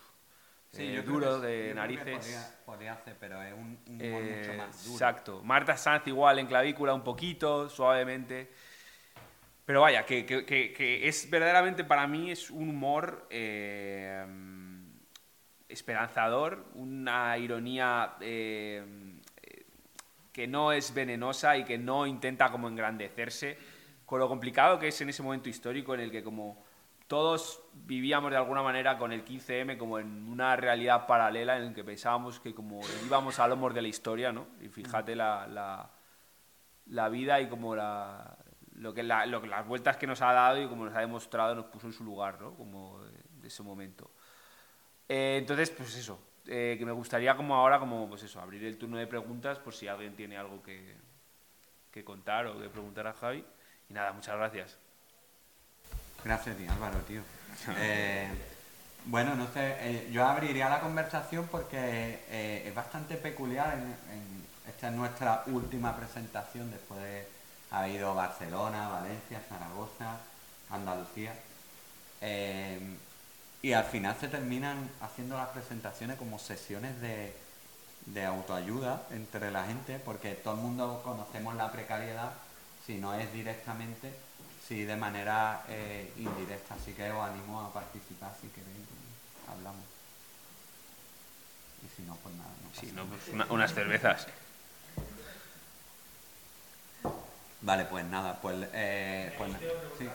sí, 0.71 0.83
eh, 0.83 1.01
duro 1.01 1.39
de 1.39 1.73
narices. 1.73 2.57
Podría, 2.65 2.93
hacer, 2.93 3.15
pero 3.19 3.41
es 3.41 3.53
un, 3.53 3.79
humor 3.87 4.21
eh, 4.21 4.35
mucho 4.37 4.53
más 4.57 4.83
duro. 4.83 4.95
Exacto. 4.95 5.41
Marta 5.43 5.75
Sanz 5.77 6.07
igual 6.07 6.39
en 6.39 6.47
clavícula 6.47 6.93
un 6.93 7.03
poquito, 7.03 7.69
suavemente. 7.69 8.49
Pero 9.69 9.81
vaya, 9.81 10.03
que, 10.03 10.25
que, 10.25 10.45
que, 10.45 11.07
es 11.07 11.29
verdaderamente 11.29 11.83
para 11.83 12.07
mí 12.07 12.31
es 12.31 12.49
un 12.49 12.69
humor 12.69 13.27
eh, 13.29 14.25
esperanzador, 15.67 16.65
una 16.73 17.37
ironía 17.37 18.15
eh, 18.19 18.83
que 20.33 20.47
no 20.47 20.71
es 20.71 20.91
venenosa 20.93 21.55
y 21.55 21.65
que 21.65 21.77
no 21.77 22.07
intenta 22.07 22.49
como 22.49 22.67
engrandecerse, 22.67 23.57
con 24.07 24.19
lo 24.19 24.27
complicado 24.27 24.79
que 24.79 24.87
es 24.87 25.01
en 25.01 25.09
ese 25.09 25.21
momento 25.21 25.49
histórico 25.49 25.93
en 25.93 25.99
el 25.99 26.11
que 26.11 26.23
como 26.23 26.63
todos 27.09 27.63
vivíamos 27.73 28.29
de 28.29 28.37
alguna 28.37 28.61
manera 28.61 28.99
con 28.99 29.11
el 29.11 29.25
15M 29.25 29.79
como 29.79 29.97
en 29.97 30.29
una 30.29 30.55
realidad 30.55 31.07
paralela 31.07 31.57
en 31.57 31.63
el 31.63 31.73
que 31.73 31.83
pensábamos 31.83 32.39
que 32.39 32.53
como 32.53 32.81
íbamos 33.03 33.39
a 33.39 33.47
lomos 33.47 33.73
de 33.73 33.81
la 33.81 33.87
historia, 33.87 34.31
¿no? 34.31 34.45
Y 34.61 34.69
fíjate 34.69 35.15
la, 35.15 35.89
la, 36.85 37.09
vida 37.09 37.41
y 37.41 37.49
como 37.49 37.75
la, 37.75 38.37
lo 38.75 38.93
que, 38.93 39.01
lo 39.01 39.41
que 39.41 39.47
las 39.47 39.65
vueltas 39.65 39.97
que 39.97 40.05
nos 40.05 40.21
ha 40.21 40.33
dado 40.33 40.61
y 40.61 40.67
como 40.67 40.85
nos 40.85 40.95
ha 40.95 40.99
demostrado 40.99 41.55
nos 41.55 41.65
puso 41.65 41.87
en 41.87 41.93
su 41.93 42.03
lugar, 42.03 42.39
¿no? 42.39 42.53
Como 42.53 42.99
de 43.01 43.47
ese 43.47 43.63
momento. 43.63 44.11
Eh, 45.07 45.37
entonces, 45.39 45.71
pues 45.71 45.97
eso, 45.97 46.19
eh, 46.45 46.75
que 46.77 46.85
me 46.85 46.91
gustaría 46.91 47.35
como 47.35 47.55
ahora, 47.55 47.79
como 47.79 48.07
pues 48.07 48.21
eso, 48.21 48.39
abrir 48.39 48.63
el 48.65 48.77
turno 48.77 48.97
de 48.97 49.07
preguntas 49.07 49.57
por 49.57 49.73
si 49.73 49.87
alguien 49.87 50.15
tiene 50.15 50.37
algo 50.37 50.61
que, 50.61 50.95
que 51.89 52.03
contar 52.03 52.45
o 52.45 52.59
que 52.59 52.69
preguntar 52.69 53.07
a 53.07 53.13
Javi. 53.13 53.43
Y 53.89 53.93
nada, 53.93 54.13
muchas 54.13 54.37
gracias. 54.37 54.88
Gracias, 56.23 56.57
tío, 56.57 56.71
Álvaro, 56.71 56.99
tío. 56.99 57.21
Eh, 57.77 58.27
bueno, 59.05 59.35
no 59.35 59.47
sé, 59.51 60.07
yo 60.11 60.25
abriría 60.25 60.69
la 60.69 60.79
conversación 60.81 61.47
porque 61.51 62.63
es 62.65 62.73
bastante 62.75 63.15
peculiar. 63.15 63.77
esta 64.67 64.89
es 64.89 64.93
nuestra 64.93 65.43
última 65.47 65.95
presentación 65.95 66.69
después 66.71 67.01
de 67.01 67.27
haber 67.71 67.91
ido 67.91 68.13
Barcelona, 68.13 68.89
Valencia, 68.89 69.41
Zaragoza, 69.49 70.17
Andalucía. 70.69 71.33
Y 73.61 73.73
al 73.73 73.83
final 73.83 74.15
se 74.19 74.29
terminan 74.29 74.89
haciendo 75.01 75.35
las 75.35 75.49
presentaciones 75.49 76.17
como 76.17 76.39
sesiones 76.39 76.95
de, 77.01 77.33
autoayuda 78.25 79.03
entre 79.11 79.51
la 79.51 79.65
gente, 79.65 79.99
porque 79.99 80.33
todo 80.33 80.55
el 80.55 80.61
mundo 80.61 81.01
conocemos 81.03 81.55
la 81.55 81.71
precariedad, 81.71 82.31
si 82.85 82.95
no 82.95 83.13
es 83.13 83.31
directamente, 83.33 84.13
si 84.69 84.85
de 84.85 84.95
manera 84.95 85.65
eh, 85.67 86.13
indirecta. 86.15 86.75
Así 86.75 86.93
que 86.93 87.11
os 87.11 87.27
animo 87.27 87.59
a 87.59 87.73
participar 87.73 88.31
si 88.39 88.47
queréis, 88.49 88.87
hablamos. 89.51 89.83
Y 91.83 91.87
si 91.95 92.03
no, 92.03 92.15
pues 92.23 92.35
nada. 92.35 92.53
No 92.63 92.79
sí, 92.79 92.91
no, 92.93 93.05
pues 93.05 93.49
unas 93.49 93.73
cervezas. 93.73 94.27
Vale, 97.61 97.83
pues 97.85 98.05
nada, 98.05 98.39
pues, 98.39 98.69
eh, 98.71 99.33
pues 99.37 99.51
sí. 99.97 100.07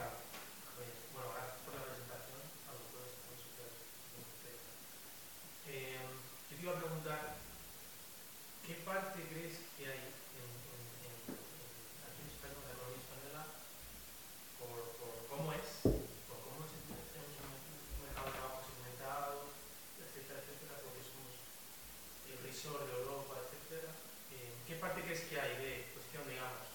iba 6.65 6.73
a 6.73 6.81
preguntar, 6.81 7.37
¿qué 8.65 8.73
parte 8.81 9.21
crees 9.29 9.61
que 9.77 9.85
hay 9.85 10.01
en, 10.01 10.49
en, 10.73 10.81
en, 11.05 11.37
aquí 12.09 12.25
en 12.25 12.29
España, 12.33 12.57
en 12.57 12.65
la 12.65 12.73
economía 12.73 13.05
española, 13.05 13.45
por, 14.57 14.97
por 14.97 15.13
cómo 15.29 15.53
es, 15.53 15.85
por 15.85 16.41
cómo 16.41 16.65
es 16.65 16.73
un 16.73 16.89
mercado 18.01 18.33
de 18.33 18.33
trabajo 18.33 18.65
segmentado, 18.65 19.45
etcétera, 20.01 20.41
etcétera, 20.41 20.81
porque 20.81 21.05
somos 21.05 21.37
el 22.65 22.73
risor 22.73 22.81
de 22.89 22.97
Europa, 22.97 23.33
etcétera? 23.45 23.93
Eh, 24.33 24.49
¿Qué 24.65 24.75
parte 24.81 25.05
crees 25.05 25.21
que 25.29 25.37
hay 25.37 25.53
de 25.61 25.85
cuestión, 25.93 26.25
digamos, 26.25 26.65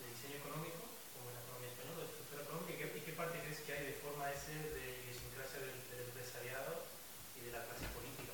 de 0.00 0.04
diseño 0.08 0.40
económico, 0.40 0.80
como 1.12 1.28
en 1.28 1.36
la 1.36 1.44
economía 1.44 1.68
española, 1.76 2.00
de 2.00 2.08
estructura 2.08 2.40
económica, 2.40 2.72
y 2.72 2.78
qué, 2.80 2.86
y 2.96 3.02
qué 3.04 3.12
parte 3.12 3.36
crees 3.44 3.60
que 3.60 3.72
hay 3.76 3.84
de 3.84 4.00
forma 4.00 4.32
de 4.32 4.36
ser, 4.40 4.64
de 4.64 4.84
idiosincrasia 5.04 5.60
del, 5.60 5.76
del 5.92 6.08
empresariado 6.08 6.88
y 7.36 7.44
de 7.44 7.52
la 7.52 7.68
clase 7.68 7.84
política? 7.92 8.32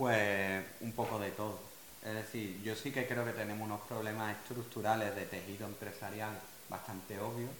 Pues 0.00 0.64
un 0.80 0.92
poco 0.92 1.18
de 1.18 1.30
todo. 1.32 1.60
Es 2.02 2.14
decir, 2.14 2.62
yo 2.62 2.74
sí 2.74 2.90
que 2.90 3.06
creo 3.06 3.22
que 3.22 3.32
tenemos 3.32 3.66
unos 3.66 3.82
problemas 3.82 4.34
estructurales 4.34 5.14
de 5.14 5.26
tejido 5.26 5.66
empresarial 5.66 6.40
bastante 6.70 7.20
obvios 7.20 7.50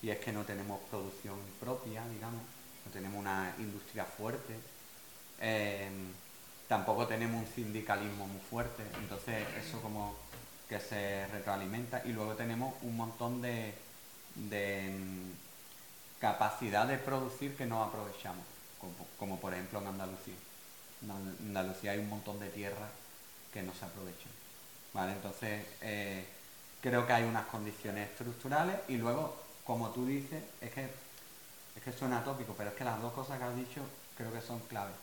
y 0.00 0.08
es 0.08 0.18
que 0.18 0.32
no 0.32 0.42
tenemos 0.44 0.80
producción 0.88 1.36
propia, 1.60 2.02
digamos, 2.08 2.40
no 2.84 2.92
tenemos 2.92 3.18
una 3.20 3.54
industria 3.58 4.04
fuerte, 4.04 4.54
em, 5.40 6.12
tampoco 6.68 7.06
tenemos 7.06 7.46
un 7.46 7.54
sindicalismo 7.54 8.26
muy 8.26 8.40
fuerte, 8.40 8.82
entonces 8.98 9.46
eso 9.56 9.80
como 9.80 10.14
que 10.68 10.80
se 10.80 11.26
retroalimenta 11.28 12.02
y 12.04 12.12
luego 12.12 12.34
tenemos 12.34 12.74
un 12.82 12.96
montón 12.96 13.42
de, 13.42 13.74
de 14.34 14.86
em, 14.86 15.32
capacidad 16.20 16.86
de 16.86 16.98
producir 16.98 17.56
que 17.56 17.66
no 17.66 17.82
aprovechamos, 17.82 18.44
como 19.18 19.38
por 19.40 19.52
ejemplo 19.52 19.80
en 19.80 19.88
Andalucía. 19.88 20.34
En 21.02 21.10
Andalucía 21.48 21.92
hay 21.92 21.98
un 21.98 22.08
montón 22.08 22.38
de 22.40 22.48
tierra 22.48 22.88
que 23.52 23.62
no 23.62 23.74
se 23.74 23.84
aprovechan. 23.84 24.32
¿vale? 24.94 25.12
Entonces, 25.12 25.66
eh, 25.80 26.24
creo 26.80 27.06
que 27.06 27.12
hay 27.12 27.24
unas 27.24 27.46
condiciones 27.46 28.10
estructurales 28.10 28.76
y 28.88 28.96
luego, 28.96 29.36
como 29.64 29.90
tú 29.90 30.06
dices, 30.06 30.42
es 30.60 30.72
que, 30.72 30.88
es 31.76 31.82
que 31.82 31.92
suena 31.92 32.24
tópico, 32.24 32.54
pero 32.56 32.70
es 32.70 32.76
que 32.76 32.84
las 32.84 33.00
dos 33.00 33.12
cosas 33.12 33.38
que 33.38 33.44
has 33.44 33.56
dicho 33.56 33.80
creo 34.16 34.32
que 34.32 34.40
son 34.40 34.60
claves. 34.60 34.94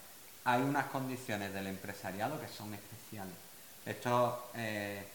Hay 0.45 0.61
unas 0.61 0.85
condiciones 0.87 1.53
del 1.53 1.67
empresariado 1.67 2.39
que 2.39 2.47
son 2.47 2.73
especiales. 2.73 3.35
Esto, 3.85 4.49
eh, 4.55 5.07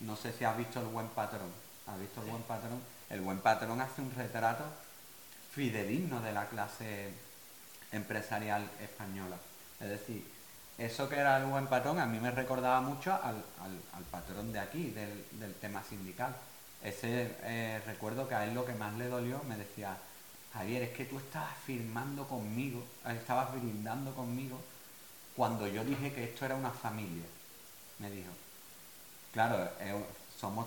no 0.00 0.16
sé 0.16 0.32
si 0.32 0.44
has 0.44 0.56
visto 0.56 0.80
el 0.80 0.86
buen 0.86 1.08
patrón. 1.08 1.50
¿Has 1.86 1.98
visto 1.98 2.22
el 2.22 2.30
buen 2.30 2.42
patrón? 2.42 2.80
El 3.10 3.20
buen 3.20 3.38
patrón 3.38 3.80
hace 3.80 4.02
un 4.02 4.14
retrato 4.14 4.64
fidedigno 5.52 6.20
de 6.20 6.32
la 6.32 6.46
clase 6.46 7.12
empresarial 7.92 8.68
española. 8.80 9.36
Es 9.80 9.88
decir, 9.88 10.26
eso 10.76 11.08
que 11.08 11.16
era 11.16 11.38
el 11.38 11.46
buen 11.46 11.66
patrón 11.66 11.98
a 11.98 12.06
mí 12.06 12.20
me 12.20 12.30
recordaba 12.30 12.80
mucho 12.80 13.12
al, 13.12 13.42
patrón 14.10 14.52
de 14.52 14.60
aquí, 14.60 14.90
del, 14.90 15.54
tema 15.54 15.82
sindical. 15.82 16.34
Ese 16.82 17.34
eh, 17.42 17.80
recuerdo 17.86 18.28
que 18.28 18.34
a 18.34 18.44
él 18.44 18.54
lo 18.54 18.64
que 18.64 18.74
más 18.74 18.94
le 18.94 19.08
dolió 19.08 19.42
me 19.48 19.56
decía, 19.56 19.96
Javier, 20.58 20.82
es 20.82 20.90
que 20.90 21.04
tú 21.04 21.18
estabas 21.18 21.54
firmando 21.64 22.26
conmigo, 22.26 22.84
estabas 23.06 23.52
brindando 23.52 24.12
conmigo 24.14 24.60
cuando 25.36 25.68
yo 25.68 25.84
dije 25.84 26.12
que 26.12 26.24
esto 26.24 26.44
era 26.44 26.56
una 26.56 26.70
familia. 26.70 27.24
Me 28.00 28.10
dijo, 28.10 28.30
claro, 29.32 29.70
somos 30.36 30.66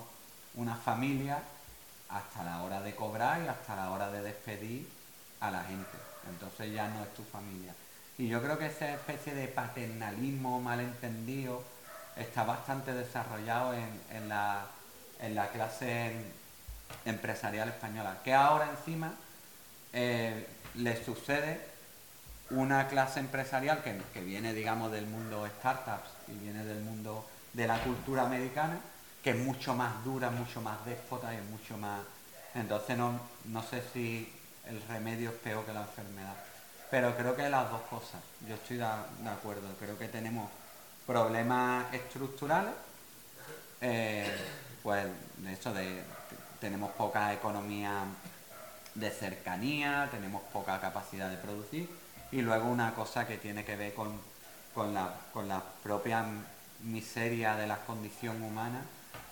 una 0.56 0.76
familia 0.76 1.44
hasta 2.10 2.44
la 2.44 2.64
hora 2.64 2.82
de 2.82 2.96
cobrar 2.96 3.42
y 3.44 3.48
hasta 3.48 3.76
la 3.76 3.92
hora 3.92 4.10
de 4.12 4.22
despedir 4.22 4.88
a 5.42 5.52
la 5.52 5.64
gente. 5.64 5.98
Entonces 6.30 6.74
ya 6.74 6.88
no 6.88 7.04
es 7.04 7.14
tu 7.14 7.24
familia. 7.24 7.74
Y 8.18 8.28
yo 8.28 8.42
creo 8.42 8.58
que 8.58 8.68
esa 8.68 8.94
especie 8.94 9.34
de 9.34 9.48
paternalismo 9.48 10.62
malentendido 10.62 11.64
está 12.16 12.44
bastante 12.44 12.94
desarrollado 12.94 13.74
en, 13.74 14.30
la, 14.30 14.68
clase 15.52 16.14
empresarial 17.06 17.70
española, 17.70 18.20
que 18.24 18.34
ahora 18.34 18.70
encima 18.70 19.14
eh, 19.94 20.48
le 20.76 21.04
sucede 21.04 21.62
una 22.52 22.88
clase 22.88 23.20
empresarial 23.20 23.82
que, 23.84 24.00
que, 24.14 24.22
viene, 24.22 24.54
digamos, 24.54 24.92
del 24.92 25.06
mundo 25.06 25.48
startups 25.60 26.10
y 26.28 26.34
viene 26.44 26.66
del 26.66 26.82
mundo 26.82 27.26
de 27.54 27.68
la 27.68 27.80
cultura 27.80 28.24
americana, 28.24 28.80
que 29.24 29.32
es 29.32 29.38
mucho 29.38 29.76
más 29.76 30.04
dura, 30.04 30.30
mucho 30.30 30.62
más 30.62 30.84
déspota 30.86 31.34
y 31.34 31.38
es 31.38 31.46
mucho 31.46 31.78
más... 31.78 32.02
Entonces 32.56 32.98
no, 32.98 33.20
no 33.46 33.64
sé 33.64 33.82
si 33.94 34.32
el 34.68 34.82
remedio 34.88 35.30
es 35.30 35.36
peor 35.38 35.66
que 35.66 35.74
la 35.74 35.82
enfermedad. 35.82 36.36
pero 36.90 37.16
creo 37.16 37.36
que 37.36 37.50
las 37.50 37.70
dos 37.70 37.82
cosas, 37.84 38.22
yo 38.48 38.56
estoy 38.56 38.78
de, 38.78 38.86
acuerdo, 39.30 39.68
creo 39.80 39.98
que 39.98 40.08
tenemos 40.10 40.50
problemas 41.08 41.94
estructurales, 41.94 42.74
eh, 43.80 44.30
pues 44.84 45.06
de 45.38 45.54
eso 45.54 45.74
de 45.74 46.04
tenemos 46.60 46.92
poca 46.92 47.34
economía 47.34 48.04
de 48.96 49.10
cercanía, 49.10 50.08
tenemos 50.12 50.42
poca 50.54 50.80
capacidad 50.80 51.30
de 51.30 51.38
producir 51.38 51.90
y 52.32 52.42
luego 52.42 52.68
una 52.68 52.94
cosa 52.94 53.28
que 53.28 53.38
tiene 53.38 53.64
que 53.66 53.76
ver 53.76 53.94
con, 53.94 54.20
con, 54.74 54.94
la, 54.94 55.14
con 55.34 55.48
la 55.48 55.62
propia 55.84 56.26
miseria 56.84 57.56
de 57.56 57.68
la 57.68 57.78
condición 57.78 58.42
humana 58.42 58.82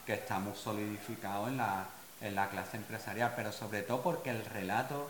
que 0.05 0.14
está 0.14 0.39
muy 0.39 0.55
solidificado 0.55 1.47
en 1.47 1.57
la, 1.57 1.86
en 2.22 2.36
la 2.36 2.49
clase 2.49 2.78
empresarial, 2.78 3.34
pero 3.36 3.51
sobre 3.51 3.84
todo 3.84 4.01
porque 4.01 4.30
el 4.32 4.43
relato 4.45 5.10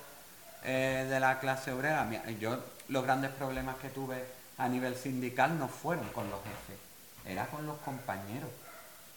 eh, 0.64 1.08
de 1.10 1.20
la 1.20 1.40
clase 1.40 1.72
obrera, 1.72 2.08
yo 2.40 2.60
los 2.90 3.04
grandes 3.04 3.32
problemas 3.32 3.78
que 3.78 3.90
tuve 3.90 4.26
a 4.58 4.68
nivel 4.68 4.96
sindical 4.96 5.58
no 5.58 5.68
fueron 5.68 6.08
con 6.10 6.30
los 6.30 6.40
jefes, 6.44 6.80
era 7.26 7.46
con 7.48 7.66
los 7.66 7.78
compañeros 7.80 8.50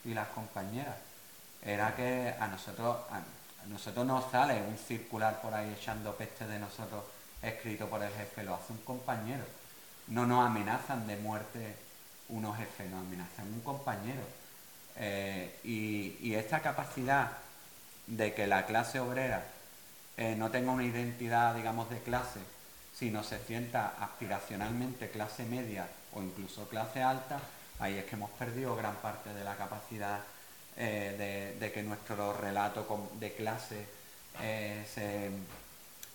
y 0.05 0.15
las 0.15 0.29
compañeras. 0.29 0.97
Era 1.65 1.95
que 1.95 2.35
a 2.39 2.49
nosotros, 2.49 2.97
nosotros 3.69 4.07
nos 4.07 4.31
sale 4.31 4.61
un 4.63 4.77
circular 4.77 5.41
por 5.41 5.55
ahí 5.55 5.75
echando 5.79 6.15
peste 6.15 6.47
de 6.47 6.59
nosotros 6.59 7.05
escrito 7.43 7.89
por 7.89 8.03
el 8.03 8.13
jefe, 8.13 8.45
lo 8.45 8.55
hace 8.55 8.73
un 8.73 8.79
compañero. 8.79 9.45
No 10.09 10.27
nos 10.27 10.47
amenazan 10.47 11.07
de 11.07 11.17
muerte 11.17 11.77
unos 12.29 12.57
jefes, 12.57 12.91
nos 12.91 13.01
amenazan 13.01 13.47
un 13.53 13.61
compañero. 13.61 14.23
Eh, 14.97 15.59
y, 15.65 16.35
esta 16.35 16.61
capacidad 16.61 17.33
de 18.07 18.35
que 18.35 18.47
la 18.47 18.67
clase 18.67 19.01
obrera 19.01 19.45
eh, 20.17 20.35
no 20.37 20.51
tenga 20.51 20.73
una 20.73 20.85
identidad, 20.85 21.55
digamos, 21.55 21.89
de 21.91 22.01
clase, 22.01 22.41
sino 22.95 23.23
se 23.23 23.39
sienta 23.45 23.95
aspiracionalmente 24.01 25.11
clase 25.11 25.45
media 25.45 25.87
o 26.15 26.23
incluso 26.23 26.69
clase 26.69 27.03
alta, 27.03 27.41
ahí 27.79 27.97
es 27.99 28.05
que 28.05 28.17
hemos 28.17 28.31
perdido 28.33 28.77
gran 28.77 28.97
parte 28.97 29.33
de 29.33 29.45
la 29.45 29.57
capacidad 29.57 30.21
eh, 30.77 31.57
de, 31.59 31.73
que 31.73 31.83
nuestro 31.83 32.33
relato 32.33 33.11
de 33.21 33.35
clase 33.35 33.87
eh, 34.41 34.87
se, 34.93 35.31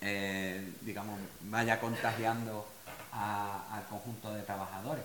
eh, 0.01 0.73
digamos, 0.81 1.19
vaya 1.41 1.79
contagiando 1.79 2.65
al 3.11 3.85
conjunto 3.87 4.33
de 4.33 4.41
trabajadores. 4.43 5.03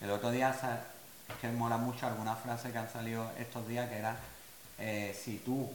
El 0.00 0.10
otro 0.10 0.30
día 0.30 0.50
es 0.50 1.36
que 1.40 1.48
mola 1.48 1.76
mucho 1.76 2.06
alguna 2.06 2.34
frase 2.34 2.72
que 2.72 2.78
han 2.78 2.90
salido 2.90 3.30
estos 3.38 3.66
días 3.68 3.88
que 3.88 3.96
era 3.98 4.16
si 5.14 5.38
tú, 5.38 5.70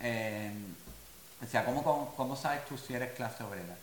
o 0.00 1.46
sea, 1.46 1.64
¿cómo, 1.64 2.14
¿cómo 2.16 2.34
sabes 2.34 2.64
tú 2.64 2.76
si 2.78 2.94
eres 2.94 3.12
clase 3.14 3.44
obrera? 3.44 3.76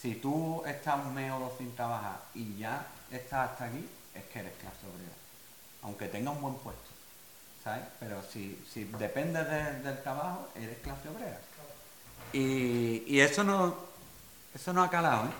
Si 0.00 0.14
tú 0.14 0.62
estás 0.66 1.04
un 1.04 1.14
mes 1.14 1.30
o 1.32 1.38
dos 1.40 1.52
sin 1.58 1.74
trabajar 1.74 2.20
y 2.34 2.56
ya 2.56 2.86
estás 3.10 3.50
hasta 3.50 3.66
aquí, 3.66 3.88
es 4.14 4.24
que 4.24 4.38
eres 4.38 4.52
clase 4.54 4.86
obrera. 4.86 5.14
Aunque 5.82 6.08
tengas 6.08 6.34
un 6.34 6.42
buen 6.42 6.54
puesto. 6.54 6.93
Pero 7.98 8.22
si, 8.30 8.62
si 8.70 8.84
dependes 8.84 9.48
del 9.82 10.02
trabajo, 10.02 10.48
eres 10.54 10.78
clase 10.78 11.08
obrera. 11.08 11.38
Y, 12.32 13.20
eso 13.20 13.42
no 13.44 13.76
eso 14.54 14.72
no 14.72 14.82
ha 14.82 14.90
calado, 14.90 15.24
¿eh? 15.26 15.32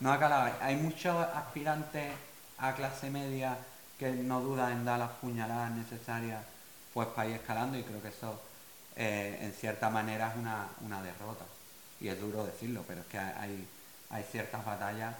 No 0.00 0.12
ha 0.12 0.18
calado. 0.18 0.52
Hay 0.60 0.76
muchos 0.76 1.14
aspirantes 1.34 2.12
a 2.58 2.74
clase 2.74 3.10
media 3.10 3.58
que 3.98 4.10
no 4.10 4.40
dudan 4.40 4.72
en 4.72 4.84
dar 4.84 4.98
las 4.98 5.10
puñaladas 5.10 5.70
necesarias 5.72 6.42
pues 6.94 7.08
para 7.08 7.28
ir 7.28 7.36
escalando 7.36 7.78
y 7.78 7.82
creo 7.82 8.02
que 8.02 8.08
eso 8.08 8.40
eh, 8.96 9.38
en 9.42 9.52
cierta 9.52 9.90
manera 9.90 10.30
es 10.30 10.36
una, 10.36 10.68
una 10.80 11.02
derrota. 11.02 11.44
Y 12.00 12.08
es 12.08 12.18
duro 12.18 12.46
decirlo, 12.46 12.82
pero 12.88 13.02
es 13.02 13.06
que 13.06 13.18
hay, 13.18 13.68
hay 14.08 14.24
ciertas 14.24 14.64
batallas 14.64 15.14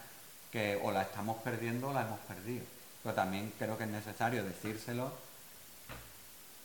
que 0.50 0.80
o 0.82 0.90
las 0.90 1.06
estamos 1.06 1.36
perdiendo 1.42 1.90
o 1.90 1.92
las 1.92 2.06
hemos 2.06 2.20
perdido. 2.20 2.64
Pero 3.02 3.14
también 3.14 3.52
creo 3.58 3.76
que 3.76 3.84
es 3.84 3.90
necesario 3.90 4.42
decírselo 4.42 5.12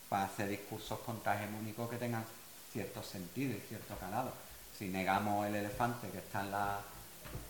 para 0.10 0.26
hacer 0.26 0.50
discursos 0.50 1.00
contrahegemónicos 1.00 1.90
que 1.90 1.98
tengan 1.98 2.24
cierto 2.72 3.02
sentido 3.02 3.56
y 3.56 3.62
cierto 3.62 3.96
calado. 3.98 4.32
Si 4.78 4.90
negamos 4.90 5.48
el 5.48 5.56
elefante 5.56 6.10
que 6.10 6.18
está 6.18 6.42
en 6.42 6.52
la, 6.52 6.80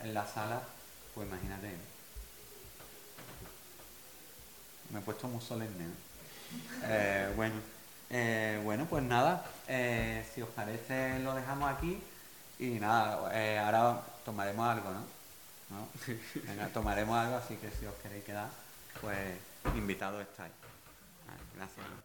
en 0.04 0.14
la 0.14 0.26
sala, 0.28 0.62
pues 1.14 1.28
imagínate. 1.28 1.72
Me 4.92 5.00
he 5.00 5.02
puesto 5.02 5.28
muy 5.28 5.42
solemne. 5.42 5.86
Eh, 6.84 7.34
bueno, 7.36 7.56
eh, 8.10 8.62
bueno, 8.64 8.86
pues 8.86 9.04
nada, 9.04 9.44
eh, 9.68 10.26
si 10.34 10.42
os 10.42 10.50
parece 10.50 11.20
lo 11.20 11.34
dejamos 11.34 11.72
aquí 11.72 12.00
y 12.60 12.80
nada, 12.80 13.32
ahora 13.66 14.02
tomaremos 14.24 14.70
algo, 14.70 14.92
¿no? 14.92 15.16
¿No? 15.72 15.88
Venga, 16.48 16.68
tomaremos 16.68 17.18
algo, 17.18 17.38
así 17.38 17.56
que 17.56 17.72
si 17.72 17.86
os 17.86 17.96
queréis 17.96 18.24
quedar, 18.24 18.50
pues 19.02 19.18
invitados 19.76 20.22
estáis. 20.22 20.54
Gracias. 21.56 22.05